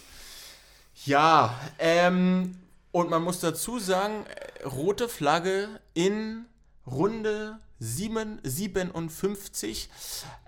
Ja, 1.03 1.53
ähm, 1.79 2.57
und 2.93 3.09
man 3.09 3.23
muss 3.23 3.41
dazu 3.41 3.77
sagen, 3.77 4.23
rote 4.63 5.09
Flagge 5.09 5.81
in 5.93 6.45
Runde 6.85 7.59
7, 7.79 8.39
57. 8.41 9.89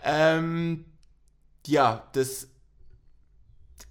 Ähm, 0.01 0.85
ja, 1.65 2.07
das 2.13 2.47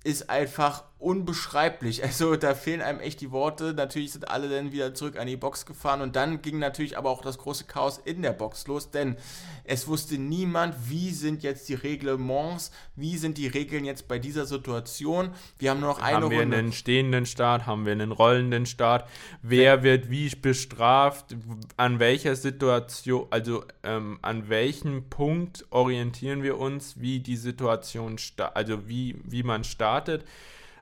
ist 0.04 0.30
einfach 0.30 0.87
unbeschreiblich. 0.98 2.02
Also 2.08 2.36
da 2.36 2.54
fehlen 2.54 2.80
einem 2.80 3.00
echt 3.00 3.20
die 3.20 3.30
Worte. 3.30 3.74
Natürlich 3.74 4.12
sind 4.12 4.30
alle 4.30 4.48
dann 4.48 4.72
wieder 4.72 4.94
zurück 4.94 5.18
an 5.18 5.26
die 5.26 5.36
Box 5.36 5.66
gefahren 5.66 6.00
und 6.00 6.16
dann 6.16 6.40
ging 6.40 6.58
natürlich 6.58 6.96
aber 6.96 7.10
auch 7.10 7.20
das 7.20 7.36
große 7.36 7.64
Chaos 7.64 8.00
in 8.02 8.22
der 8.22 8.32
Box 8.32 8.66
los, 8.66 8.90
denn 8.90 9.16
es 9.64 9.86
wusste 9.86 10.16
niemand, 10.16 10.74
wie 10.88 11.10
sind 11.10 11.42
jetzt 11.42 11.68
die 11.68 11.74
Reglements, 11.74 12.72
wie 12.96 13.18
sind 13.18 13.36
die 13.36 13.46
Regeln 13.46 13.84
jetzt 13.84 14.08
bei 14.08 14.18
dieser 14.18 14.46
Situation. 14.46 15.30
Wir 15.58 15.70
haben 15.70 15.80
nur 15.80 15.90
noch 15.90 16.00
eine 16.00 16.16
Haben 16.16 16.30
wir 16.30 16.40
Runde. 16.40 16.56
einen 16.56 16.72
stehenden 16.72 17.26
Start, 17.26 17.66
haben 17.66 17.84
wir 17.84 17.92
einen 17.92 18.12
rollenden 18.12 18.64
Start, 18.64 19.06
wer 19.42 19.82
wird 19.82 20.10
wie 20.10 20.30
bestraft, 20.30 21.36
an 21.76 21.98
welcher 21.98 22.36
Situation, 22.36 23.26
also 23.30 23.64
ähm, 23.82 24.18
an 24.22 24.48
welchem 24.48 25.10
Punkt 25.10 25.66
orientieren 25.70 26.42
wir 26.42 26.58
uns, 26.58 26.98
wie 27.00 27.20
die 27.20 27.36
Situation, 27.36 28.16
also 28.54 28.88
wie, 28.88 29.16
wie 29.24 29.42
man 29.42 29.62
startet 29.62 30.24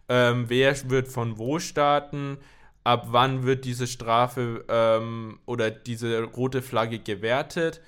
ähm, 0.08 0.48
wer 0.48 0.90
wird 0.90 1.08
von 1.08 1.38
wo 1.38 1.58
starten, 1.58 2.38
ab 2.84 3.08
wann 3.10 3.44
wird 3.44 3.64
diese 3.64 3.86
Strafe 3.86 4.64
ähm, 4.68 5.40
oder 5.46 5.70
diese 5.70 6.22
rote 6.22 6.62
Flagge 6.62 6.98
gewertet. 6.98 7.80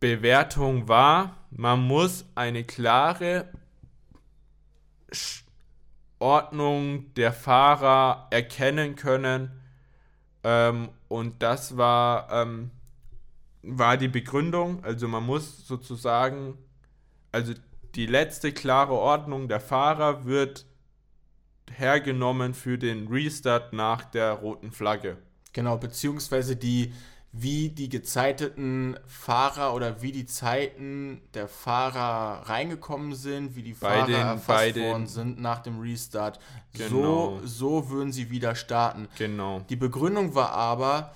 Bewertung 0.00 0.88
war, 0.88 1.36
man 1.50 1.80
muss 1.80 2.24
eine 2.34 2.64
klare 2.64 3.48
Ordnung 6.18 7.12
der 7.14 7.32
Fahrer 7.32 8.28
erkennen 8.30 8.96
können. 8.96 9.50
Ähm, 10.44 10.88
und 11.08 11.42
das 11.42 11.76
war, 11.76 12.30
ähm, 12.32 12.70
war 13.62 13.96
die 13.96 14.08
Begründung. 14.08 14.82
Also 14.84 15.08
man 15.08 15.24
muss 15.24 15.66
sozusagen, 15.66 16.56
also 17.32 17.54
die 17.94 18.06
letzte 18.06 18.52
klare 18.52 18.94
Ordnung 18.94 19.48
der 19.48 19.60
Fahrer 19.60 20.24
wird 20.24 20.64
hergenommen 21.76 22.54
für 22.54 22.78
den 22.78 23.08
Restart 23.08 23.72
nach 23.72 24.04
der 24.04 24.32
roten 24.32 24.72
Flagge. 24.72 25.18
Genau, 25.52 25.76
beziehungsweise 25.76 26.56
die, 26.56 26.92
wie 27.32 27.68
die 27.70 27.88
gezeiteten 27.88 28.98
Fahrer 29.06 29.74
oder 29.74 30.02
wie 30.02 30.12
die 30.12 30.26
Zeiten 30.26 31.20
der 31.34 31.48
Fahrer 31.48 32.48
reingekommen 32.48 33.14
sind, 33.14 33.54
wie 33.54 33.62
die 33.62 33.74
Fahrer 33.74 34.06
den, 34.06 34.14
erfasst 34.14 34.76
worden 34.76 35.06
sind 35.06 35.40
nach 35.40 35.60
dem 35.60 35.80
Restart. 35.80 36.38
Genau. 36.72 37.38
So, 37.40 37.46
so 37.46 37.90
würden 37.90 38.12
sie 38.12 38.30
wieder 38.30 38.54
starten. 38.54 39.08
Genau. 39.18 39.60
Die 39.68 39.76
Begründung 39.76 40.34
war 40.34 40.52
aber, 40.52 41.12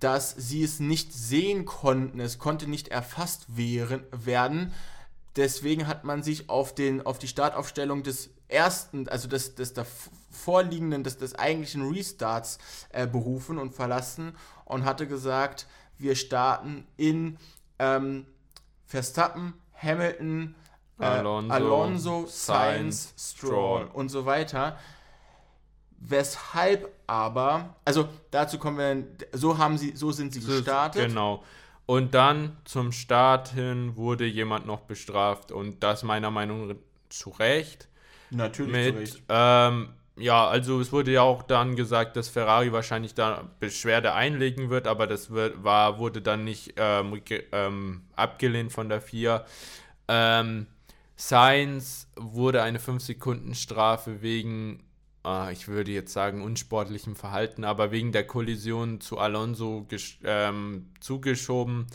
dass 0.00 0.30
sie 0.30 0.62
es 0.62 0.80
nicht 0.80 1.12
sehen 1.12 1.64
konnten, 1.64 2.20
es 2.20 2.38
konnte 2.38 2.68
nicht 2.68 2.88
erfasst 2.88 3.46
werden. 3.56 4.72
Deswegen 5.36 5.86
hat 5.86 6.04
man 6.04 6.22
sich 6.22 6.48
auf, 6.48 6.74
den, 6.74 7.04
auf 7.04 7.18
die 7.18 7.28
Startaufstellung 7.28 8.02
des 8.02 8.30
ersten, 8.48 9.08
also 9.08 9.28
des, 9.28 9.54
des 9.54 9.74
vorliegenden, 10.30 11.04
des, 11.04 11.18
des 11.18 11.34
eigentlichen 11.34 11.88
Restarts 11.88 12.58
äh, 12.90 13.06
berufen 13.06 13.58
und 13.58 13.74
verlassen 13.74 14.34
und 14.64 14.84
hatte 14.84 15.06
gesagt, 15.06 15.66
wir 15.98 16.16
starten 16.16 16.86
in 16.96 17.38
ähm, 17.78 18.26
Verstappen, 18.86 19.54
Hamilton, 19.74 20.54
äh, 20.98 21.04
Alonso, 21.04 21.52
Alonso 21.52 22.26
Sainz, 22.26 23.14
Stroll 23.18 23.88
und 23.92 24.08
so 24.08 24.26
weiter. 24.26 24.78
Weshalb 26.00 26.92
aber, 27.06 27.74
also 27.84 28.08
dazu 28.30 28.58
kommen 28.58 28.78
wir, 28.78 29.28
so 29.38 29.58
haben 29.58 29.76
sie, 29.76 29.96
so 29.96 30.12
sind 30.12 30.32
sie 30.32 30.40
gestartet. 30.40 31.08
Genau. 31.08 31.42
Und 31.86 32.14
dann 32.14 32.56
zum 32.64 32.92
Start 32.92 33.48
hin 33.48 33.96
wurde 33.96 34.26
jemand 34.26 34.66
noch 34.66 34.80
bestraft 34.80 35.50
und 35.52 35.82
das 35.82 36.02
meiner 36.02 36.30
Meinung 36.30 36.68
nach 36.68 36.76
zu 37.08 37.30
Recht. 37.30 37.87
Natürlich 38.30 38.94
mit, 38.94 39.22
ähm, 39.28 39.88
ja, 40.18 40.48
also 40.48 40.80
es 40.80 40.92
wurde 40.92 41.12
ja 41.12 41.22
auch 41.22 41.42
dann 41.42 41.76
gesagt, 41.76 42.16
dass 42.16 42.28
Ferrari 42.28 42.72
wahrscheinlich 42.72 43.14
da 43.14 43.48
Beschwerde 43.60 44.14
einlegen 44.14 44.68
wird, 44.68 44.86
aber 44.86 45.06
das 45.06 45.30
wird, 45.30 45.62
war, 45.62 45.98
wurde 45.98 46.20
dann 46.20 46.44
nicht 46.44 46.74
ähm, 46.76 47.20
ähm, 47.52 48.02
abgelehnt 48.16 48.72
von 48.72 48.88
der 48.88 49.00
FIA. 49.00 49.44
Ähm, 50.08 50.66
Sainz 51.14 52.08
wurde 52.16 52.62
eine 52.62 52.78
5-Sekunden-Strafe 52.78 54.20
wegen, 54.20 54.82
äh, 55.24 55.52
ich 55.52 55.68
würde 55.68 55.92
jetzt 55.92 56.12
sagen, 56.12 56.42
unsportlichem 56.42 57.14
Verhalten, 57.14 57.64
aber 57.64 57.92
wegen 57.92 58.10
der 58.10 58.26
Kollision 58.26 59.00
zu 59.00 59.18
Alonso 59.18 59.86
ähm, 60.24 60.90
zugeschoben. 61.00 61.86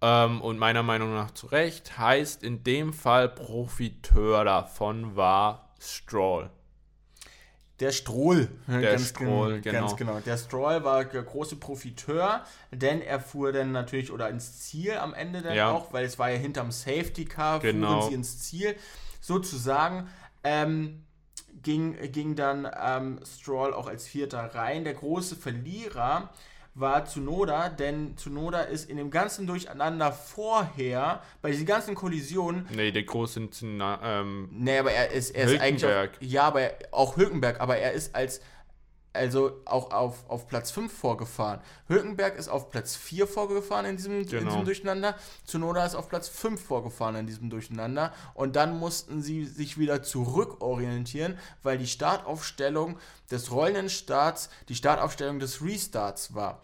Ähm, 0.00 0.40
und 0.40 0.58
meiner 0.58 0.84
Meinung 0.84 1.12
nach 1.12 1.32
zu 1.32 1.48
Recht. 1.48 1.98
Heißt 1.98 2.44
in 2.44 2.62
dem 2.62 2.92
Fall 2.92 3.28
Profiteur 3.28 4.44
davon 4.44 5.16
war 5.16 5.67
Stroll. 5.78 6.50
Der 7.80 7.92
Stroll. 7.92 8.48
Der 8.66 8.80
ganz 8.80 9.08
Stroll, 9.08 9.60
genau. 9.60 9.80
Ganz 9.80 9.96
genau. 9.96 10.20
Der 10.20 10.36
Stroll 10.36 10.82
war 10.82 11.04
der 11.04 11.22
große 11.22 11.56
Profiteur, 11.56 12.44
denn 12.72 13.00
er 13.00 13.20
fuhr 13.20 13.52
dann 13.52 13.70
natürlich 13.70 14.10
oder 14.10 14.28
ins 14.28 14.60
Ziel 14.60 14.94
am 14.94 15.14
Ende 15.14 15.42
dann 15.42 15.54
ja. 15.54 15.70
auch, 15.70 15.92
weil 15.92 16.04
es 16.04 16.18
war 16.18 16.30
ja 16.30 16.38
hinterm 16.38 16.72
Safety 16.72 17.24
Car, 17.24 17.60
genau. 17.60 18.00
fuhren 18.00 18.08
sie 18.08 18.14
ins 18.14 18.38
Ziel. 18.40 18.74
Sozusagen 19.20 20.08
ähm, 20.42 21.04
ging, 21.62 21.96
ging 22.10 22.34
dann 22.34 22.68
ähm, 22.80 23.20
Stroll 23.24 23.72
auch 23.72 23.86
als 23.86 24.08
Vierter 24.08 24.54
rein. 24.54 24.82
Der 24.82 24.94
große 24.94 25.36
Verlierer 25.36 26.30
war 26.80 27.04
Tsunoda, 27.04 27.68
denn 27.68 28.16
Tsunoda 28.16 28.60
ist 28.60 28.88
in 28.88 28.96
dem 28.96 29.10
ganzen 29.10 29.46
Durcheinander 29.46 30.12
vorher, 30.12 31.22
bei 31.42 31.50
diesen 31.50 31.66
ganzen 31.66 31.94
Kollisionen. 31.94 32.66
Nee, 32.74 32.90
der 32.92 33.04
große 33.04 33.48
ähm, 33.62 34.48
Nee, 34.52 34.78
aber 34.78 34.92
er 34.92 35.10
ist, 35.10 35.30
er 35.30 35.44
ist 35.50 35.60
eigentlich. 35.60 35.84
Auch, 35.84 36.08
ja, 36.20 36.42
aber 36.44 36.60
er, 36.62 36.78
auch 36.92 37.16
Hülkenberg, 37.16 37.60
aber 37.60 37.76
er 37.76 37.92
ist 37.92 38.14
als 38.14 38.40
also 39.18 39.60
auch 39.64 39.90
auf, 39.90 40.28
auf 40.30 40.46
Platz 40.46 40.70
5 40.70 40.92
vorgefahren. 40.92 41.60
Hülkenberg 41.88 42.36
ist 42.38 42.48
auf 42.48 42.70
Platz 42.70 42.96
4 42.96 43.26
vorgefahren 43.26 43.84
in 43.84 43.96
diesem, 43.96 44.24
genau. 44.24 44.40
in 44.40 44.48
diesem 44.48 44.64
Durcheinander. 44.64 45.16
Tsunoda 45.44 45.84
ist 45.84 45.96
auf 45.96 46.08
Platz 46.08 46.28
5 46.28 46.62
vorgefahren 46.62 47.16
in 47.16 47.26
diesem 47.26 47.50
Durcheinander. 47.50 48.14
Und 48.34 48.56
dann 48.56 48.78
mussten 48.78 49.20
sie 49.20 49.44
sich 49.44 49.76
wieder 49.78 50.02
zurückorientieren, 50.02 51.36
weil 51.62 51.78
die 51.78 51.86
Startaufstellung 51.86 52.96
des 53.30 53.50
rollenden 53.50 53.90
Starts 53.90 54.50
die 54.68 54.76
Startaufstellung 54.76 55.40
des 55.40 55.62
Restarts 55.62 56.34
war. 56.34 56.62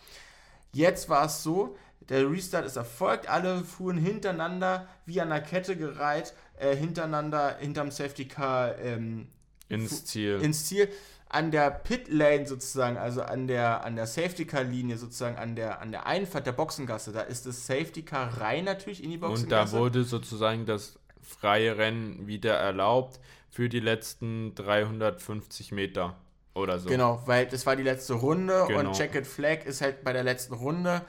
Jetzt 0.72 1.08
war 1.08 1.26
es 1.26 1.42
so, 1.42 1.76
der 2.08 2.30
Restart 2.30 2.66
ist 2.66 2.76
erfolgt, 2.76 3.28
alle 3.28 3.64
fuhren 3.64 3.98
hintereinander 3.98 4.88
wie 5.06 5.20
an 5.20 5.30
der 5.30 5.40
Kette 5.40 5.76
gereiht, 5.76 6.34
äh, 6.58 6.76
hintereinander 6.76 7.56
hinterm 7.58 7.90
Safety 7.90 8.28
Car 8.28 8.78
ähm, 8.78 9.28
ins 9.68 10.04
Ziel. 10.04 10.40
Ins 10.42 10.66
Ziel 10.66 10.88
an 11.34 11.50
der 11.50 11.70
Pit 11.70 12.08
Lane 12.08 12.46
sozusagen, 12.46 12.96
also 12.96 13.22
an 13.22 13.48
der, 13.48 13.84
an 13.84 13.96
der 13.96 14.06
Safety 14.06 14.46
Car 14.46 14.62
Linie 14.62 14.96
sozusagen, 14.96 15.36
an 15.36 15.56
der, 15.56 15.80
an 15.80 15.90
der 15.90 16.06
Einfahrt 16.06 16.46
der 16.46 16.52
Boxengasse, 16.52 17.12
da 17.12 17.22
ist 17.22 17.44
das 17.44 17.66
Safety 17.66 18.02
Car 18.02 18.40
rein 18.40 18.64
natürlich 18.64 19.02
in 19.02 19.10
die 19.10 19.18
Boxengasse. 19.18 19.76
Und 19.76 19.80
da 19.80 19.84
wurde 19.84 20.04
sozusagen 20.04 20.64
das 20.64 20.96
freie 21.20 21.76
Rennen 21.76 22.28
wieder 22.28 22.54
erlaubt 22.54 23.18
für 23.50 23.68
die 23.68 23.80
letzten 23.80 24.54
350 24.54 25.72
Meter 25.72 26.16
oder 26.54 26.78
so. 26.78 26.88
Genau, 26.88 27.20
weil 27.26 27.46
das 27.46 27.66
war 27.66 27.74
die 27.74 27.82
letzte 27.82 28.14
Runde 28.14 28.66
genau. 28.68 28.90
und 28.90 28.98
Jacket 28.98 29.26
Flag 29.26 29.64
ist 29.64 29.80
halt 29.80 30.04
bei 30.04 30.12
der 30.12 30.22
letzten 30.22 30.54
Runde 30.54 31.02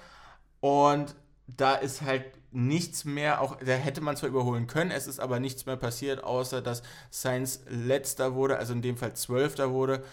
und 0.60 1.14
da 1.48 1.76
ist 1.76 2.02
halt 2.02 2.26
nichts 2.56 3.06
mehr, 3.06 3.42
auch 3.42 3.58
da 3.58 3.74
hätte 3.74 4.02
man 4.02 4.16
zwar 4.16 4.30
überholen 4.30 4.68
können, 4.68 4.92
es 4.92 5.08
ist 5.08 5.20
aber 5.20 5.40
nichts 5.40 5.66
mehr 5.66 5.76
passiert, 5.76 6.24
außer 6.24 6.62
dass 6.62 6.84
Sainz 7.10 7.64
letzter 7.68 8.34
wurde, 8.34 8.58
also 8.58 8.74
in 8.74 8.82
dem 8.82 8.98
Fall 8.98 9.14
zwölfter 9.14 9.72
wurde 9.72 10.04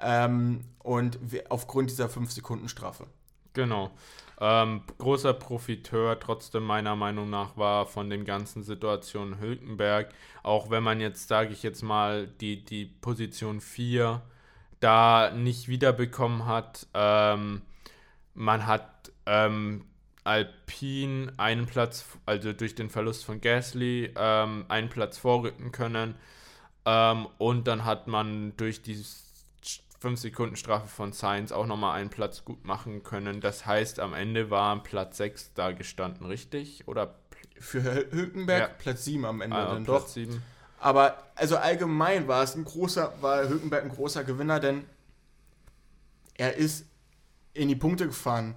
ähm, 0.00 0.60
und 0.80 1.18
aufgrund 1.48 1.90
dieser 1.90 2.06
5-Sekunden-Strafe. 2.06 3.06
Genau. 3.54 3.90
Ähm, 4.38 4.82
großer 4.98 5.32
Profiteur 5.32 6.20
trotzdem 6.20 6.64
meiner 6.64 6.94
Meinung 6.94 7.30
nach 7.30 7.56
war 7.56 7.86
von 7.86 8.10
den 8.10 8.26
ganzen 8.26 8.62
Situationen 8.62 9.40
Hülkenberg, 9.40 10.12
auch 10.42 10.68
wenn 10.68 10.82
man 10.82 11.00
jetzt, 11.00 11.28
sage 11.28 11.52
ich 11.54 11.62
jetzt 11.62 11.82
mal, 11.82 12.26
die, 12.26 12.62
die 12.62 12.84
Position 12.84 13.62
4 13.62 14.20
da 14.80 15.30
nicht 15.30 15.68
wiederbekommen 15.68 16.44
hat. 16.44 16.86
Ähm, 16.92 17.62
man 18.34 18.66
hat 18.66 19.10
ähm, 19.24 19.86
Alpine 20.26 21.32
einen 21.36 21.66
Platz, 21.66 22.04
also 22.26 22.52
durch 22.52 22.74
den 22.74 22.90
Verlust 22.90 23.24
von 23.24 23.40
Gasly, 23.40 24.12
ähm, 24.16 24.64
einen 24.68 24.88
Platz 24.88 25.18
vorrücken 25.18 25.72
können. 25.72 26.16
Ähm, 26.84 27.28
und 27.38 27.66
dann 27.68 27.84
hat 27.84 28.08
man 28.08 28.56
durch 28.56 28.82
die 28.82 29.02
5 30.00 30.20
Sekunden 30.20 30.56
Strafe 30.56 30.88
von 30.88 31.12
Sainz 31.12 31.52
auch 31.52 31.66
nochmal 31.66 31.98
einen 31.98 32.10
Platz 32.10 32.44
gut 32.44 32.64
machen 32.64 33.02
können. 33.02 33.40
Das 33.40 33.66
heißt, 33.66 34.00
am 34.00 34.14
Ende 34.14 34.50
war 34.50 34.82
Platz 34.82 35.16
6 35.18 35.54
da 35.54 35.72
gestanden, 35.72 36.26
richtig? 36.26 36.86
Oder 36.86 37.14
für 37.58 37.82
Hülkenberg 38.10 38.60
ja. 38.60 38.68
Platz 38.68 39.04
7 39.04 39.24
am 39.24 39.40
Ende 39.40 39.56
ah, 39.56 39.74
dann 39.74 39.84
Platz 39.84 40.02
doch. 40.02 40.08
7. 40.08 40.42
Aber 40.78 41.22
also 41.34 41.56
allgemein 41.56 42.28
war 42.28 42.42
es 42.42 42.54
ein 42.54 42.64
großer, 42.64 43.14
war 43.20 43.48
Hülkenberg 43.48 43.84
ein 43.84 43.90
großer 43.90 44.24
Gewinner, 44.24 44.60
denn 44.60 44.84
er 46.34 46.54
ist 46.54 46.84
in 47.54 47.68
die 47.68 47.76
Punkte 47.76 48.06
gefahren 48.06 48.54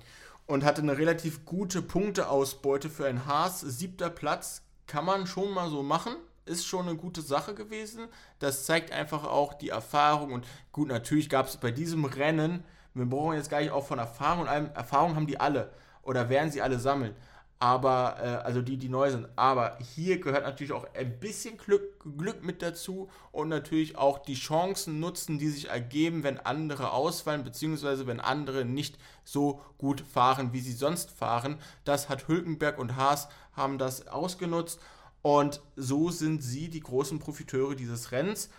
und 0.49 0.65
hatte 0.65 0.81
eine 0.81 0.97
relativ 0.97 1.45
gute 1.45 1.83
Punkteausbeute 1.83 2.89
für 2.89 3.05
ein 3.05 3.27
Haas. 3.27 3.61
Siebter 3.61 4.09
Platz 4.09 4.63
kann 4.87 5.05
man 5.05 5.27
schon 5.27 5.53
mal 5.53 5.69
so 5.69 5.83
machen. 5.83 6.15
Ist 6.45 6.65
schon 6.65 6.87
eine 6.87 6.97
gute 6.97 7.21
Sache 7.21 7.53
gewesen. 7.53 8.07
Das 8.39 8.65
zeigt 8.65 8.91
einfach 8.91 9.25
auch 9.25 9.53
die 9.53 9.69
Erfahrung. 9.69 10.33
Und 10.33 10.47
gut, 10.71 10.87
natürlich 10.87 11.29
gab 11.29 11.45
es 11.45 11.57
bei 11.57 11.69
diesem 11.69 12.03
Rennen, 12.03 12.63
wir 12.95 13.05
brauchen 13.05 13.35
jetzt 13.35 13.51
gar 13.51 13.59
nicht 13.61 13.69
auch 13.69 13.85
von 13.85 13.99
Erfahrung 13.99 14.41
und 14.41 14.47
allem, 14.47 14.71
Erfahrung 14.73 15.15
haben 15.15 15.27
die 15.27 15.39
alle 15.39 15.71
oder 16.01 16.29
werden 16.29 16.49
sie 16.49 16.63
alle 16.63 16.79
sammeln 16.79 17.15
aber 17.59 18.15
äh, 18.21 18.45
also 18.45 18.61
die, 18.61 18.77
die 18.77 18.87
neu 18.87 19.11
sind. 19.11 19.27
Aber 19.35 19.77
hier 19.95 20.19
gehört 20.19 20.43
natürlich 20.43 20.71
auch 20.71 20.87
ein 20.93 21.19
bisschen 21.19 21.57
Glück, 21.57 21.99
Glück 22.17 22.43
mit 22.43 22.61
dazu 22.61 23.09
und 23.33 23.49
natürlich 23.49 23.97
auch 23.97 24.19
die 24.19 24.35
Chancen 24.35 25.01
nutzen, 25.01 25.37
die 25.37 25.49
sich 25.49 25.69
ergeben, 25.69 26.23
wenn 26.23 26.39
andere 26.39 26.91
ausfallen, 26.91 27.43
beziehungsweise 27.43 28.07
wenn 28.07 28.21
andere 28.21 28.63
nicht 28.63 28.97
so 29.25 29.61
gut 29.77 30.01
fahren, 30.01 30.53
wie 30.53 30.61
sie 30.61 30.71
sonst 30.71 31.11
fahren. 31.11 31.57
Das 31.83 32.07
hat 32.07 32.29
Hülkenberg 32.29 32.79
und 32.79 32.95
Haas 32.95 33.27
haben 33.53 33.77
das 33.77 34.07
ausgenutzt 34.07 34.79
und 35.21 35.61
so 35.75 36.09
sind 36.11 36.41
sie 36.41 36.69
die 36.69 36.79
großen 36.79 37.19
Profiteure 37.19 37.75
dieses 37.75 38.13
Rennens. 38.13 38.49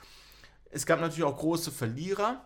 Es 0.71 0.85
gab 0.85 1.01
natürlich 1.01 1.25
auch 1.25 1.39
große 1.39 1.73
Verlierer. 1.73 2.45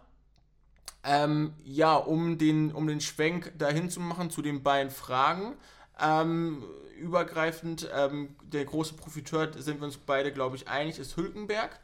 Ähm, 1.07 1.53
ja, 1.65 1.97
um 1.97 2.39
den, 2.39 2.73
um 2.73 2.87
den 2.87 3.01
Schwenk 3.01 3.53
dahin 3.59 3.91
zu 3.91 4.01
machen 4.01 4.31
zu 4.31 4.41
den 4.41 4.63
beiden 4.63 4.91
Fragen. 4.91 5.55
Ähm, 6.01 6.65
übergreifend, 6.99 7.89
ähm, 7.95 8.37
der 8.43 8.65
große 8.65 8.95
Profiteur, 8.95 9.53
sind 9.55 9.81
wir 9.81 9.87
uns 9.87 9.97
beide, 9.97 10.33
glaube 10.33 10.57
ich, 10.57 10.69
einig, 10.69 10.99
ist 10.99 11.17
Hülkenberg. 11.17 11.79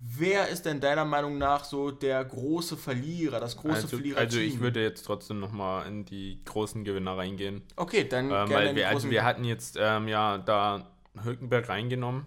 Wer 0.00 0.48
ist 0.48 0.66
denn 0.66 0.80
deiner 0.80 1.04
Meinung 1.04 1.38
nach 1.38 1.64
so 1.64 1.90
der 1.90 2.22
große 2.24 2.76
Verlierer, 2.76 3.40
das 3.40 3.56
große 3.56 3.74
also, 3.74 3.88
Verlierer? 3.88 4.18
Also 4.18 4.38
ich 4.38 4.60
würde 4.60 4.82
jetzt 4.82 5.04
trotzdem 5.04 5.40
nochmal 5.40 5.86
in 5.86 6.04
die 6.04 6.40
großen 6.44 6.84
Gewinner 6.84 7.16
reingehen. 7.16 7.62
Okay, 7.76 8.06
dann 8.06 8.26
ähm, 8.26 8.50
weil 8.50 8.76
wir, 8.76 8.88
also 8.88 9.08
wir 9.10 9.24
hatten 9.24 9.44
jetzt 9.44 9.78
ähm, 9.80 10.08
ja 10.08 10.36
da 10.38 10.90
Hülkenberg 11.22 11.68
reingenommen, 11.68 12.26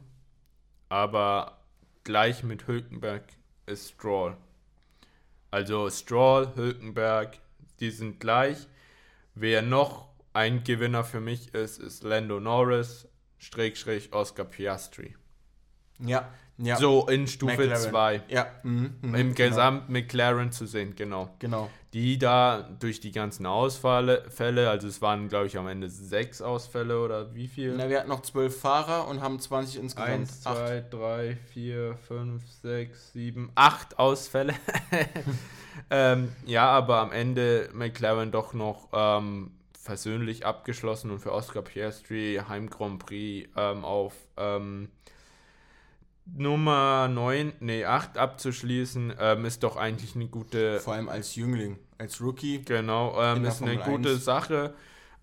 aber 0.89 1.59
gleich 2.03 2.41
mit 2.43 2.67
Hülkenberg 2.67 3.25
ist 3.67 3.89
Stroll. 3.89 4.35
Also 5.51 5.89
Stroll, 5.89 6.53
Hülkenberg, 6.55 7.37
die 7.79 7.91
sind 7.91 8.19
gleich. 8.19 8.67
Wer 9.35 9.61
noch 9.61 10.06
ein 10.37 10.63
Gewinner 10.63 11.03
für 11.03 11.19
mich 11.19 11.53
ist, 11.55 11.79
ist 11.79 12.03
Lando 12.03 12.39
Norris, 12.39 13.07
Schräg, 13.39 13.75
Oscar 14.11 14.45
Piastri. 14.45 15.15
Ja, 15.99 16.31
ja. 16.59 16.75
So 16.75 17.07
in 17.07 17.27
Stufe 17.27 17.73
2. 17.73 18.21
Ja. 18.29 18.45
Mhm, 18.61 18.95
mh, 19.01 19.17
Im 19.17 19.33
genau. 19.33 19.49
Gesamt 19.49 19.89
McLaren 19.89 20.51
zu 20.51 20.67
sehen, 20.67 20.95
genau. 20.95 21.35
Genau. 21.39 21.69
Die 21.93 22.19
da 22.19 22.69
durch 22.79 22.99
die 22.99 23.11
ganzen 23.11 23.47
Ausfälle, 23.47 24.69
also 24.69 24.87
es 24.87 25.01
waren, 25.01 25.27
glaube 25.27 25.47
ich, 25.47 25.57
am 25.57 25.67
Ende 25.67 25.89
sechs 25.89 26.39
Ausfälle 26.41 26.99
oder 27.01 27.33
wie 27.33 27.47
viel? 27.47 27.75
Na, 27.75 27.89
wir 27.89 27.99
hatten 27.99 28.09
noch 28.09 28.21
zwölf 28.21 28.59
Fahrer 28.59 29.07
und 29.07 29.21
haben 29.21 29.39
20 29.39 29.77
insgesamt. 29.79 30.09
Eins, 30.09 30.41
zwei, 30.41 30.79
acht. 30.79 30.93
drei, 30.93 31.37
vier, 31.51 31.95
fünf, 32.07 32.43
sechs, 32.61 33.13
sieben, 33.13 33.51
acht 33.55 33.97
Ausfälle. 33.97 34.53
ähm, 35.89 36.31
ja, 36.45 36.69
aber 36.69 36.97
am 36.97 37.11
Ende 37.11 37.69
McLaren 37.73 38.31
doch 38.31 38.53
noch 38.53 38.89
ähm, 38.93 39.56
versöhnlich 39.87 40.45
abgeschlossen 40.45 41.11
und 41.11 41.19
für 41.19 41.31
Oscar 41.31 41.61
Piastri 41.61 42.41
Heim 42.47 42.69
Grand 42.69 42.99
Prix 42.99 43.49
ähm, 43.55 43.85
auf 43.85 44.13
ähm, 44.35 44.89
Nummer 46.35 47.07
9, 47.07 47.53
nee, 47.61 47.85
8 47.85 48.17
abzuschließen, 48.17 49.13
ähm, 49.17 49.45
ist 49.45 49.63
doch 49.63 49.77
eigentlich 49.77 50.15
eine 50.15 50.27
gute. 50.27 50.81
Vor 50.81 50.93
allem 50.93 51.07
als 51.07 51.35
Jüngling, 51.35 51.79
als 51.97 52.19
Rookie. 52.19 52.61
Genau, 52.63 53.19
ähm, 53.21 53.45
ist 53.45 53.63
eine 53.63 53.77
gute 53.77 54.09
1. 54.09 54.25
Sache. 54.25 54.73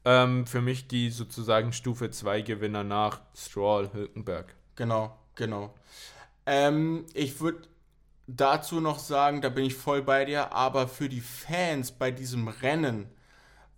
Ähm, 0.07 0.47
für 0.47 0.63
mich 0.63 0.89
die 0.89 1.11
sozusagen 1.11 1.75
Stufe 1.75 2.11
2 2.11 2.41
Gewinner 2.41 2.85
nach 2.85 3.21
Stroll 3.37 3.91
Hülkenberg. 3.93 4.55
Genau, 4.77 5.15
genau. 5.35 5.75
Ähm, 6.47 7.05
ich 7.13 7.39
würde 7.41 7.69
dazu 8.27 8.81
noch 8.81 8.99
sagen, 8.99 9.43
da 9.43 9.51
bin 9.51 9.65
ich 9.65 9.75
voll 9.75 10.03
bei 10.03 10.25
dir, 10.25 10.53
aber 10.53 10.89
für 10.89 11.11
die 11.11 11.21
Fans 11.21 11.93
bei 11.93 12.11
diesem 12.11 12.49
Rennen 12.49 13.11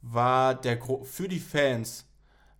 war 0.03 0.55
der 0.55 0.78
für 1.05 1.28
die 1.28 1.40
Fans 1.40 2.07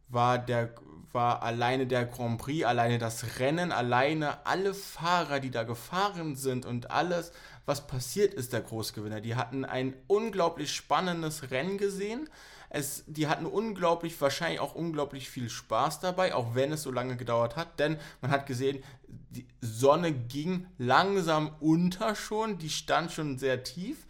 war 0.09 0.39
der 0.39 0.75
war 1.17 1.43
alleine 1.43 1.87
der 1.87 2.05
Grand 2.05 2.39
Prix, 2.39 2.65
alleine 2.67 2.99
das 2.99 3.39
Rennen, 3.39 3.73
alleine 3.73 4.47
alle 4.47 4.75
Fahrer, 4.75 5.41
die 5.41 5.51
da 5.51 5.63
gefahren 5.63 6.37
sind 6.37 6.67
und 6.67 6.91
alles, 6.91 7.33
was 7.65 7.87
passiert 7.87 8.35
ist, 8.35 8.53
der 8.53 8.61
Großgewinner. 8.61 9.23
Die 9.23 9.35
hatten 9.35 9.65
ein 9.65 9.97
unglaublich 10.09 10.73
spannendes 10.73 11.51
Rennen 11.51 11.79
gesehen. 11.79 12.29
Es, 12.69 13.05
die 13.07 13.29
hatten 13.29 13.47
unglaublich, 13.47 14.21
wahrscheinlich 14.21 14.61
auch 14.61 14.75
unglaublich 14.75 15.31
viel 15.31 15.49
Spaß 15.49 16.01
dabei, 16.01 16.35
auch 16.35 16.55
wenn 16.55 16.71
es 16.73 16.83
so 16.83 16.91
lange 16.91 17.17
gedauert 17.17 17.57
hat, 17.57 17.81
denn 17.81 17.97
man 18.21 18.31
hat 18.31 18.47
gesehen, 18.47 18.83
die 19.31 19.47
Sonne 19.63 20.13
ging 20.13 20.67
langsam 20.77 21.53
unter 21.61 22.15
schon, 22.15 22.59
die 22.59 22.71
stand 22.71 23.13
schon 23.13 23.39
sehr 23.39 23.65
tief 23.65 24.06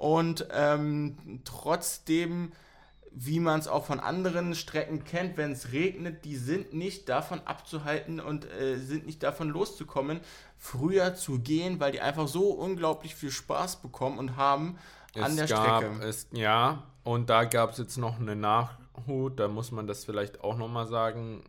und 0.00 0.46
ähm, 0.52 1.40
trotzdem 1.44 2.52
wie 3.12 3.40
man 3.40 3.58
es 3.58 3.68
auch 3.68 3.86
von 3.86 3.98
anderen 3.98 4.54
Strecken 4.54 5.04
kennt, 5.04 5.36
wenn 5.36 5.52
es 5.52 5.72
regnet, 5.72 6.24
die 6.24 6.36
sind 6.36 6.74
nicht 6.74 7.08
davon 7.08 7.40
abzuhalten 7.44 8.20
und 8.20 8.44
äh, 8.44 8.76
sind 8.78 9.06
nicht 9.06 9.22
davon 9.22 9.48
loszukommen, 9.48 10.20
früher 10.56 11.14
zu 11.14 11.40
gehen, 11.40 11.80
weil 11.80 11.92
die 11.92 12.00
einfach 12.00 12.28
so 12.28 12.50
unglaublich 12.50 13.16
viel 13.16 13.32
Spaß 13.32 13.82
bekommen 13.82 14.18
und 14.18 14.36
haben 14.36 14.78
an 15.16 15.32
es 15.32 15.36
der 15.36 15.46
gab, 15.48 15.82
Strecke. 15.82 16.04
Es, 16.04 16.28
ja, 16.32 16.84
und 17.02 17.30
da 17.30 17.44
gab 17.44 17.72
es 17.72 17.78
jetzt 17.78 17.96
noch 17.96 18.20
eine 18.20 18.36
Nachhut, 18.36 19.40
da 19.40 19.48
muss 19.48 19.72
man 19.72 19.88
das 19.88 20.04
vielleicht 20.04 20.42
auch 20.44 20.56
nochmal 20.56 20.86
sagen, 20.86 21.42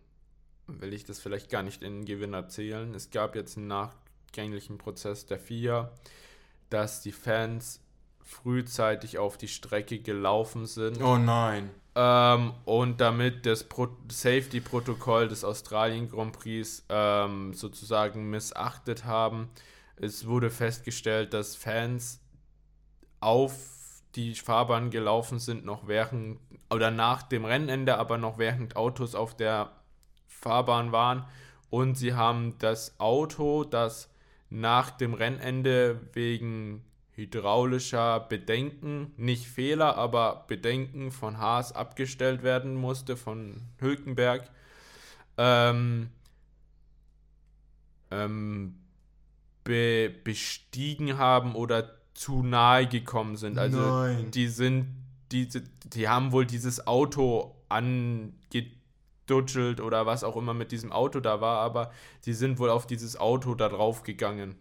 will 0.65 0.93
ich 0.93 1.05
das 1.05 1.19
vielleicht 1.19 1.49
gar 1.51 1.61
nicht 1.61 1.83
in 1.83 1.99
den 1.99 2.05
Gewinn 2.05 2.33
erzählen. 2.33 2.95
Es 2.95 3.11
gab 3.11 3.35
jetzt 3.35 3.57
einen 3.57 3.67
nachgänglichen 3.67 4.79
Prozess 4.79 5.27
der 5.27 5.37
FIA, 5.37 5.91
dass 6.71 7.01
die 7.01 7.11
Fans 7.11 7.80
frühzeitig 8.23 9.17
auf 9.17 9.37
die 9.37 9.47
Strecke 9.47 9.99
gelaufen 9.99 10.65
sind. 10.65 11.01
Oh 11.01 11.17
nein. 11.17 11.69
Ähm, 11.93 12.53
und 12.63 13.01
damit 13.01 13.45
das 13.45 13.65
Pro 13.65 13.89
Safety-Protokoll 14.09 15.27
des 15.27 15.43
Australien 15.43 16.09
Grand 16.09 16.33
Prix 16.33 16.85
ähm, 16.89 17.53
sozusagen 17.53 18.29
missachtet 18.29 19.05
haben. 19.05 19.49
Es 19.97 20.25
wurde 20.25 20.49
festgestellt, 20.49 21.33
dass 21.33 21.55
Fans 21.55 22.21
auf 23.19 23.53
die 24.15 24.35
Fahrbahn 24.35 24.89
gelaufen 24.89 25.39
sind, 25.39 25.65
noch 25.65 25.87
während 25.87 26.39
oder 26.69 26.91
nach 26.91 27.23
dem 27.23 27.45
Rennende, 27.45 27.97
aber 27.97 28.17
noch 28.17 28.37
während 28.37 28.75
Autos 28.75 29.13
auf 29.15 29.35
der 29.35 29.71
Fahrbahn 30.27 30.91
waren. 30.91 31.25
Und 31.69 31.95
sie 31.95 32.13
haben 32.13 32.55
das 32.59 32.99
Auto, 32.99 33.63
das 33.63 34.09
nach 34.49 34.91
dem 34.91 35.13
Rennende 35.13 36.01
wegen 36.13 36.83
hydraulischer 37.21 38.19
Bedenken, 38.19 39.13
nicht 39.15 39.45
Fehler, 39.45 39.95
aber 39.95 40.45
Bedenken 40.47 41.11
von 41.11 41.37
Haas 41.37 41.71
abgestellt 41.71 42.41
werden 42.41 42.73
musste, 42.75 43.15
von 43.15 43.61
Hülkenberg, 43.79 44.49
ähm, 45.37 46.09
ähm, 48.09 48.79
be 49.63 50.11
bestiegen 50.23 51.19
haben 51.19 51.53
oder 51.55 51.91
zu 52.15 52.41
nahe 52.41 52.87
gekommen 52.87 53.37
sind. 53.37 53.59
Also 53.59 53.79
Nein. 53.79 54.31
die 54.31 54.47
sind, 54.47 54.87
die, 55.31 55.47
die 55.85 56.09
haben 56.09 56.31
wohl 56.31 56.47
dieses 56.47 56.87
Auto 56.87 57.55
angedutschelt 57.69 59.79
oder 59.79 60.07
was 60.07 60.23
auch 60.23 60.35
immer 60.35 60.55
mit 60.55 60.71
diesem 60.71 60.91
Auto 60.91 61.19
da 61.19 61.39
war, 61.39 61.59
aber 61.59 61.91
die 62.25 62.33
sind 62.33 62.57
wohl 62.57 62.71
auf 62.71 62.87
dieses 62.87 63.15
Auto 63.15 63.53
da 63.53 63.69
drauf 63.69 64.01
gegangen 64.01 64.55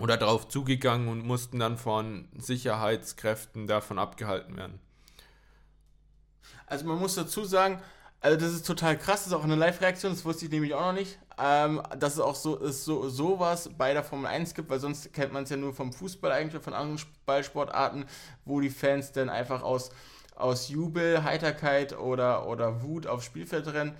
oder 0.00 0.16
drauf 0.16 0.48
zugegangen 0.48 1.08
und 1.08 1.24
mussten 1.24 1.58
dann 1.58 1.76
von 1.76 2.28
Sicherheitskräften 2.36 3.66
davon 3.66 3.98
abgehalten 3.98 4.56
werden. 4.56 4.80
Also 6.66 6.86
man 6.86 6.98
muss 6.98 7.14
dazu 7.14 7.44
sagen, 7.44 7.80
also 8.20 8.38
das 8.38 8.52
ist 8.52 8.66
total 8.66 8.96
krass, 8.98 9.20
das 9.20 9.28
ist 9.28 9.32
auch 9.32 9.44
eine 9.44 9.56
Live-Reaktion, 9.56 10.12
das 10.12 10.24
wusste 10.24 10.46
ich 10.46 10.50
nämlich 10.50 10.74
auch 10.74 10.86
noch 10.86 10.92
nicht, 10.92 11.18
ähm, 11.38 11.82
dass 11.98 12.14
es 12.14 12.20
auch 12.20 12.34
so, 12.34 12.56
ist 12.56 12.84
so 12.84 13.08
sowas 13.08 13.70
bei 13.76 13.92
der 13.92 14.04
Formel 14.04 14.26
1 14.26 14.54
gibt, 14.54 14.70
weil 14.70 14.80
sonst 14.80 15.12
kennt 15.12 15.32
man 15.32 15.44
es 15.44 15.50
ja 15.50 15.56
nur 15.56 15.74
vom 15.74 15.92
Fußball 15.92 16.32
eigentlich, 16.32 16.62
von 16.62 16.74
anderen 16.74 17.00
Ballsportarten, 17.26 18.04
wo 18.44 18.60
die 18.60 18.70
Fans 18.70 19.12
dann 19.12 19.28
einfach 19.28 19.62
aus, 19.62 19.90
aus 20.34 20.68
Jubel, 20.68 21.24
Heiterkeit 21.24 21.98
oder, 21.98 22.46
oder 22.46 22.82
Wut 22.82 23.06
aufs 23.06 23.26
Spielfeld 23.26 23.66
rennen. 23.68 23.96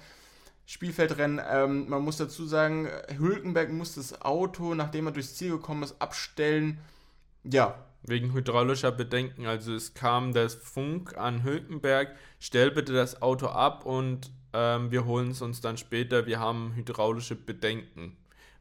Spielfeldrennen. 0.70 1.40
Ähm, 1.50 1.88
man 1.88 2.02
muss 2.02 2.16
dazu 2.16 2.46
sagen, 2.46 2.88
Hülkenberg 3.18 3.72
muss 3.72 3.96
das 3.96 4.22
Auto, 4.22 4.72
nachdem 4.76 5.06
er 5.06 5.12
durchs 5.12 5.34
Ziel 5.34 5.50
gekommen 5.50 5.82
ist, 5.82 6.00
abstellen. 6.00 6.78
Ja. 7.42 7.74
Wegen 8.04 8.32
hydraulischer 8.32 8.92
Bedenken. 8.92 9.46
Also 9.46 9.74
es 9.74 9.94
kam 9.94 10.32
das 10.32 10.54
Funk 10.54 11.18
an 11.18 11.42
Hülkenberg, 11.42 12.14
stell 12.38 12.70
bitte 12.70 12.92
das 12.92 13.20
Auto 13.20 13.48
ab 13.48 13.84
und 13.84 14.30
ähm, 14.52 14.92
wir 14.92 15.06
holen 15.06 15.32
es 15.32 15.42
uns 15.42 15.60
dann 15.60 15.76
später. 15.76 16.26
Wir 16.26 16.38
haben 16.38 16.72
hydraulische 16.76 17.34
Bedenken. 17.34 18.16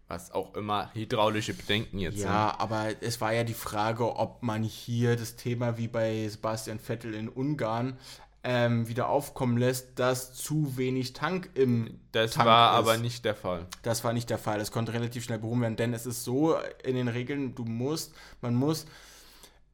Was 0.07 0.31
auch 0.31 0.55
immer 0.55 0.91
hydraulische 0.95 1.53
Bedenken 1.53 1.99
jetzt 1.99 2.15
ja, 2.15 2.21
sind. 2.21 2.31
Ja, 2.31 2.55
aber 2.57 2.87
es 3.01 3.21
war 3.21 3.33
ja 3.33 3.43
die 3.43 3.53
Frage, 3.53 4.15
ob 4.15 4.41
man 4.41 4.63
hier 4.63 5.15
das 5.15 5.35
Thema 5.35 5.77
wie 5.77 5.87
bei 5.87 6.27
Sebastian 6.27 6.79
Vettel 6.79 7.13
in 7.13 7.29
Ungarn 7.29 7.99
ähm, 8.43 8.87
wieder 8.87 9.09
aufkommen 9.09 9.57
lässt, 9.57 9.99
dass 9.99 10.33
zu 10.33 10.77
wenig 10.77 11.13
Tank 11.13 11.49
im 11.55 11.99
Das 12.13 12.31
Tank 12.31 12.47
war 12.47 12.71
ist. 12.73 12.77
aber 12.79 12.97
nicht 12.97 13.25
der 13.25 13.35
Fall. 13.35 13.65
Das 13.83 14.03
war 14.03 14.13
nicht 14.13 14.29
der 14.29 14.37
Fall. 14.37 14.59
Das 14.59 14.71
konnte 14.71 14.93
relativ 14.93 15.23
schnell 15.25 15.39
behoben 15.39 15.61
werden, 15.61 15.75
denn 15.75 15.93
es 15.93 16.05
ist 16.05 16.23
so 16.23 16.55
in 16.83 16.95
den 16.95 17.07
Regeln, 17.09 17.53
du 17.55 17.65
musst, 17.65 18.13
man 18.41 18.55
muss 18.55 18.85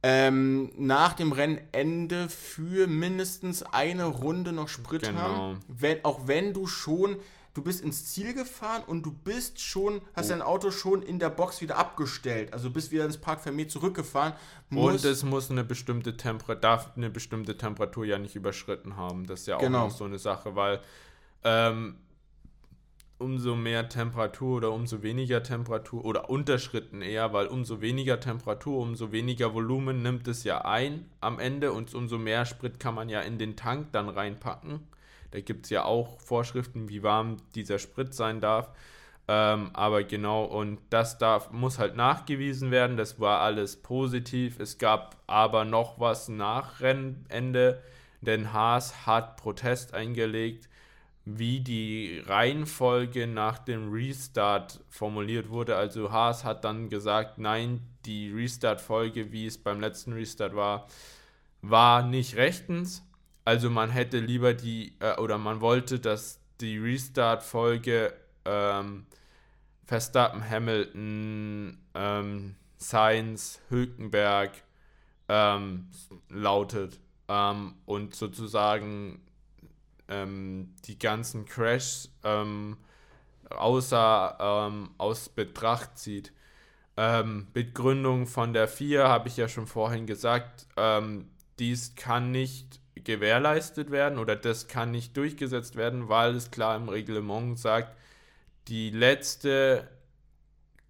ähm, 0.02 0.70
nach 0.76 1.14
dem 1.14 1.32
Rennende 1.32 2.28
für 2.28 2.86
mindestens 2.86 3.62
eine 3.62 4.04
Runde 4.04 4.52
noch 4.52 4.68
Sprit 4.68 5.02
Genau. 5.02 5.20
haben. 5.20 5.60
Wenn, 5.68 6.04
auch 6.04 6.26
wenn 6.26 6.52
du 6.52 6.66
schon 6.66 7.16
du 7.56 7.62
bist 7.62 7.80
ins 7.82 8.04
Ziel 8.06 8.34
gefahren 8.34 8.82
und 8.86 9.02
du 9.04 9.12
bist 9.12 9.60
schon, 9.60 10.00
hast 10.14 10.26
Oh. 10.26 10.30
dein 10.30 10.42
Auto 10.42 10.70
schon 10.70 11.02
in 11.02 11.18
der 11.18 11.30
Box 11.30 11.60
wieder 11.60 11.76
abgestellt. 11.78 12.52
Also 12.52 12.70
bist 12.70 12.90
wieder 12.90 13.04
ins 13.04 13.18
Park 13.18 13.40
Fermé 13.44 13.66
zurückgefahren. 13.68 14.34
Und 14.70 15.04
es 15.04 15.22
muss 15.24 15.50
eine 15.50 15.64
bestimmte 15.64 16.16
Temperatur, 16.16 16.60
darf 16.60 16.96
eine 16.96 17.10
bestimmte 17.10 17.56
Temperatur 17.56 18.04
ja 18.04 18.18
nicht 18.18 18.36
überschritten 18.36 18.96
haben. 18.96 19.26
Das 19.26 19.40
ist 19.40 19.46
ja 19.46 19.56
auch 19.56 19.60
Genau. 19.60 19.86
noch 19.86 19.90
so 19.90 20.04
eine 20.04 20.18
Sache, 20.18 20.54
weil 20.56 20.80
ähm, 21.44 21.96
umso 23.18 23.56
mehr 23.56 23.88
Temperatur 23.88 24.58
oder 24.58 24.72
umso 24.72 25.02
weniger 25.02 25.42
Temperatur 25.42 26.04
oder 26.04 26.28
Unterschritten 26.28 27.00
eher, 27.00 27.32
weil 27.32 27.46
umso 27.46 27.80
weniger 27.80 28.20
Temperatur, 28.20 28.78
umso 28.78 29.10
weniger 29.12 29.54
Volumen 29.54 30.02
nimmt 30.02 30.28
es 30.28 30.44
ja 30.44 30.64
ein 30.66 31.08
am 31.20 31.38
Ende 31.38 31.72
und 31.72 31.94
umso 31.94 32.18
mehr 32.18 32.44
Sprit 32.44 32.78
kann 32.78 32.94
man 32.94 33.08
ja 33.08 33.20
in 33.20 33.38
den 33.38 33.56
Tank 33.56 33.92
dann 33.92 34.08
reinpacken. 34.10 34.80
Da 35.36 35.42
gibt 35.42 35.66
es 35.66 35.70
ja 35.70 35.84
auch 35.84 36.18
Vorschriften, 36.18 36.88
wie 36.88 37.02
warm 37.02 37.36
dieser 37.54 37.78
Sprit 37.78 38.14
sein 38.14 38.40
darf. 38.40 38.70
Ähm, 39.28 39.68
aber 39.74 40.02
genau, 40.02 40.46
und 40.46 40.78
das 40.88 41.18
darf, 41.18 41.50
muss 41.50 41.78
halt 41.78 41.94
nachgewiesen 41.94 42.70
werden. 42.70 42.96
Das 42.96 43.20
war 43.20 43.40
alles 43.40 43.76
positiv. 43.82 44.58
Es 44.60 44.78
gab 44.78 45.14
aber 45.26 45.66
noch 45.66 46.00
was 46.00 46.28
nach 46.28 46.80
Rennende, 46.80 47.82
denn 48.22 48.54
Haas 48.54 49.04
hat 49.06 49.36
Protest 49.36 49.92
eingelegt, 49.92 50.70
wie 51.26 51.60
die 51.60 52.22
Reihenfolge 52.24 53.26
nach 53.26 53.58
dem 53.58 53.92
Restart 53.92 54.80
formuliert 54.88 55.50
wurde. 55.50 55.76
Also 55.76 56.12
Haas 56.12 56.44
hat 56.44 56.64
dann 56.64 56.88
gesagt, 56.88 57.36
nein, 57.36 57.82
die 58.06 58.32
Restart-Folge, 58.32 59.32
wie 59.32 59.44
es 59.44 59.58
beim 59.58 59.80
letzten 59.82 60.14
Restart 60.14 60.56
war, 60.56 60.86
war 61.60 62.02
nicht 62.02 62.36
rechtens. 62.36 63.05
Also 63.46 63.70
man 63.70 63.90
hätte 63.90 64.18
lieber 64.18 64.54
die, 64.54 64.92
äh, 64.98 65.16
oder 65.20 65.38
man 65.38 65.60
wollte, 65.60 66.00
dass 66.00 66.40
die 66.60 66.78
Restart-Folge 66.78 68.12
ähm, 68.44 69.06
Verstappen, 69.84 70.50
Hamilton, 70.50 71.78
ähm, 71.94 72.56
Sainz, 72.76 73.60
Hülkenberg 73.68 74.50
ähm, 75.28 75.86
lautet. 76.28 76.98
Ähm, 77.28 77.74
und 77.86 78.16
sozusagen 78.16 79.20
ähm, 80.08 80.74
die 80.84 80.98
ganzen 80.98 81.44
Crashs 81.44 82.10
ähm, 82.24 82.76
außer 83.50 84.38
ähm, 84.40 84.90
aus 84.98 85.28
Betracht 85.28 85.96
zieht. 85.98 86.32
Begründung 87.52 88.26
von 88.26 88.54
der 88.54 88.66
4 88.68 89.06
habe 89.06 89.28
ich 89.28 89.36
ja 89.36 89.48
schon 89.48 89.66
vorhin 89.66 90.06
gesagt, 90.06 90.66
dies 91.58 91.94
kann 91.94 92.30
nicht 92.30 92.80
gewährleistet 93.04 93.90
werden 93.90 94.18
oder 94.18 94.36
das 94.36 94.68
kann 94.68 94.90
nicht 94.90 95.16
durchgesetzt 95.16 95.76
werden, 95.76 96.08
weil 96.08 96.34
es 96.34 96.50
klar 96.50 96.76
im 96.76 96.88
Reglement 96.88 97.58
sagt, 97.58 97.96
die 98.68 98.90
letzte 98.90 99.88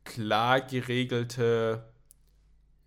klar 0.04 0.60
geregelte, 0.60 1.84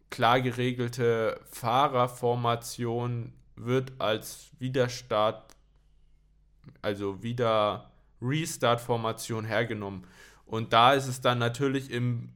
klar 0.10 0.42
geregelte 0.42 1.40
Fahrerformation 1.52 3.34
wird 3.56 3.92
als 4.00 4.50
Widerstart, 4.58 5.56
also 6.82 7.22
wieder 7.22 7.92
Restart-Formation 8.22 9.46
hergenommen. 9.46 10.06
Und 10.46 10.74
da 10.74 10.94
ist 10.94 11.08
es 11.08 11.22
dann 11.22 11.38
natürlich 11.38 11.92
im, 11.92 12.30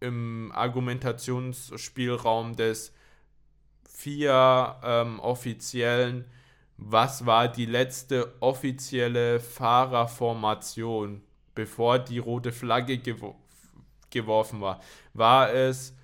im 0.00 0.52
Argumentationsspielraum 0.54 2.56
des 2.56 2.92
vier 3.96 4.76
ähm, 4.84 5.20
Offiziellen, 5.20 6.26
was 6.76 7.24
war 7.24 7.48
die 7.48 7.64
letzte 7.64 8.34
offizielle 8.40 9.40
Fahrerformation, 9.40 11.22
bevor 11.54 11.98
die 11.98 12.18
rote 12.18 12.52
Flagge 12.52 12.98
gewo 12.98 13.36
geworfen 14.10 14.60
war? 14.60 14.80
War 15.14 15.52
es, 15.52 15.96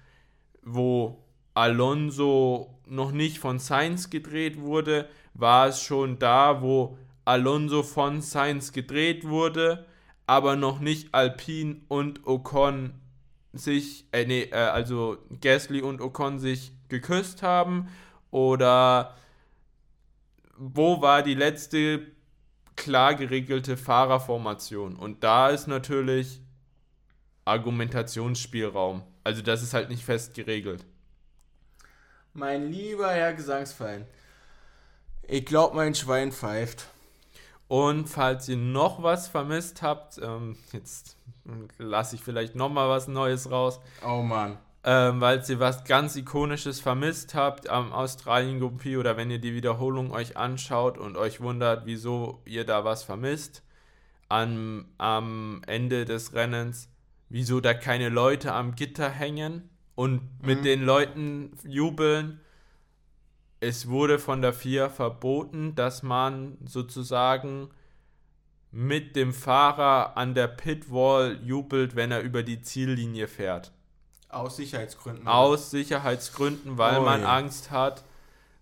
wo 0.62 1.22
Alonso 1.53 2.78
noch 2.86 3.12
nicht 3.12 3.38
von 3.38 3.59
Sainz 3.59 4.09
gedreht 4.09 4.59
wurde? 4.59 5.09
War 5.34 5.68
es 5.68 5.82
schon 5.82 6.18
da, 6.18 6.62
wo 6.62 6.97
Alonso 7.26 7.82
von 7.82 8.22
Sainz 8.22 8.72
gedreht 8.72 9.28
wurde, 9.28 9.84
aber 10.26 10.57
noch 10.57 10.80
nicht 10.80 11.14
Alpine 11.14 11.82
und 11.88 12.26
Ocon 12.26 12.95
sich, 13.53 14.07
äh, 14.12 14.24
nee, 14.24 14.45
äh, 14.45 14.55
also 14.55 15.18
Gasly 15.43 15.82
und 15.82 16.01
Ocon 16.01 16.38
sich 16.38 16.72
geküsst 16.93 17.43
haben? 17.43 17.88
Oder 18.30 19.16
wo 20.57 21.01
war 21.01 21.22
die 21.22 21.34
letzte 21.34 22.07
klar 22.76 23.14
geregelte 23.14 23.76
Fahrerformation? 23.76 24.95
Und 24.95 25.24
da 25.24 25.49
ist 25.49 25.66
natürlich 25.66 26.40
Argumentationsspielraum. 27.45 29.03
Also 29.24 29.43
das 29.43 29.62
ist 29.62 29.74
halt 29.74 29.88
nicht 29.88 30.05
fest 30.05 30.34
geregelt. 30.34 30.84
Mein 32.34 32.70
lieber 32.70 33.11
Herr 33.11 33.34
Gesangsverein, 33.34 34.07
ich 35.26 35.45
glaube, 35.45 35.76
mein 35.76 35.95
Schwein 35.95 36.30
pfeift. 36.30 36.86
Und 37.68 38.07
falls 38.09 38.49
ihr 38.49 38.57
noch 38.57 39.03
was 39.03 39.28
vermisst 39.28 39.82
habt, 39.82 40.18
ähm, 40.18 40.57
jetzt 40.72 41.16
lasse 41.78 42.16
ich 42.16 42.22
vielleicht 42.22 42.55
noch 42.55 42.68
mal 42.68 42.88
was 42.88 43.09
Neues 43.09 43.51
raus. 43.51 43.80
Oh 44.07 44.22
Mann 44.22 44.59
ähm, 44.84 45.20
weil 45.20 45.42
ihr 45.48 45.60
was 45.60 45.84
ganz 45.84 46.16
Ikonisches 46.16 46.80
vermisst 46.80 47.34
habt 47.34 47.68
am 47.68 47.92
Australien 47.92 48.58
Prix 48.78 48.98
oder 48.98 49.16
wenn 49.16 49.30
ihr 49.30 49.38
die 49.38 49.54
Wiederholung 49.54 50.12
euch 50.12 50.36
anschaut 50.36 50.98
und 50.98 51.16
euch 51.16 51.40
wundert, 51.40 51.86
wieso 51.86 52.42
ihr 52.44 52.64
da 52.64 52.84
was 52.84 53.04
vermisst 53.04 53.62
am, 54.28 54.86
am 54.98 55.62
Ende 55.66 56.04
des 56.04 56.34
Rennens, 56.34 56.88
wieso 57.28 57.60
da 57.60 57.74
keine 57.74 58.08
Leute 58.08 58.52
am 58.52 58.74
Gitter 58.74 59.08
hängen 59.08 59.68
und 59.94 60.22
mit 60.42 60.60
mhm. 60.60 60.64
den 60.64 60.82
Leuten 60.84 61.52
jubeln. 61.64 62.40
Es 63.60 63.88
wurde 63.88 64.18
von 64.18 64.42
der 64.42 64.52
FIA 64.52 64.88
verboten, 64.88 65.76
dass 65.76 66.02
man 66.02 66.58
sozusagen 66.64 67.68
mit 68.72 69.14
dem 69.14 69.32
Fahrer 69.32 70.16
an 70.16 70.34
der 70.34 70.48
Pitwall 70.48 71.38
jubelt, 71.42 71.94
wenn 71.94 72.10
er 72.10 72.22
über 72.22 72.42
die 72.42 72.62
Ziellinie 72.62 73.28
fährt. 73.28 73.70
Aus 74.32 74.56
Sicherheitsgründen. 74.56 75.28
Aus 75.28 75.70
Sicherheitsgründen, 75.70 76.78
weil 76.78 76.98
oh, 76.98 77.04
man 77.04 77.20
ja. 77.20 77.36
Angst 77.36 77.70
hat, 77.70 78.02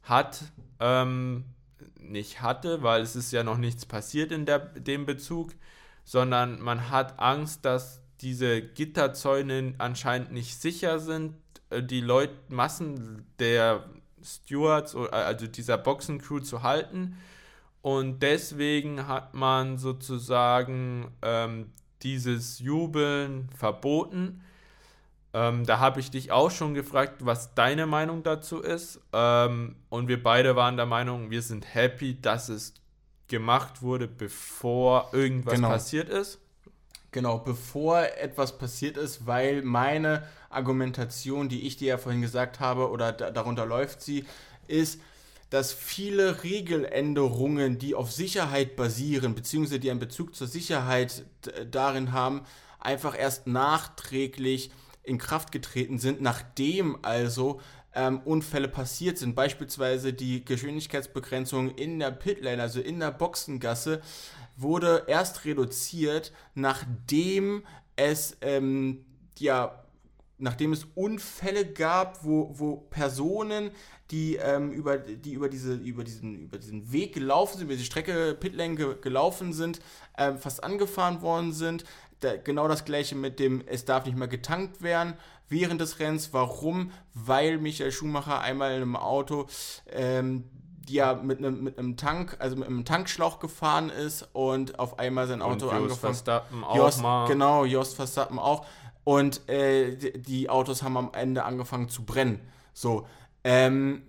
hat, 0.02 0.42
ähm, 0.80 1.44
nicht 1.98 2.42
hatte, 2.42 2.82
weil 2.82 3.02
es 3.02 3.14
ist 3.14 3.32
ja 3.32 3.44
noch 3.44 3.56
nichts 3.56 3.86
passiert 3.86 4.32
in 4.32 4.46
der, 4.46 4.58
dem 4.58 5.06
Bezug, 5.06 5.52
sondern 6.04 6.60
man 6.60 6.90
hat 6.90 7.20
Angst, 7.20 7.64
dass 7.64 8.00
diese 8.20 8.60
Gitterzäune 8.60 9.74
anscheinend 9.78 10.32
nicht 10.32 10.60
sicher 10.60 10.98
sind, 10.98 11.36
äh, 11.70 11.82
die 11.82 12.00
Leute, 12.00 12.34
Massen 12.48 13.24
der 13.38 13.84
Stewards, 14.22 14.94
äh, 14.94 15.08
also 15.10 15.46
dieser 15.46 15.78
Boxencrew 15.78 16.40
zu 16.40 16.62
halten. 16.64 17.16
Und 17.80 18.24
deswegen 18.24 19.06
hat 19.06 19.34
man 19.34 19.78
sozusagen 19.78 21.12
ähm, 21.22 21.72
dieses 22.02 22.58
Jubeln 22.58 23.48
verboten. 23.56 24.42
Ähm, 25.32 25.64
da 25.64 25.78
habe 25.78 26.00
ich 26.00 26.10
dich 26.10 26.32
auch 26.32 26.50
schon 26.50 26.74
gefragt, 26.74 27.24
was 27.24 27.54
deine 27.54 27.86
Meinung 27.86 28.22
dazu 28.22 28.60
ist. 28.60 29.00
Ähm, 29.12 29.76
und 29.88 30.08
wir 30.08 30.22
beide 30.22 30.56
waren 30.56 30.76
der 30.76 30.86
Meinung, 30.86 31.30
wir 31.30 31.42
sind 31.42 31.72
happy, 31.74 32.20
dass 32.20 32.48
es 32.48 32.74
gemacht 33.28 33.80
wurde, 33.82 34.08
bevor 34.08 35.10
irgendwas 35.12 35.54
genau. 35.54 35.68
passiert 35.68 36.08
ist. 36.08 36.40
Genau, 37.12 37.38
bevor 37.38 38.02
etwas 38.18 38.58
passiert 38.58 38.96
ist, 38.96 39.26
weil 39.26 39.62
meine 39.62 40.24
Argumentation, 40.48 41.48
die 41.48 41.66
ich 41.66 41.76
dir 41.76 41.88
ja 41.88 41.98
vorhin 41.98 42.22
gesagt 42.22 42.60
habe, 42.60 42.90
oder 42.90 43.12
darunter 43.12 43.66
läuft 43.66 44.00
sie, 44.00 44.26
ist, 44.68 45.00
dass 45.50 45.72
viele 45.72 46.44
Regeländerungen, 46.44 47.78
die 47.78 47.96
auf 47.96 48.12
Sicherheit 48.12 48.76
basieren, 48.76 49.34
beziehungsweise 49.34 49.80
die 49.80 49.90
einen 49.90 49.98
Bezug 49.98 50.36
zur 50.36 50.46
Sicherheit 50.46 51.24
darin 51.70 52.12
haben, 52.12 52.42
einfach 52.78 53.18
erst 53.18 53.48
nachträglich 53.48 54.70
in 55.02 55.18
Kraft 55.18 55.52
getreten 55.52 55.98
sind, 55.98 56.20
nachdem 56.20 56.98
also 57.02 57.60
ähm, 57.94 58.20
Unfälle 58.24 58.68
passiert 58.68 59.18
sind. 59.18 59.34
Beispielsweise 59.34 60.12
die 60.12 60.44
Geschwindigkeitsbegrenzung 60.44 61.74
in 61.74 61.98
der 61.98 62.10
Pitlane, 62.10 62.62
also 62.62 62.80
in 62.80 63.00
der 63.00 63.10
Boxengasse, 63.10 64.00
wurde 64.56 65.04
erst 65.06 65.44
reduziert, 65.44 66.32
nachdem 66.54 67.64
es 67.96 68.36
ähm, 68.40 69.04
ja 69.38 69.80
nachdem 70.40 70.72
es 70.72 70.86
Unfälle 70.94 71.66
gab, 71.66 72.24
wo, 72.24 72.50
wo 72.58 72.76
Personen, 72.76 73.70
die, 74.10 74.36
ähm, 74.36 74.72
über, 74.72 74.98
die 74.98 75.32
über, 75.32 75.48
diese, 75.48 75.74
über, 75.74 76.02
diesen, 76.02 76.34
über 76.34 76.58
diesen 76.58 76.90
Weg 76.92 77.14
gelaufen 77.14 77.58
sind, 77.58 77.66
über 77.66 77.76
die 77.76 77.84
Strecke 77.84 78.36
Pitlane 78.38 78.74
ge 78.74 78.96
gelaufen 79.00 79.52
sind, 79.52 79.80
äh, 80.16 80.34
fast 80.34 80.64
angefahren 80.64 81.22
worden 81.22 81.52
sind, 81.52 81.84
da, 82.20 82.36
genau 82.36 82.68
das 82.68 82.84
gleiche 82.84 83.14
mit 83.14 83.38
dem, 83.38 83.62
es 83.66 83.84
darf 83.84 84.04
nicht 84.06 84.16
mehr 84.16 84.28
getankt 84.28 84.82
werden 84.82 85.14
während 85.48 85.80
des 85.80 85.98
Rennens. 85.98 86.32
Warum? 86.32 86.92
Weil 87.14 87.58
Michael 87.58 87.92
Schumacher 87.92 88.40
einmal 88.40 88.70
in 88.70 88.82
einem 88.82 88.96
Auto 88.96 89.46
ähm, 89.90 90.44
ja 90.88 91.14
mit 91.14 91.38
einem, 91.38 91.62
mit 91.62 91.78
einem 91.78 91.96
Tank, 91.96 92.36
also 92.38 92.56
mit 92.56 92.66
einem 92.66 92.84
Tankschlauch 92.84 93.38
gefahren 93.38 93.90
ist 93.90 94.28
und 94.32 94.78
auf 94.78 94.98
einmal 94.98 95.26
sein 95.26 95.42
Auto 95.42 95.68
und 95.68 95.74
angefangen. 95.74 96.14
Verstappen 96.14 96.64
auch 96.64 96.76
Jost, 96.76 97.02
mal. 97.02 97.26
Genau, 97.26 97.64
Jost 97.64 97.94
Verstappen 97.94 98.38
auch. 98.38 98.66
Und 99.04 99.48
äh, 99.48 99.96
die, 99.96 100.20
die, 100.20 100.50
Autos 100.50 100.82
haben 100.82 100.96
am 100.96 101.10
Ende 101.12 101.44
angefangen 101.44 101.88
zu 101.88 102.04
brennen. 102.04 102.40
So. 102.72 103.06
Ähm, 103.44 104.02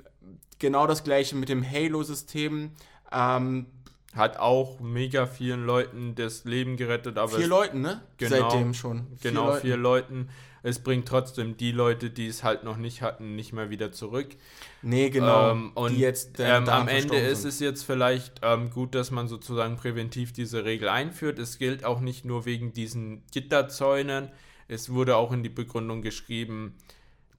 genau 0.59 0.86
das 0.86 1.03
gleiche 1.03 1.36
mit 1.36 1.49
dem 1.49 1.64
Halo-System. 1.64 2.72
Ähm, 3.12 3.66
hat 4.16 4.38
auch 4.38 4.80
mega 4.80 5.26
vielen 5.26 5.66
Leuten 5.66 6.16
das 6.16 6.43
Leben 6.43 6.78
gerettet. 6.78 7.18
Aber 7.18 7.38
vier 7.38 7.47
Leuten, 7.47 7.82
ne? 7.82 8.01
Genau, 8.18 8.49
Seitdem 8.49 8.74
schon. 8.74 9.07
Vier 9.20 9.32
genau, 9.32 9.47
Leuten. 9.47 9.62
vier 9.62 9.78
Leuten. 9.78 10.30
Es 10.64 10.80
bringt 10.80 11.07
trotzdem 11.07 11.57
die 11.57 11.72
Leute, 11.72 12.12
die 12.12 12.28
es 12.28 12.43
halt 12.43 12.64
noch 12.64 12.78
nicht 12.78 13.01
hatten, 13.01 13.36
nicht 13.36 13.51
mehr 13.51 13.70
wieder 13.72 13.91
zurück. 13.91 14.36
Nee, 14.84 15.09
genau. 15.09 15.51
Ähm, 15.51 15.72
und 15.74 15.97
jetzt, 15.97 16.39
ähm, 16.39 16.70
am 16.70 16.88
Ende 16.88 17.18
ist 17.18 17.45
es 17.45 17.59
jetzt 17.59 17.84
vielleicht 17.84 18.41
ähm, 18.43 18.70
gut, 18.70 18.93
dass 18.93 19.09
man 19.09 19.28
sozusagen 19.28 19.78
präventiv 19.78 20.34
diese 20.34 20.64
Regel 20.64 20.89
einführt. 20.89 21.39
Es 21.39 21.57
gilt 21.57 21.84
auch 21.84 21.99
nicht 21.99 22.26
nur 22.26 22.45
wegen 22.45 22.74
diesen 22.74 23.24
Gitterzäunen. 23.32 24.30
Es 24.68 24.91
wurde 24.91 25.16
auch 25.16 25.32
in 25.32 25.41
die 25.41 25.49
Begründung 25.49 26.03
geschrieben, 26.03 26.76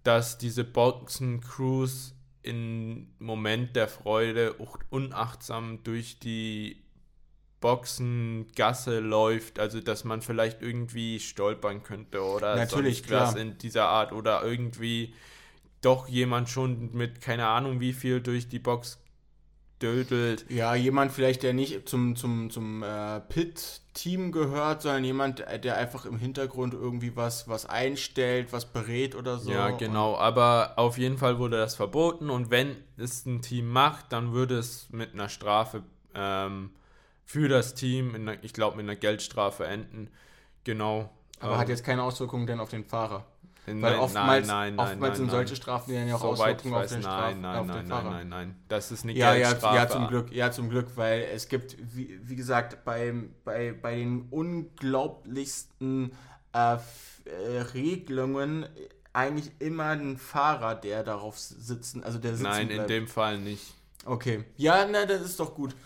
dass 0.02 0.38
diese 0.38 0.64
Boxen-Crews 0.64 2.14
in 2.42 3.14
Moment 3.18 3.76
der 3.76 3.88
Freude 3.88 4.54
unachtsam 4.90 5.82
durch 5.84 6.18
die 6.18 6.82
Boxengasse 7.60 8.98
läuft, 8.98 9.58
also 9.58 9.80
dass 9.80 10.04
man 10.04 10.20
vielleicht 10.20 10.60
irgendwie 10.60 11.20
stolpern 11.20 11.82
könnte 11.82 12.22
oder 12.22 12.56
Natürlich, 12.56 13.08
was 13.10 13.36
in 13.36 13.56
dieser 13.58 13.86
Art 13.86 14.12
oder 14.12 14.42
irgendwie 14.42 15.14
doch 15.80 16.08
jemand 16.08 16.48
schon 16.48 16.92
mit 16.92 17.20
keine 17.20 17.46
Ahnung 17.46 17.80
wie 17.80 17.92
viel 17.92 18.20
durch 18.20 18.48
die 18.48 18.58
Box 18.58 19.01
dödelt. 19.82 20.44
Ja, 20.48 20.74
jemand 20.74 21.12
vielleicht, 21.12 21.42
der 21.42 21.52
nicht 21.52 21.88
zum, 21.88 22.16
zum, 22.16 22.50
zum 22.50 22.82
äh, 22.82 23.20
Pit-Team 23.20 24.32
gehört, 24.32 24.82
sondern 24.82 25.04
jemand, 25.04 25.40
äh, 25.40 25.58
der 25.58 25.76
einfach 25.76 26.06
im 26.06 26.18
Hintergrund 26.18 26.74
irgendwie 26.74 27.16
was, 27.16 27.48
was 27.48 27.66
einstellt, 27.66 28.52
was 28.52 28.66
berät 28.66 29.14
oder 29.14 29.38
so. 29.38 29.50
Ja, 29.50 29.70
genau. 29.70 30.16
Aber 30.16 30.74
auf 30.76 30.98
jeden 30.98 31.18
Fall 31.18 31.38
wurde 31.38 31.58
das 31.58 31.74
verboten 31.74 32.30
und 32.30 32.50
wenn 32.50 32.76
es 32.96 33.26
ein 33.26 33.42
Team 33.42 33.68
macht, 33.68 34.12
dann 34.12 34.32
würde 34.32 34.58
es 34.58 34.88
mit 34.90 35.14
einer 35.14 35.28
Strafe 35.28 35.82
ähm, 36.14 36.70
für 37.24 37.48
das 37.48 37.74
Team, 37.74 38.14
einer, 38.14 38.42
ich 38.44 38.52
glaube 38.52 38.76
mit 38.76 38.84
einer 38.84 38.96
Geldstrafe 38.96 39.66
enden. 39.66 40.08
Genau. 40.64 41.10
Aber 41.40 41.54
ähm, 41.54 41.58
hat 41.58 41.68
jetzt 41.68 41.84
keine 41.84 42.02
Auswirkungen 42.02 42.46
denn 42.46 42.60
auf 42.60 42.68
den 42.68 42.84
Fahrer? 42.84 43.26
Weil 43.64 43.74
nein, 43.76 43.98
oftmals, 44.00 44.46
nein, 44.48 44.74
nein, 44.74 44.86
oftmals 44.86 45.16
sind 45.18 45.30
solche 45.30 45.54
Strafen 45.54 45.94
ja 45.94 46.16
auch 46.16 46.20
so 46.20 46.28
Auswirkungen 46.30 46.74
auf 46.74 46.86
den, 46.86 47.00
Straf, 47.00 47.30
nein, 47.30 47.40
nein, 47.42 47.56
auf 47.56 47.66
den 47.66 47.74
nein, 47.76 47.86
Fahrer. 47.86 48.10
Nein, 48.10 48.28
nein, 48.28 48.48
nein, 48.48 48.64
das 48.66 48.90
ist 48.90 49.04
eine 49.04 49.12
ja, 49.12 49.34
Geldstrafe. 49.34 49.76
Ja, 49.76 49.82
ja, 49.82 49.88
zum 49.88 50.08
Glück, 50.08 50.32
ja, 50.32 50.50
zum 50.50 50.68
Glück, 50.68 50.88
weil 50.96 51.28
es 51.32 51.48
gibt, 51.48 51.76
wie, 51.78 52.18
wie 52.22 52.34
gesagt, 52.34 52.84
bei, 52.84 53.14
bei, 53.44 53.72
bei 53.72 53.94
den 53.96 54.22
unglaublichsten 54.30 56.12
äh, 56.52 56.74
äh, 56.74 56.78
Regelungen 57.72 58.66
eigentlich 59.12 59.52
immer 59.60 59.90
ein 59.90 60.18
Fahrer, 60.18 60.74
der 60.74 61.04
darauf 61.04 61.38
sitzen, 61.38 62.02
also 62.02 62.18
der 62.18 62.32
sitzen 62.32 62.50
Nein, 62.50 62.68
bleibt. 62.68 62.80
in 62.80 62.86
dem 62.88 63.06
Fall 63.06 63.38
nicht. 63.38 63.74
Okay, 64.04 64.44
ja, 64.56 64.86
na, 64.90 65.06
das 65.06 65.22
ist 65.22 65.38
doch 65.38 65.54
gut. 65.54 65.76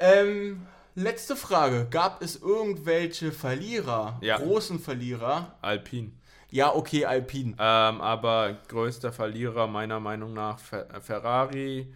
Ähm, 0.00 0.66
letzte 0.96 1.36
Frage. 1.36 1.86
Gab 1.90 2.22
es 2.22 2.36
irgendwelche 2.36 3.30
Verlierer, 3.30 4.18
ja. 4.20 4.38
großen 4.38 4.80
Verlierer? 4.80 5.56
Alpin. 5.60 6.17
Ja, 6.50 6.74
okay, 6.74 7.04
Alpine. 7.04 7.52
Ähm, 7.58 8.00
aber 8.00 8.56
größter 8.68 9.12
Verlierer 9.12 9.66
meiner 9.66 10.00
Meinung 10.00 10.32
nach 10.32 10.58
Ferrari, 10.58 11.92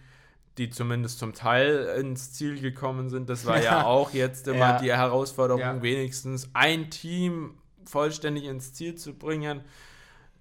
die 0.57 0.69
zumindest 0.69 1.19
zum 1.19 1.33
Teil 1.33 1.95
ins 1.99 2.33
Ziel 2.33 2.59
gekommen 2.59 3.09
sind. 3.09 3.29
Das 3.29 3.45
war 3.45 3.59
ja 3.63 3.85
auch 3.85 4.13
jetzt 4.13 4.47
immer 4.47 4.59
ja. 4.59 4.79
die 4.79 4.91
Herausforderung, 4.91 5.61
ja. 5.61 5.81
wenigstens 5.81 6.49
ein 6.53 6.91
Team 6.91 7.55
vollständig 7.85 8.45
ins 8.45 8.73
Ziel 8.73 8.95
zu 8.95 9.13
bringen. 9.13 9.61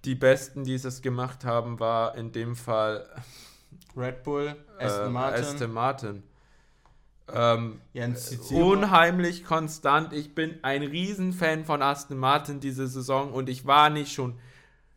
Die 0.04 0.14
besten, 0.14 0.64
die 0.64 0.74
es 0.74 1.00
gemacht 1.00 1.44
haben, 1.44 1.80
war 1.80 2.16
in 2.16 2.32
dem 2.32 2.56
Fall 2.56 3.08
Red 3.96 4.22
Bull, 4.22 4.56
Aston 4.78 5.06
äh, 5.06 5.10
Martin. 5.10 5.44
Aston 5.44 5.72
Martin. 5.72 6.22
Ähm, 7.32 7.80
unheimlich 8.50 9.44
konstant. 9.44 10.12
Ich 10.12 10.34
bin 10.34 10.58
ein 10.62 10.82
Riesenfan 10.82 11.64
von 11.64 11.82
Aston 11.82 12.18
Martin 12.18 12.60
diese 12.60 12.86
Saison 12.86 13.32
und 13.32 13.48
ich 13.48 13.66
war 13.66 13.90
nicht 13.90 14.12
schon 14.12 14.38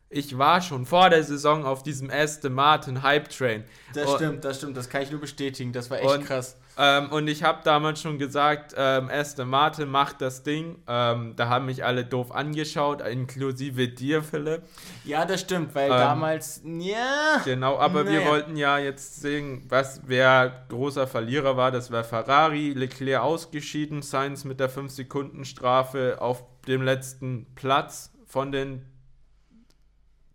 ich 0.08 0.38
war 0.38 0.62
schon 0.62 0.86
vor 0.86 1.10
der 1.10 1.24
Saison 1.24 1.64
auf 1.64 1.82
diesem 1.82 2.10
Aston 2.10 2.52
Martin 2.52 3.02
Hype 3.02 3.28
Train. 3.28 3.64
Das 3.92 4.08
und, 4.08 4.16
stimmt, 4.16 4.44
das 4.44 4.58
stimmt, 4.58 4.76
das 4.76 4.88
kann 4.88 5.02
ich 5.02 5.10
nur 5.10 5.20
bestätigen. 5.20 5.72
Das 5.72 5.90
war 5.90 5.98
echt 5.98 6.08
und, 6.08 6.24
krass. 6.24 6.56
Ähm, 6.78 7.10
und 7.10 7.26
ich 7.28 7.42
habe 7.42 7.60
damals 7.64 8.02
schon 8.02 8.18
gesagt, 8.18 8.74
ähm, 8.76 9.08
Aston 9.10 9.48
Martin 9.48 9.88
macht 9.88 10.20
das 10.20 10.42
Ding. 10.42 10.76
Ähm, 10.86 11.32
da 11.34 11.48
haben 11.48 11.66
mich 11.66 11.84
alle 11.84 12.04
doof 12.04 12.32
angeschaut, 12.32 13.00
inklusive 13.00 13.88
dir, 13.88 14.22
Philipp. 14.22 14.62
Ja, 15.04 15.24
das 15.24 15.40
stimmt, 15.40 15.74
weil 15.74 15.90
ähm, 15.90 15.96
damals, 15.96 16.60
ja. 16.64 17.40
Genau, 17.44 17.78
aber 17.78 18.04
nee. 18.04 18.10
wir 18.10 18.26
wollten 18.26 18.56
ja 18.56 18.78
jetzt 18.78 19.22
sehen, 19.22 19.64
was 19.68 20.02
wer 20.06 20.66
großer 20.68 21.06
Verlierer 21.06 21.56
war. 21.56 21.70
Das 21.70 21.90
war 21.90 22.04
Ferrari, 22.04 22.74
Leclerc 22.74 23.22
ausgeschieden, 23.22 24.02
Sainz 24.02 24.44
mit 24.44 24.60
der 24.60 24.70
5-Sekunden-Strafe 24.70 26.18
auf 26.20 26.44
dem 26.68 26.82
letzten 26.82 27.46
Platz 27.54 28.12
von 28.26 28.52
den 28.52 28.82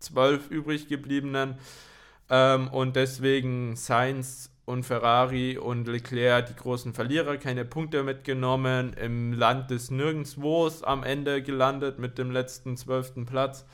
zwölf 0.00 0.50
übrig 0.50 0.88
gebliebenen. 0.88 1.56
Ähm, 2.30 2.66
und 2.68 2.96
deswegen 2.96 3.76
Sainz 3.76 4.51
und 4.72 4.84
Ferrari 4.84 5.58
und 5.58 5.86
Leclerc 5.86 6.46
die 6.46 6.56
großen 6.56 6.94
Verlierer, 6.94 7.36
keine 7.36 7.64
Punkte 7.64 8.02
mitgenommen, 8.02 8.94
im 8.94 9.32
Land 9.32 9.70
des 9.70 9.90
Nirgendwos 9.90 10.82
am 10.82 11.04
Ende 11.04 11.42
gelandet 11.42 11.98
mit 11.98 12.18
dem 12.18 12.30
letzten 12.30 12.76
zwölften 12.76 13.26
Platz. 13.26 13.64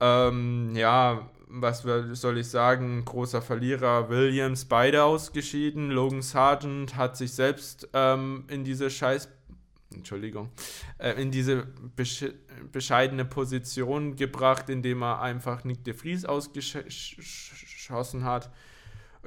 Ähm, 0.00 0.74
ja, 0.74 1.30
was 1.48 1.84
soll 2.12 2.38
ich 2.38 2.48
sagen, 2.48 3.04
großer 3.04 3.40
Verlierer 3.40 4.10
Williams, 4.10 4.64
beide 4.64 5.04
ausgeschieden. 5.04 5.90
Logan 5.90 6.22
Sargent 6.22 6.96
hat 6.96 7.16
sich 7.16 7.32
selbst 7.32 7.88
ähm, 7.94 8.44
in 8.48 8.64
diese 8.64 8.90
scheiß 8.90 9.28
Entschuldigung, 9.94 10.50
äh, 10.98 11.12
in 11.12 11.30
diese 11.30 11.68
bescheidene 12.72 13.24
Position 13.24 14.16
gebracht, 14.16 14.68
indem 14.68 15.02
er 15.02 15.22
einfach 15.22 15.62
Nick 15.64 15.84
de 15.84 15.94
Vries 15.94 16.24
ausgeschossen 16.24 18.24
hat. 18.24 18.50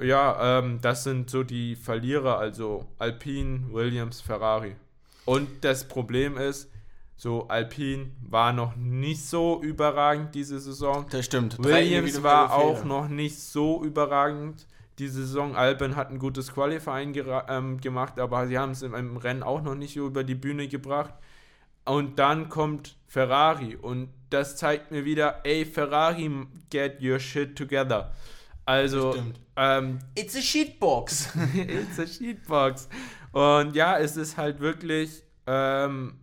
Ja, 0.00 0.58
ähm, 0.58 0.78
das 0.80 1.04
sind 1.04 1.30
so 1.30 1.42
die 1.42 1.76
Verlierer, 1.76 2.38
also 2.38 2.86
Alpine, 2.98 3.66
Williams, 3.70 4.20
Ferrari. 4.20 4.76
Und 5.24 5.64
das 5.64 5.86
Problem 5.86 6.36
ist, 6.38 6.70
so 7.16 7.46
Alpine 7.48 8.12
war 8.22 8.54
noch 8.54 8.76
nicht 8.76 9.22
so 9.22 9.60
überragend 9.62 10.34
diese 10.34 10.58
Saison. 10.58 11.04
Das 11.10 11.26
stimmt. 11.26 11.62
Williams 11.62 12.22
war 12.22 12.54
auch 12.54 12.82
noch 12.84 13.08
nicht 13.08 13.38
so 13.38 13.84
überragend 13.84 14.66
diese 14.98 15.26
Saison. 15.26 15.54
Alben 15.54 15.96
hat 15.96 16.10
ein 16.10 16.18
gutes 16.18 16.54
Qualifying 16.54 17.14
ähm, 17.48 17.78
gemacht, 17.80 18.18
aber 18.18 18.46
sie 18.46 18.58
haben 18.58 18.72
es 18.72 18.80
im, 18.80 18.94
im, 18.94 19.18
Rennen 19.18 19.42
auch 19.42 19.60
noch 19.60 19.74
nicht 19.74 19.96
über 19.96 20.24
die 20.24 20.34
Bühne 20.34 20.66
gebracht. 20.66 21.12
Und 21.84 22.18
dann 22.18 22.48
kommt 22.48 22.96
Ferrari 23.06 23.76
und 23.76 24.08
das 24.30 24.56
zeigt 24.56 24.90
mir 24.90 25.04
wieder, 25.04 25.40
ey, 25.44 25.66
Ferrari, 25.66 26.30
get 26.70 27.02
your 27.02 27.18
shit 27.18 27.56
together. 27.56 28.12
Also, 28.70 29.16
ähm, 29.56 29.98
it's 30.14 30.36
a 30.36 30.40
shitbox. 30.40 31.30
it's 31.56 31.98
a 31.98 32.06
shitbox. 32.06 32.88
Und 33.32 33.74
ja, 33.74 33.98
es 33.98 34.16
ist 34.16 34.36
halt 34.36 34.60
wirklich, 34.60 35.24
ähm, 35.48 36.20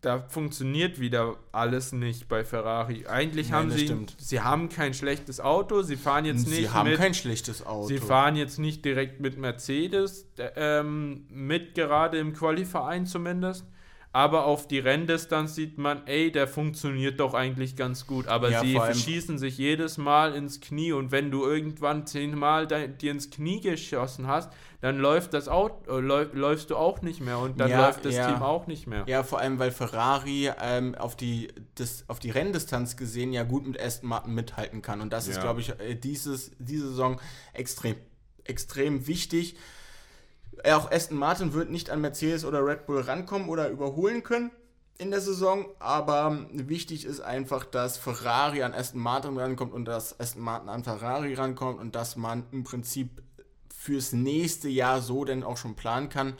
da 0.00 0.20
funktioniert 0.28 1.00
wieder 1.00 1.38
alles 1.50 1.90
nicht 1.90 2.28
bei 2.28 2.44
Ferrari. 2.44 3.06
Eigentlich 3.08 3.50
Nein, 3.50 3.58
haben 3.58 3.70
sie, 3.72 3.86
stimmt. 3.86 4.14
sie 4.16 4.40
haben 4.42 4.68
kein 4.68 4.94
schlechtes 4.94 5.40
Auto, 5.40 5.82
sie 5.82 5.96
fahren 5.96 6.24
jetzt 6.24 6.46
nicht. 6.46 6.56
Sie 6.56 6.70
haben 6.70 6.88
mit, 6.88 6.98
kein 6.98 7.14
schlechtes 7.14 7.66
Auto. 7.66 7.88
Sie 7.88 7.98
fahren 7.98 8.36
jetzt 8.36 8.60
nicht 8.60 8.84
direkt 8.84 9.18
mit 9.18 9.36
Mercedes, 9.36 10.30
ähm, 10.54 11.26
mit 11.30 11.74
gerade 11.74 12.18
im 12.18 12.32
Quali-Verein 12.32 13.06
zumindest. 13.06 13.66
Aber 14.16 14.46
auf 14.46 14.66
die 14.66 14.78
Renndistanz 14.78 15.56
sieht 15.56 15.76
man, 15.76 16.06
ey, 16.06 16.32
der 16.32 16.48
funktioniert 16.48 17.20
doch 17.20 17.34
eigentlich 17.34 17.76
ganz 17.76 18.06
gut. 18.06 18.28
Aber 18.28 18.48
ja, 18.48 18.62
sie 18.62 18.80
schießen 18.94 19.36
sich 19.36 19.58
jedes 19.58 19.98
Mal 19.98 20.34
ins 20.34 20.62
Knie 20.62 20.92
und 20.92 21.12
wenn 21.12 21.30
du 21.30 21.44
irgendwann 21.44 22.06
zehnmal 22.06 22.66
dir 22.66 23.10
ins 23.10 23.28
Knie 23.28 23.60
geschossen 23.60 24.26
hast, 24.26 24.50
dann 24.80 24.96
läuft 24.96 25.34
das 25.34 25.48
Auto, 25.48 25.98
äh, 25.98 26.00
läuf, 26.00 26.32
läufst 26.32 26.70
du 26.70 26.76
auch 26.76 27.02
nicht 27.02 27.20
mehr 27.20 27.38
und 27.38 27.60
dann 27.60 27.68
ja, 27.68 27.84
läuft 27.84 28.06
das 28.06 28.14
ja. 28.14 28.32
Team 28.32 28.42
auch 28.42 28.66
nicht 28.66 28.86
mehr. 28.86 29.04
Ja, 29.06 29.22
vor 29.22 29.40
allem, 29.40 29.58
weil 29.58 29.70
Ferrari 29.70 30.50
ähm, 30.62 30.94
auf, 30.94 31.14
die, 31.14 31.48
das, 31.74 32.04
auf 32.08 32.18
die 32.18 32.30
Renndistanz 32.30 32.96
gesehen 32.96 33.34
ja 33.34 33.42
gut 33.42 33.66
mit 33.66 33.78
Aston 33.78 34.08
Martin 34.08 34.32
mithalten 34.32 34.80
kann. 34.80 35.02
Und 35.02 35.12
das 35.12 35.28
ist, 35.28 35.42
glaube 35.42 35.60
ich, 35.60 35.78
äh, 35.78 35.94
dieses, 35.94 36.52
diese 36.58 36.88
Saison 36.88 37.20
extrem, 37.52 37.96
extrem 38.44 39.06
wichtig. 39.06 39.56
Auch 40.64 40.90
Aston 40.90 41.18
Martin 41.18 41.52
wird 41.52 41.70
nicht 41.70 41.90
an 41.90 42.00
Mercedes 42.00 42.44
oder 42.44 42.64
Red 42.64 42.86
Bull 42.86 43.00
rankommen 43.00 43.48
oder 43.48 43.68
überholen 43.68 44.22
können 44.22 44.50
in 44.98 45.10
der 45.10 45.20
Saison, 45.20 45.66
aber 45.78 46.46
wichtig 46.52 47.04
ist 47.04 47.20
einfach, 47.20 47.64
dass 47.64 47.98
Ferrari 47.98 48.62
an 48.62 48.72
Aston 48.72 49.00
Martin 49.00 49.36
rankommt 49.36 49.72
und 49.72 49.84
dass 49.84 50.18
Aston 50.18 50.42
Martin 50.42 50.68
an 50.68 50.84
Ferrari 50.84 51.34
rankommt 51.34 51.80
und 51.80 51.94
dass 51.94 52.16
man 52.16 52.44
im 52.50 52.64
Prinzip 52.64 53.22
fürs 53.68 54.12
nächste 54.12 54.68
Jahr 54.68 55.02
so 55.02 55.24
denn 55.24 55.42
auch 55.42 55.58
schon 55.58 55.76
planen 55.76 56.08
kann. 56.08 56.34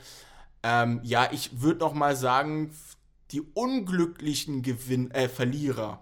Ähm, 0.63 0.99
ja, 1.03 1.29
ich 1.31 1.61
würde 1.61 1.81
noch 1.81 1.93
mal 1.93 2.15
sagen, 2.15 2.71
die 3.31 3.41
unglücklichen 3.41 4.63
Gewinn 4.63 5.11
äh, 5.11 5.29
Verlierer 5.29 6.01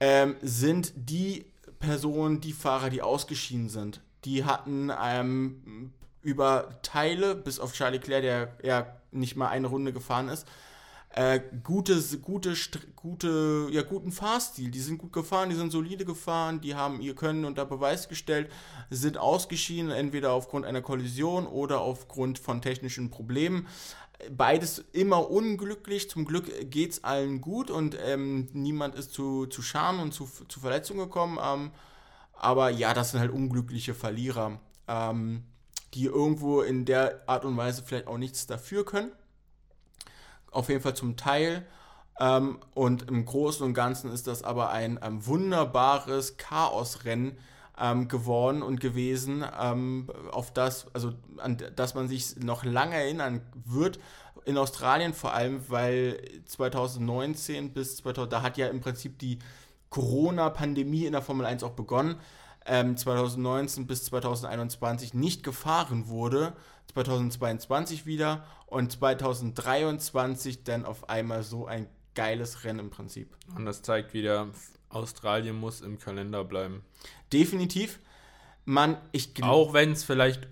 ähm, 0.00 0.36
sind 0.40 0.92
die 0.94 1.44
Personen, 1.80 2.40
die 2.40 2.52
Fahrer, 2.52 2.90
die 2.90 3.02
ausgeschieden 3.02 3.68
sind. 3.68 4.00
Die 4.24 4.44
hatten 4.44 4.92
ähm, 5.02 5.92
über 6.22 6.80
Teile, 6.82 7.34
bis 7.34 7.60
auf 7.60 7.72
Charlie 7.72 7.98
Claire, 7.98 8.22
der 8.22 8.48
ja 8.62 8.86
nicht 9.10 9.36
mal 9.36 9.48
eine 9.48 9.68
Runde 9.68 9.92
gefahren 9.92 10.28
ist, 10.28 10.46
äh, 11.10 11.40
gute, 11.64 12.00
gute, 12.18 12.54
gute, 12.94 13.68
ja, 13.70 13.82
guten 13.82 14.12
Fahrstil. 14.12 14.70
Die 14.70 14.80
sind 14.80 14.98
gut 14.98 15.12
gefahren, 15.12 15.48
die 15.50 15.56
sind 15.56 15.72
solide 15.72 16.04
gefahren, 16.04 16.60
die 16.60 16.74
haben 16.74 17.00
ihr 17.00 17.14
Können 17.14 17.44
unter 17.44 17.64
Beweis 17.64 18.08
gestellt, 18.08 18.50
sind 18.90 19.16
ausgeschieden, 19.16 19.90
entweder 19.90 20.32
aufgrund 20.32 20.66
einer 20.66 20.82
Kollision 20.82 21.46
oder 21.46 21.80
aufgrund 21.80 22.38
von 22.38 22.60
technischen 22.60 23.10
Problemen. 23.10 23.66
Beides 24.30 24.84
immer 24.92 25.30
unglücklich. 25.30 26.10
Zum 26.10 26.24
Glück 26.24 26.70
geht 26.70 26.92
es 26.92 27.04
allen 27.04 27.40
gut 27.40 27.70
und 27.70 27.96
ähm, 28.04 28.48
niemand 28.52 28.94
ist 28.94 29.12
zu, 29.12 29.46
zu 29.46 29.62
Schaden 29.62 30.00
und 30.00 30.12
zu, 30.12 30.28
zu 30.48 30.60
Verletzungen 30.60 31.00
gekommen. 31.00 31.38
Ähm, 31.42 31.70
aber 32.34 32.70
ja, 32.70 32.94
das 32.94 33.12
sind 33.12 33.20
halt 33.20 33.32
unglückliche 33.32 33.94
Verlierer. 33.94 34.60
Ähm, 34.86 35.44
die 35.94 36.04
irgendwo 36.04 36.60
in 36.60 36.84
der 36.84 37.22
Art 37.26 37.44
und 37.44 37.56
Weise 37.56 37.82
vielleicht 37.84 38.06
auch 38.06 38.18
nichts 38.18 38.46
dafür 38.46 38.84
können. 38.84 39.12
Auf 40.50 40.68
jeden 40.68 40.80
Fall 40.80 40.94
zum 40.94 41.16
Teil. 41.16 41.66
Ähm, 42.20 42.58
und 42.74 43.08
im 43.08 43.24
Großen 43.24 43.64
und 43.64 43.74
Ganzen 43.74 44.10
ist 44.10 44.26
das 44.26 44.42
aber 44.42 44.70
ein 44.70 44.98
ähm, 45.02 45.24
wunderbares 45.26 46.36
Chaosrennen 46.36 47.38
ähm, 47.80 48.08
geworden 48.08 48.62
und 48.62 48.80
gewesen, 48.80 49.44
ähm, 49.60 50.08
auf 50.32 50.52
das, 50.52 50.86
also 50.94 51.12
an 51.36 51.58
das 51.76 51.94
man 51.94 52.08
sich 52.08 52.36
noch 52.36 52.64
lange 52.64 52.96
erinnern 52.96 53.40
wird. 53.64 54.00
In 54.44 54.56
Australien 54.56 55.14
vor 55.14 55.32
allem, 55.32 55.68
weil 55.68 56.20
2019 56.46 57.72
bis 57.72 57.98
2000, 57.98 58.32
da 58.32 58.42
hat 58.42 58.56
ja 58.56 58.66
im 58.68 58.80
Prinzip 58.80 59.18
die 59.18 59.38
Corona-Pandemie 59.90 61.06
in 61.06 61.12
der 61.12 61.22
Formel 61.22 61.46
1 61.46 61.62
auch 61.62 61.72
begonnen 61.72 62.16
ähm, 62.68 62.96
2019 62.96 63.86
bis 63.86 64.04
2021 64.04 65.14
nicht 65.14 65.42
gefahren 65.42 66.08
wurde, 66.08 66.54
2022 66.92 68.06
wieder 68.06 68.44
und 68.66 68.92
2023 68.92 70.64
dann 70.64 70.84
auf 70.84 71.08
einmal 71.08 71.42
so 71.42 71.66
ein 71.66 71.88
geiles 72.14 72.64
Rennen 72.64 72.80
im 72.80 72.90
Prinzip. 72.90 73.36
Und 73.56 73.64
das 73.64 73.82
zeigt 73.82 74.12
wieder, 74.12 74.48
Australien 74.88 75.56
muss 75.56 75.80
im 75.80 75.98
Kalender 75.98 76.44
bleiben. 76.44 76.82
Definitiv. 77.32 78.00
Man, 78.64 78.98
ich 79.12 79.42
Auch 79.42 79.72
wenn 79.72 79.92
es 79.92 80.04
vielleicht 80.04 80.46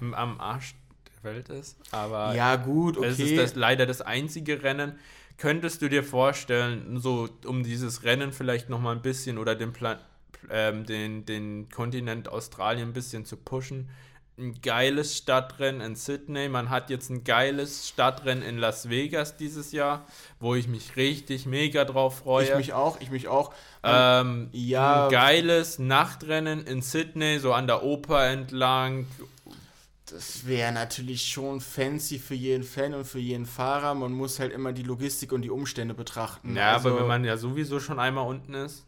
am 0.00 0.40
Arsch 0.40 0.74
der 1.16 1.32
Welt 1.32 1.48
ist, 1.48 1.76
aber 1.90 2.34
ja, 2.34 2.56
gut, 2.56 2.96
okay. 2.96 3.08
es 3.08 3.18
ist 3.18 3.36
das, 3.36 3.54
leider 3.54 3.84
das 3.86 4.00
einzige 4.00 4.62
Rennen. 4.62 4.98
Könntest 5.38 5.82
du 5.82 5.90
dir 5.90 6.02
vorstellen, 6.02 6.98
so 6.98 7.28
um 7.44 7.62
dieses 7.62 8.04
Rennen 8.04 8.32
vielleicht 8.32 8.70
nochmal 8.70 8.96
ein 8.96 9.02
bisschen 9.02 9.36
oder 9.36 9.54
den 9.54 9.74
Plan 9.74 9.98
ähm, 10.50 10.86
den, 10.86 11.24
den 11.26 11.68
Kontinent 11.68 12.28
Australien 12.28 12.90
ein 12.90 12.92
bisschen 12.92 13.24
zu 13.24 13.36
pushen, 13.36 13.88
ein 14.38 14.60
geiles 14.60 15.16
Stadtrennen 15.16 15.80
in 15.80 15.96
Sydney. 15.96 16.48
Man 16.48 16.68
hat 16.68 16.90
jetzt 16.90 17.08
ein 17.10 17.24
geiles 17.24 17.88
Stadtrennen 17.88 18.42
in 18.42 18.58
Las 18.58 18.90
Vegas 18.90 19.36
dieses 19.36 19.72
Jahr, 19.72 20.06
wo 20.40 20.54
ich 20.54 20.68
mich 20.68 20.96
richtig 20.96 21.46
mega 21.46 21.84
drauf 21.84 22.18
freue. 22.18 22.44
Ich 22.44 22.54
mich 22.54 22.72
auch, 22.74 23.00
ich 23.00 23.10
mich 23.10 23.28
auch. 23.28 23.54
Ähm, 23.82 24.48
ja. 24.52 25.06
Ein 25.06 25.10
geiles 25.10 25.78
Nachtrennen 25.78 26.66
in 26.66 26.82
Sydney, 26.82 27.38
so 27.38 27.52
an 27.54 27.66
der 27.66 27.82
Oper 27.82 28.26
entlang. 28.26 29.06
Das 30.06 30.46
wäre 30.46 30.70
natürlich 30.70 31.26
schon 31.26 31.60
fancy 31.60 32.18
für 32.18 32.34
jeden 32.34 32.62
Fan 32.62 32.94
und 32.94 33.06
für 33.06 33.18
jeden 33.18 33.46
Fahrer. 33.46 33.94
Man 33.94 34.12
muss 34.12 34.38
halt 34.38 34.52
immer 34.52 34.72
die 34.72 34.84
Logistik 34.84 35.32
und 35.32 35.42
die 35.42 35.50
Umstände 35.50 35.94
betrachten. 35.94 36.54
Ja, 36.54 36.74
also, 36.74 36.90
aber 36.90 37.00
wenn 37.00 37.08
man 37.08 37.24
ja 37.24 37.36
sowieso 37.36 37.80
schon 37.80 37.98
einmal 37.98 38.26
unten 38.26 38.54
ist. 38.54 38.85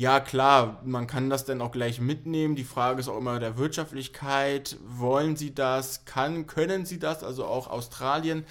Ja, 0.00 0.18
klar, 0.18 0.80
man 0.82 1.06
kann 1.06 1.28
das 1.28 1.44
dann 1.44 1.60
auch 1.60 1.72
gleich 1.72 2.00
mitnehmen. 2.00 2.56
Die 2.56 2.64
Frage 2.64 3.00
ist 3.00 3.08
auch 3.08 3.18
immer 3.18 3.38
der 3.38 3.58
Wirtschaftlichkeit. 3.58 4.78
Wollen 4.82 5.36
sie 5.36 5.54
das? 5.54 6.06
Kann, 6.06 6.46
können 6.46 6.86
sie 6.86 6.98
das? 6.98 7.22
Also 7.22 7.44
auch 7.44 7.68
Australien, 7.68 8.46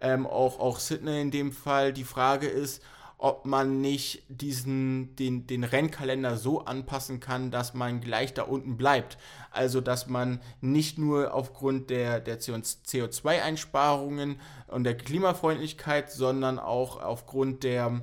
ähm, 0.00 0.24
auch, 0.24 0.60
auch 0.60 0.78
Sydney 0.78 1.20
in 1.20 1.32
dem 1.32 1.50
Fall. 1.50 1.92
Die 1.92 2.04
Frage 2.04 2.46
ist, 2.46 2.80
ob 3.18 3.44
man 3.44 3.80
nicht 3.80 4.22
diesen, 4.28 5.16
den, 5.16 5.48
den 5.48 5.64
Rennkalender 5.64 6.36
so 6.36 6.64
anpassen 6.64 7.18
kann, 7.18 7.50
dass 7.50 7.74
man 7.74 8.00
gleich 8.00 8.32
da 8.32 8.44
unten 8.44 8.76
bleibt. 8.76 9.18
Also, 9.50 9.80
dass 9.80 10.06
man 10.06 10.40
nicht 10.60 10.96
nur 10.96 11.34
aufgrund 11.34 11.90
der, 11.90 12.20
der 12.20 12.38
CO2-Einsparungen 12.38 14.38
und 14.68 14.84
der 14.84 14.96
Klimafreundlichkeit, 14.96 16.12
sondern 16.12 16.60
auch 16.60 17.02
aufgrund 17.02 17.64
der, 17.64 18.00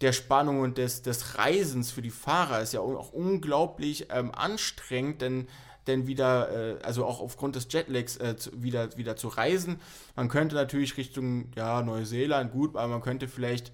der 0.00 0.12
Spannung 0.12 0.60
und 0.60 0.78
des, 0.78 1.02
des 1.02 1.38
Reisens 1.38 1.90
für 1.90 2.02
die 2.02 2.10
Fahrer 2.10 2.60
ist 2.60 2.72
ja 2.72 2.80
auch 2.80 3.12
unglaublich 3.12 4.08
ähm, 4.10 4.30
anstrengend, 4.34 5.22
denn, 5.22 5.48
denn 5.86 6.06
wieder, 6.06 6.50
äh, 6.50 6.82
also 6.82 7.04
auch 7.06 7.20
aufgrund 7.20 7.56
des 7.56 7.68
Jetlags 7.70 8.16
äh, 8.18 8.36
zu, 8.36 8.62
wieder, 8.62 8.96
wieder 8.96 9.16
zu 9.16 9.28
reisen. 9.28 9.80
Man 10.14 10.28
könnte 10.28 10.54
natürlich 10.54 10.96
Richtung 10.96 11.50
ja, 11.56 11.82
Neuseeland, 11.82 12.52
gut, 12.52 12.76
aber 12.76 12.88
man 12.88 13.00
könnte 13.00 13.26
vielleicht 13.26 13.72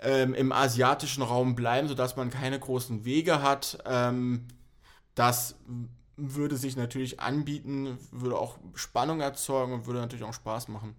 ähm, 0.00 0.34
im 0.34 0.50
asiatischen 0.50 1.22
Raum 1.22 1.54
bleiben, 1.54 1.86
sodass 1.86 2.16
man 2.16 2.30
keine 2.30 2.58
großen 2.58 3.04
Wege 3.04 3.40
hat. 3.40 3.78
Ähm, 3.86 4.48
das 5.14 5.56
würde 6.16 6.56
sich 6.56 6.76
natürlich 6.76 7.20
anbieten, 7.20 7.98
würde 8.10 8.36
auch 8.36 8.58
Spannung 8.74 9.20
erzeugen 9.20 9.72
und 9.72 9.86
würde 9.86 10.00
natürlich 10.00 10.24
auch 10.24 10.34
Spaß 10.34 10.68
machen. 10.68 10.96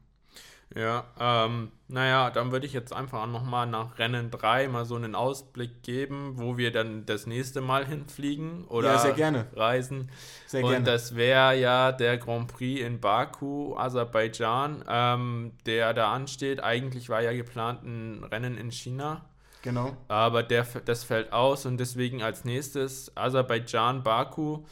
Ja, 0.76 1.06
ähm, 1.20 1.72
naja, 1.88 2.32
dann 2.32 2.52
würde 2.52 2.66
ich 2.66 2.74
jetzt 2.74 2.94
einfach 2.94 3.28
nochmal 3.28 3.68
nach 3.68 4.00
Rennen 4.00 4.32
3 4.32 4.68
mal 4.68 4.86
so 4.86 4.96
einen 4.96 5.14
Ausblick 5.14 5.84
geben, 5.84 6.34
wo 6.38 6.58
wir 6.58 6.72
dann 6.72 7.06
das 7.06 7.28
nächste 7.28 7.62
Mal 7.62 7.86
hinfliegen 7.86 8.66
oder 8.66 8.94
ja, 8.94 8.98
sehr 8.98 9.14
gerne. 9.14 9.46
reisen. 9.56 10.10
Sehr 10.48 10.64
Und 10.64 10.72
gerne. 10.72 10.86
das 10.86 11.16
wäre 11.16 11.56
ja 11.60 11.92
der 11.92 12.18
Grand 12.18 12.52
Prix 12.52 12.82
in 12.82 13.00
Baku, 13.00 13.76
Aserbaidschan, 13.78 14.84
ähm, 14.88 15.52
der 15.68 15.94
da 15.94 16.12
ansteht. 16.12 16.64
Eigentlich 16.64 17.10
war 17.10 17.22
ja 17.22 17.34
geplant 17.34 17.84
ein 17.84 18.24
Rennen 18.24 18.58
in 18.58 18.72
China. 18.72 19.26
Genau. 19.62 19.96
Aber 20.08 20.42
der, 20.42 20.66
das 20.86 21.04
fällt 21.04 21.32
aus 21.32 21.66
und 21.68 21.78
deswegen 21.78 22.24
als 22.24 22.46
nächstes 22.46 23.16
Aserbaidschan, 23.16 24.02
Baku. 24.02 24.64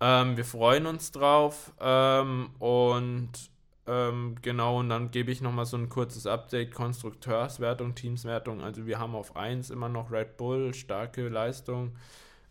Ähm, 0.00 0.36
wir 0.36 0.44
freuen 0.44 0.86
uns 0.86 1.12
drauf 1.12 1.72
ähm, 1.80 2.50
und 2.58 3.30
ähm, 3.86 4.36
genau, 4.40 4.80
und 4.80 4.88
dann 4.88 5.10
gebe 5.10 5.30
ich 5.30 5.40
nochmal 5.40 5.66
so 5.66 5.76
ein 5.76 5.88
kurzes 5.88 6.26
Update: 6.26 6.72
Konstrukteurswertung, 6.72 7.94
Teamswertung. 7.94 8.62
Also, 8.62 8.86
wir 8.86 8.98
haben 8.98 9.14
auf 9.14 9.36
1 9.36 9.70
immer 9.70 9.88
noch 9.88 10.10
Red 10.10 10.36
Bull, 10.36 10.74
starke 10.74 11.28
Leistung. 11.28 11.96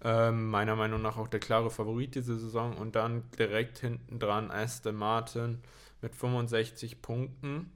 Ähm, 0.04 0.50
meiner 0.50 0.76
Meinung 0.76 1.02
nach 1.02 1.18
auch 1.18 1.30
der 1.30 1.40
klare 1.40 1.72
Favorit 1.72 2.16
diese 2.16 2.38
Saison. 2.38 2.76
Und 2.78 2.96
dann 2.96 3.24
direkt 3.40 3.80
hinten 3.80 4.20
dran 4.20 4.52
Aston 4.52 4.96
Martin 4.96 5.60
mit 6.02 6.16
65 6.16 7.02
Punkten. 7.02 7.72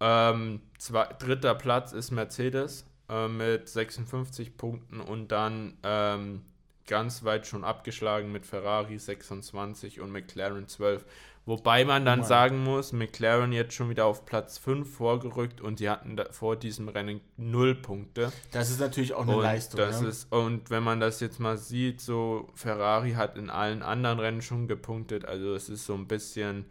Ähm, 0.00 0.60
zwei, 0.78 1.06
dritter 1.18 1.54
Platz 1.54 1.92
ist 1.92 2.12
Mercedes 2.12 2.86
äh, 3.08 3.26
mit 3.28 3.68
56 3.68 4.56
Punkten 4.56 5.00
und 5.00 5.32
dann 5.32 5.76
ähm, 5.82 6.42
ganz 6.86 7.24
weit 7.24 7.46
schon 7.46 7.64
abgeschlagen 7.64 8.30
mit 8.30 8.46
Ferrari 8.46 8.98
26 8.98 10.00
und 10.00 10.12
McLaren 10.12 10.68
12. 10.68 11.04
Wobei 11.48 11.86
man 11.86 12.04
dann 12.04 12.24
sagen 12.24 12.62
muss, 12.62 12.92
McLaren 12.92 13.52
jetzt 13.52 13.72
schon 13.72 13.88
wieder 13.88 14.04
auf 14.04 14.26
Platz 14.26 14.58
5 14.58 14.96
vorgerückt 14.96 15.62
und 15.62 15.80
die 15.80 15.88
hatten 15.88 16.18
vor 16.30 16.56
diesem 16.56 16.88
Rennen 16.88 17.22
0 17.38 17.74
Punkte. 17.76 18.30
Das 18.50 18.68
ist 18.68 18.80
natürlich 18.80 19.14
auch 19.14 19.22
eine 19.22 19.36
und 19.36 19.42
Leistung. 19.44 19.78
Das 19.78 20.02
ja. 20.02 20.08
ist, 20.08 20.30
und 20.30 20.68
wenn 20.68 20.82
man 20.82 21.00
das 21.00 21.20
jetzt 21.20 21.40
mal 21.40 21.56
sieht, 21.56 22.02
so 22.02 22.50
Ferrari 22.54 23.12
hat 23.12 23.38
in 23.38 23.48
allen 23.48 23.82
anderen 23.82 24.20
Rennen 24.20 24.42
schon 24.42 24.68
gepunktet. 24.68 25.24
Also 25.24 25.54
es 25.54 25.70
ist 25.70 25.86
so 25.86 25.94
ein 25.94 26.06
bisschen 26.06 26.66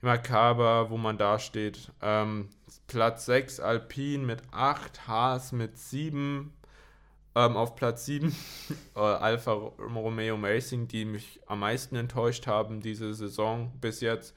makaber, 0.00 0.90
wo 0.90 0.96
man 0.96 1.18
da 1.18 1.38
steht. 1.38 1.92
Ähm, 2.02 2.48
Platz 2.88 3.26
6 3.26 3.60
Alpine 3.60 4.24
mit 4.24 4.42
8, 4.50 5.06
Haas 5.06 5.52
mit 5.52 5.78
7, 5.78 6.52
ähm, 7.36 7.56
auf 7.56 7.76
Platz 7.76 8.06
7 8.06 8.34
äh, 8.96 8.98
Alfa 8.98 9.52
Romeo 9.52 10.36
Racing, 10.36 10.88
die 10.88 11.04
mich 11.04 11.40
am 11.46 11.60
meisten 11.60 11.94
enttäuscht 11.94 12.46
haben 12.46 12.80
diese 12.80 13.14
Saison 13.14 13.70
bis 13.80 14.00
jetzt. 14.00 14.34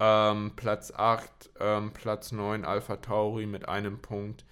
Ähm, 0.00 0.52
Platz 0.56 0.90
8, 0.90 1.50
ähm, 1.60 1.92
Platz 1.92 2.32
9 2.32 2.64
Alpha 2.64 2.96
Tauri 2.96 3.44
mit 3.44 3.68
einem 3.68 4.00
Punkt. 4.00 4.46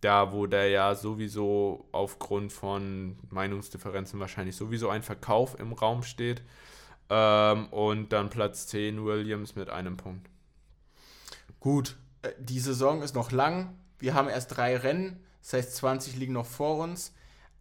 Da, 0.00 0.32
wo 0.32 0.46
der 0.46 0.68
ja 0.68 0.94
sowieso 0.94 1.86
aufgrund 1.92 2.52
von 2.52 3.16
Meinungsdifferenzen 3.30 4.20
wahrscheinlich 4.20 4.56
sowieso 4.56 4.88
ein 4.88 5.02
Verkauf 5.02 5.58
im 5.58 5.74
Raum 5.74 6.02
steht. 6.02 6.42
Ähm, 7.10 7.66
und 7.66 8.14
dann 8.14 8.30
Platz 8.30 8.66
10 8.68 9.04
Williams 9.04 9.54
mit 9.54 9.68
einem 9.68 9.98
Punkt. 9.98 10.30
Gut, 11.60 11.96
äh, 12.22 12.30
die 12.38 12.60
Saison 12.60 13.02
ist 13.02 13.14
noch 13.14 13.30
lang. 13.32 13.78
Wir 13.98 14.14
haben 14.14 14.28
erst 14.30 14.56
drei 14.56 14.76
Rennen, 14.78 15.22
das 15.42 15.52
heißt 15.52 15.76
20 15.76 16.16
liegen 16.16 16.32
noch 16.32 16.46
vor 16.46 16.78
uns. 16.78 17.12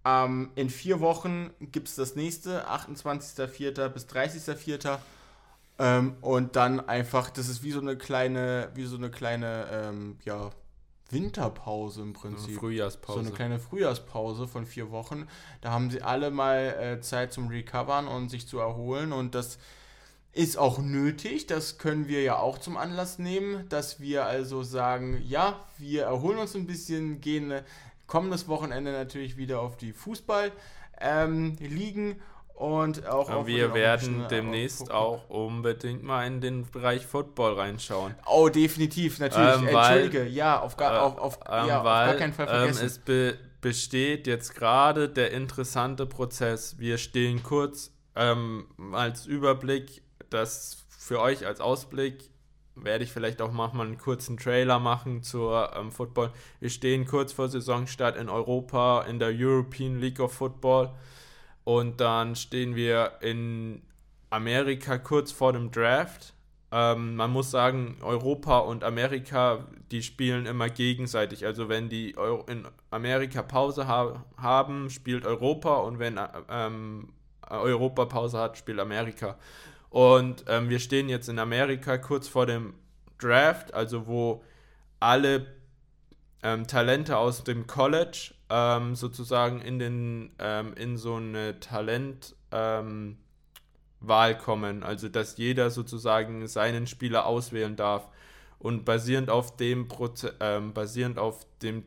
Ähm, 0.05 0.51
in 0.55 0.69
vier 0.69 0.99
Wochen 0.99 1.51
gibt 1.59 1.87
es 1.87 1.95
das 1.95 2.15
nächste, 2.15 2.67
28.04. 2.67 3.89
bis 3.89 4.07
30.04. 4.07 4.99
Ähm, 5.79 6.15
und 6.21 6.55
dann 6.55 6.87
einfach, 6.87 7.29
das 7.29 7.47
ist 7.47 7.63
wie 7.63 7.71
so 7.71 7.79
eine 7.79 7.97
kleine, 7.97 8.69
wie 8.75 8.85
so 8.85 8.97
eine 8.97 9.09
kleine, 9.09 9.67
ähm, 9.71 10.17
ja, 10.23 10.51
Winterpause 11.09 12.01
im 12.01 12.13
Prinzip. 12.13 12.49
Eine 12.49 12.59
Frühjahrspause. 12.59 13.19
So 13.19 13.25
eine 13.25 13.35
kleine 13.35 13.59
Frühjahrspause 13.59 14.47
von 14.47 14.65
vier 14.65 14.91
Wochen. 14.91 15.27
Da 15.61 15.71
haben 15.71 15.89
sie 15.89 16.01
alle 16.01 16.31
mal 16.31 16.57
äh, 16.57 17.01
Zeit 17.01 17.31
zum 17.33 17.47
Recovern 17.47 18.07
und 18.07 18.29
sich 18.29 18.47
zu 18.47 18.59
erholen. 18.59 19.13
Und 19.13 19.35
das 19.35 19.59
ist 20.33 20.57
auch 20.57 20.79
nötig. 20.79 21.45
Das 21.45 21.77
können 21.77 22.07
wir 22.07 22.23
ja 22.23 22.37
auch 22.37 22.57
zum 22.57 22.77
Anlass 22.77 23.19
nehmen, 23.19 23.67
dass 23.69 23.99
wir 23.99 24.25
also 24.25 24.63
sagen, 24.63 25.21
ja, 25.23 25.59
wir 25.77 26.03
erholen 26.03 26.39
uns 26.39 26.55
ein 26.55 26.65
bisschen, 26.65 27.21
gehen 27.21 27.53
kommendes 28.13 28.47
Wochenende 28.47 28.91
natürlich 28.91 29.37
wieder 29.37 29.59
auf 29.59 29.75
die 29.75 29.91
Fußball 29.91 30.51
ähm, 31.01 31.55
liegen 31.59 32.21
und 32.53 33.07
auch 33.07 33.27
auf 33.31 33.47
Wir 33.47 33.73
werden 33.73 34.27
demnächst 34.29 34.91
auch 34.91 35.31
unbedingt 35.31 36.03
mal 36.03 36.27
in 36.27 36.39
den 36.39 36.69
Bereich 36.69 37.07
Football 37.07 37.53
reinschauen. 37.53 38.13
Oh, 38.27 38.49
definitiv, 38.49 39.17
natürlich. 39.17 39.55
Ähm, 39.55 39.73
weil, 39.73 40.01
Entschuldige, 40.03 40.29
ja, 40.31 40.59
auf 40.61 40.77
gar, 40.77 41.01
auf, 41.01 41.17
auf, 41.17 41.39
ähm, 41.49 41.67
ja, 41.67 41.83
weil, 41.83 42.03
auf 42.03 42.11
gar 42.11 42.19
keinen 42.19 42.33
Fall 42.33 42.45
ähm, 42.49 42.53
vergessen. 42.53 42.85
es 42.85 42.99
be 42.99 43.35
besteht 43.61 44.27
jetzt 44.27 44.53
gerade 44.53 45.09
der 45.09 45.31
interessante 45.31 46.05
Prozess. 46.05 46.77
Wir 46.77 46.99
stehen 46.99 47.41
kurz 47.41 47.95
ähm, 48.15 48.67
als 48.91 49.25
Überblick, 49.25 50.03
das 50.29 50.85
für 50.89 51.19
euch 51.19 51.47
als 51.47 51.61
Ausblick 51.61 52.29
werde 52.75 53.03
ich 53.03 53.11
vielleicht 53.11 53.41
auch 53.41 53.51
mal 53.51 53.69
einen 53.69 53.97
kurzen 53.97 54.37
Trailer 54.37 54.79
machen 54.79 55.23
zur 55.23 55.71
ähm, 55.75 55.91
Football. 55.91 56.31
Wir 56.59 56.69
stehen 56.69 57.05
kurz 57.05 57.33
vor 57.33 57.49
Saisonstart 57.49 58.17
in 58.17 58.29
Europa 58.29 59.03
in 59.03 59.19
der 59.19 59.31
European 59.33 59.99
League 59.99 60.19
of 60.19 60.33
Football 60.33 60.91
und 61.63 62.01
dann 62.01 62.35
stehen 62.35 62.75
wir 62.75 63.13
in 63.21 63.81
Amerika 64.29 64.97
kurz 64.97 65.31
vor 65.31 65.53
dem 65.53 65.71
Draft. 65.71 66.33
Ähm, 66.71 67.15
man 67.15 67.29
muss 67.29 67.51
sagen, 67.51 67.97
Europa 68.01 68.57
und 68.57 68.83
Amerika, 68.83 69.67
die 69.91 70.01
spielen 70.01 70.47
immer 70.47 70.69
gegenseitig. 70.69 71.45
Also 71.45 71.69
wenn 71.69 71.87
die 71.87 72.17
Euro 72.17 72.43
in 72.47 72.67
Amerika 72.89 73.43
Pause 73.43 73.87
ha 73.87 74.25
haben, 74.37 74.89
spielt 74.89 75.25
Europa 75.25 75.75
und 75.75 75.99
wenn 75.99 76.19
ähm, 76.49 77.09
Europa 77.47 78.05
Pause 78.05 78.39
hat, 78.39 78.57
spielt 78.57 78.79
Amerika. 78.79 79.37
Und 79.93 80.45
ähm, 80.47 80.69
wir 80.69 80.79
stehen 80.79 81.07
jetzt 81.07 81.29
in 81.29 81.37
Amerika 81.37 81.99
kurz 81.99 82.27
vor 82.27 82.47
dem 82.47 82.73
Draft, 83.19 83.75
also 83.75 84.07
wo 84.07 84.43
alle 84.99 85.45
ähm, 86.41 86.65
Talente 86.65 87.15
aus 87.15 87.43
dem 87.43 87.67
College 87.67 88.33
ähm, 88.49 88.95
sozusagen 88.95 89.61
in, 89.61 89.77
den, 89.77 90.31
ähm, 90.39 90.73
in 90.73 90.97
so 90.97 91.17
eine 91.17 91.59
Talentwahl 91.59 92.33
ähm, 92.51 94.37
kommen. 94.43 94.81
Also 94.81 95.09
dass 95.09 95.37
jeder 95.37 95.69
sozusagen 95.69 96.47
seinen 96.47 96.87
Spieler 96.87 97.27
auswählen 97.27 97.75
darf. 97.75 98.09
Und 98.57 98.85
basierend 98.85 99.29
auf 99.29 99.57
dem 99.57 99.87
Proze 99.87 100.33
ähm, 100.39 100.73
basierend 100.73 101.19
auf 101.19 101.45
dem 101.61 101.83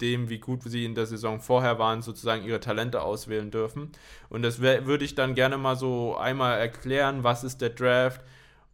dem, 0.00 0.28
wie 0.28 0.38
gut 0.38 0.62
sie 0.64 0.84
in 0.84 0.94
der 0.94 1.06
Saison 1.06 1.40
vorher 1.40 1.78
waren, 1.78 2.02
sozusagen 2.02 2.44
ihre 2.44 2.60
Talente 2.60 3.02
auswählen 3.02 3.50
dürfen. 3.50 3.92
Und 4.28 4.42
das 4.42 4.60
würde 4.60 5.04
ich 5.04 5.14
dann 5.14 5.34
gerne 5.34 5.58
mal 5.58 5.76
so 5.76 6.16
einmal 6.16 6.58
erklären, 6.58 7.24
was 7.24 7.44
ist 7.44 7.60
der 7.60 7.70
Draft. 7.70 8.20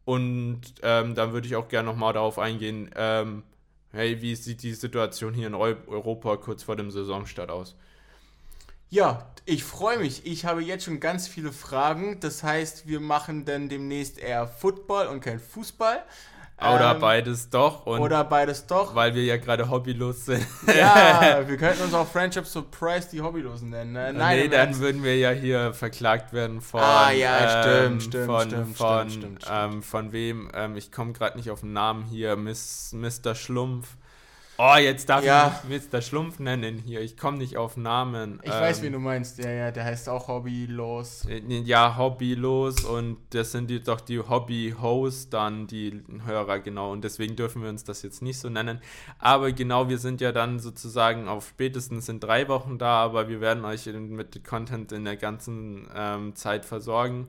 Und 0.05 0.61
ähm, 0.83 1.15
dann 1.15 1.33
würde 1.33 1.47
ich 1.47 1.57
auch 1.57 1.69
gerne 1.69 1.89
nochmal 1.89 2.13
darauf 2.13 2.39
eingehen, 2.39 2.91
ähm, 2.97 3.45
hey, 3.93 4.21
wie 4.21 4.35
sieht 4.35 4.63
die 4.63 4.75
Situation 4.75 5.35
hier 5.35 5.47
in 5.47 5.55
Europa 5.55 6.37
kurz 6.39 6.63
vor 6.63 6.77
dem 6.77 6.91
Saisonstart 6.91 7.51
aus? 7.51 7.77
Ja, 8.91 9.31
ich 9.47 9.65
freue 9.65 9.99
mich. 9.99 10.27
Ich 10.27 10.45
habe 10.45 10.63
jetzt 10.63 10.85
schon 10.85 11.01
ganz 11.01 11.27
viele 11.27 11.53
Fragen. 11.53 12.21
Das 12.21 12.43
heißt, 12.43 12.87
wir 12.87 13.01
machen 13.01 13.45
dann 13.45 13.69
demnächst 13.69 14.19
eher 14.19 14.47
Football 14.47 15.07
und 15.07 15.21
kein 15.21 15.41
Fußball. 15.41 16.03
Oder 16.63 16.95
ähm, 16.95 17.01
beides 17.01 17.51
doch. 17.51 17.87
oder 17.87 18.25
beides 18.25 18.67
doch. 18.67 18.95
Weil 18.95 19.15
wir 19.15 19.25
ja 19.25 19.37
gerade 19.37 19.69
hobbylos 19.69 20.27
sind. 20.27 20.47
Ja, 20.67 21.43
wir 21.47 21.57
könnten 21.57 21.83
uns 21.83 21.95
auch 21.95 22.07
Friendship 22.07 22.47
Surprise 22.47 23.09
die 23.11 23.21
Hobbylosen 23.21 23.71
nennen. 23.71 23.93
Ne? 23.93 24.13
Nein, 24.13 24.39
nee, 24.39 24.49
dann 24.49 24.79
würden 24.79 25.03
wir 25.03 25.17
ja 25.17 25.31
hier 25.31 25.73
verklagt 25.75 26.33
werden 26.33 26.61
von. 26.61 26.81
Ah, 26.81 27.11
ja, 27.11 27.65
ähm, 27.65 28.01
stimmt, 28.01 28.03
stimmt, 28.03 28.27
von, 28.27 28.49
stimmt, 28.49 28.77
von, 28.77 29.11
stimmt, 29.11 29.43
stimmt, 29.43 29.47
ähm, 29.51 29.83
von 29.83 30.13
wem? 30.13 30.51
Ähm, 30.55 30.77
ich 30.77 30.93
komme 30.93 31.13
gerade 31.13 31.37
nicht 31.37 31.51
auf 31.51 31.61
den 31.61 31.73
Namen 31.73 32.05
hier. 32.05 32.37
Miss, 32.37 32.93
Mr. 32.93 33.35
Schlumpf. 33.35 33.97
Oh, 34.65 34.77
jetzt 34.77 35.09
darf 35.09 35.25
ja. 35.25 35.61
ich 35.69 35.91
Mr. 35.91 36.01
Schlumpf 36.01 36.39
nennen 36.39 36.79
hier. 36.79 37.01
Ich 37.01 37.17
komme 37.17 37.39
nicht 37.39 37.57
auf 37.57 37.77
Namen. 37.77 38.39
Ich 38.45 38.53
ähm, 38.53 38.61
weiß, 38.61 38.83
wen 38.83 38.93
du 38.93 39.01
meinst. 39.01 39.39
Ja, 39.39 39.51
ja, 39.51 39.71
der 39.73 39.85
heißt 39.85 40.09
auch 40.09 40.29
Hobbylos. 40.29 41.27
Äh, 41.27 41.41
ja, 41.63 41.97
Hobbylos 41.97 42.85
und 42.85 43.17
das 43.31 43.51
sind 43.51 43.69
die, 43.71 43.83
doch 43.83 44.01
die 44.01 44.21
Hobby-Hosts 44.21 45.31
dann, 45.31 45.67
die 45.67 46.05
Hörer, 46.25 46.61
genau. 46.61 46.93
Und 46.93 47.03
deswegen 47.03 47.35
dürfen 47.35 47.61
wir 47.61 47.71
uns 47.71 47.83
das 47.83 48.03
jetzt 48.03 48.23
nicht 48.23 48.39
so 48.39 48.51
nennen. 48.51 48.81
Aber 49.19 49.51
genau, 49.51 49.89
wir 49.89 49.99
sind 49.99 50.21
ja 50.21 50.31
dann 50.31 50.61
sozusagen 50.61 51.27
auf 51.27 51.49
spätestens 51.49 52.09
in 52.09 52.21
drei 52.21 52.47
Wochen 52.47 52.79
da, 52.79 53.03
aber 53.03 53.29
wir 53.29 53.41
werden 53.41 53.65
euch 53.65 53.87
mit 53.87 54.45
Content 54.45 54.93
in 54.93 55.05
der 55.05 55.17
ganzen 55.17 55.89
ähm, 55.93 56.37
Zeit 56.37 56.65
versorgen. 56.65 57.27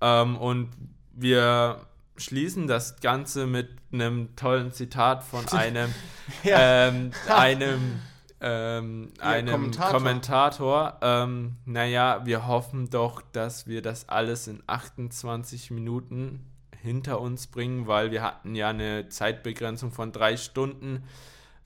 Ähm, 0.00 0.36
und 0.36 0.70
wir 1.12 1.86
schließen 2.20 2.66
das 2.66 3.00
Ganze 3.00 3.46
mit 3.46 3.68
einem 3.92 4.34
tollen 4.36 4.72
Zitat 4.72 5.24
von 5.24 5.46
einem, 5.52 5.94
ja. 6.42 6.88
ähm, 6.88 7.10
einem, 7.28 8.00
ähm, 8.40 9.12
ja, 9.18 9.24
einem 9.24 9.52
Kommentator. 9.52 9.92
Kommentator. 9.92 10.98
Ähm, 11.02 11.56
naja, 11.64 12.22
wir 12.24 12.46
hoffen 12.46 12.90
doch, 12.90 13.22
dass 13.32 13.66
wir 13.66 13.82
das 13.82 14.08
alles 14.08 14.46
in 14.46 14.62
28 14.66 15.70
Minuten 15.70 16.44
hinter 16.80 17.20
uns 17.20 17.48
bringen, 17.48 17.86
weil 17.86 18.10
wir 18.10 18.22
hatten 18.22 18.54
ja 18.54 18.68
eine 18.68 19.08
Zeitbegrenzung 19.08 19.90
von 19.90 20.12
drei 20.12 20.36
Stunden. 20.36 21.04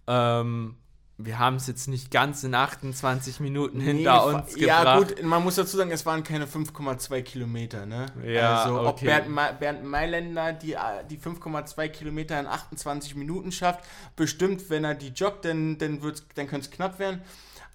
Ähm, 0.06 0.76
wir 1.24 1.38
haben 1.38 1.56
es 1.56 1.66
jetzt 1.66 1.88
nicht 1.88 2.10
ganz 2.10 2.44
in 2.44 2.54
28 2.54 3.40
Minuten 3.40 3.78
nee, 3.78 3.84
hinter 3.84 4.26
uns 4.26 4.56
ja, 4.56 4.82
gebracht. 4.82 5.10
Ja, 5.10 5.16
gut, 5.16 5.22
man 5.22 5.42
muss 5.42 5.56
dazu 5.56 5.76
sagen, 5.76 5.90
es 5.90 6.04
waren 6.06 6.22
keine 6.24 6.46
5,2 6.46 7.22
Kilometer, 7.22 7.86
ne? 7.86 8.06
Ja, 8.24 8.62
also, 8.62 8.80
okay. 8.80 8.88
ob 8.88 9.00
Bernd, 9.00 9.58
Bernd 9.60 9.84
Mailänder 9.84 10.52
die, 10.52 10.76
die 11.10 11.18
5,2 11.18 11.88
Kilometer 11.88 12.38
in 12.38 12.46
28 12.46 13.14
Minuten 13.14 13.52
schafft, 13.52 13.84
bestimmt, 14.16 14.70
wenn 14.70 14.84
er 14.84 14.94
die 14.94 15.08
joggt, 15.08 15.44
dann, 15.44 15.78
dann, 15.78 16.00
dann 16.34 16.46
könnte 16.46 16.68
es 16.68 16.70
knapp 16.70 16.98
werden. 16.98 17.22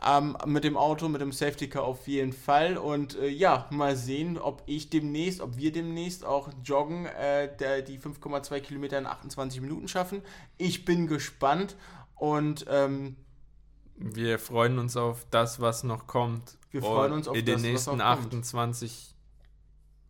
Ähm, 0.06 0.38
mit 0.45 0.64
dem 0.64 0.78
Auto, 0.78 1.10
mit 1.10 1.22
dem 1.22 1.32
Safety 1.32 1.69
Car 1.69 1.84
auf 1.84 2.07
jeden 2.07 2.32
Fall. 2.32 2.78
Und 2.78 3.18
äh, 3.18 3.30
ja, 3.30 3.65
mal 3.72 3.95
sehen, 3.95 4.38
ob 4.38 4.61
ich 4.68 4.91
demnächst, 4.91 5.41
ob 5.41 5.57
wir 5.57 5.72
demnächst 5.72 6.24
auch 6.24 6.49
joggen, 6.64 7.07
äh, 7.07 7.49
der, 7.57 7.82
die 7.82 7.98
5,2 7.98 8.60
Kilometer 8.60 8.99
in 8.99 9.07
28 9.07 9.60
Minuten 9.60 9.88
schaffen. 9.88 10.22
Ich 10.60 10.86
bin 10.86 11.07
gespannt 11.07 11.76
und 12.15 12.65
ähm, 12.69 13.15
wir 13.98 14.40
freuen 14.40 14.80
uns 14.80 14.95
auf 14.95 15.26
das, 15.32 15.60
was 15.60 15.84
noch 15.84 16.07
kommt. 16.07 16.57
Wir 16.72 16.82
freuen 16.82 17.14
uns 17.14 17.28
auf 17.28 17.36
in 17.36 17.45
das, 17.45 17.61
den 17.61 17.72
nächsten 17.72 18.02
28 18.02 19.15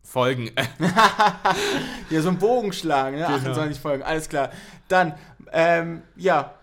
Folgen. 0.02 0.50
ja, 2.10 2.20
so 2.20 2.28
ein 2.28 2.38
Bogenschlag, 2.38 3.12
ne? 3.12 3.18
Genau. 3.18 3.36
28 3.36 3.80
Folgen, 3.80 4.02
alles 4.02 4.28
klar. 4.28 4.50
Dann, 4.88 5.14
ähm, 5.52 6.02
ja, 6.16 6.54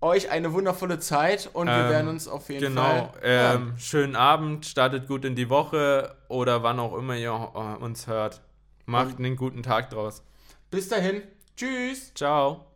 euch 0.00 0.30
eine 0.30 0.52
wundervolle 0.52 0.98
Zeit 0.98 1.50
und 1.52 1.66
wir 1.66 1.74
ähm, 1.74 1.90
werden 1.90 2.08
uns 2.08 2.28
auf 2.28 2.48
jeden 2.48 2.60
genau, 2.60 2.82
Fall. 2.82 3.10
Genau, 3.20 3.54
ähm, 3.54 3.74
schönen 3.78 4.16
Abend, 4.16 4.64
startet 4.66 5.08
gut 5.08 5.24
in 5.24 5.34
die 5.34 5.50
Woche 5.50 6.14
oder 6.28 6.62
wann 6.62 6.78
auch 6.78 6.96
immer 6.96 7.16
ihr 7.16 7.32
uns 7.80 8.06
hört. 8.06 8.40
Macht 8.86 9.18
einen 9.18 9.36
guten 9.36 9.62
Tag 9.62 9.90
draus. 9.90 10.22
Bis 10.70 10.88
dahin, 10.88 11.22
tschüss. 11.56 12.14
Ciao. 12.14 12.67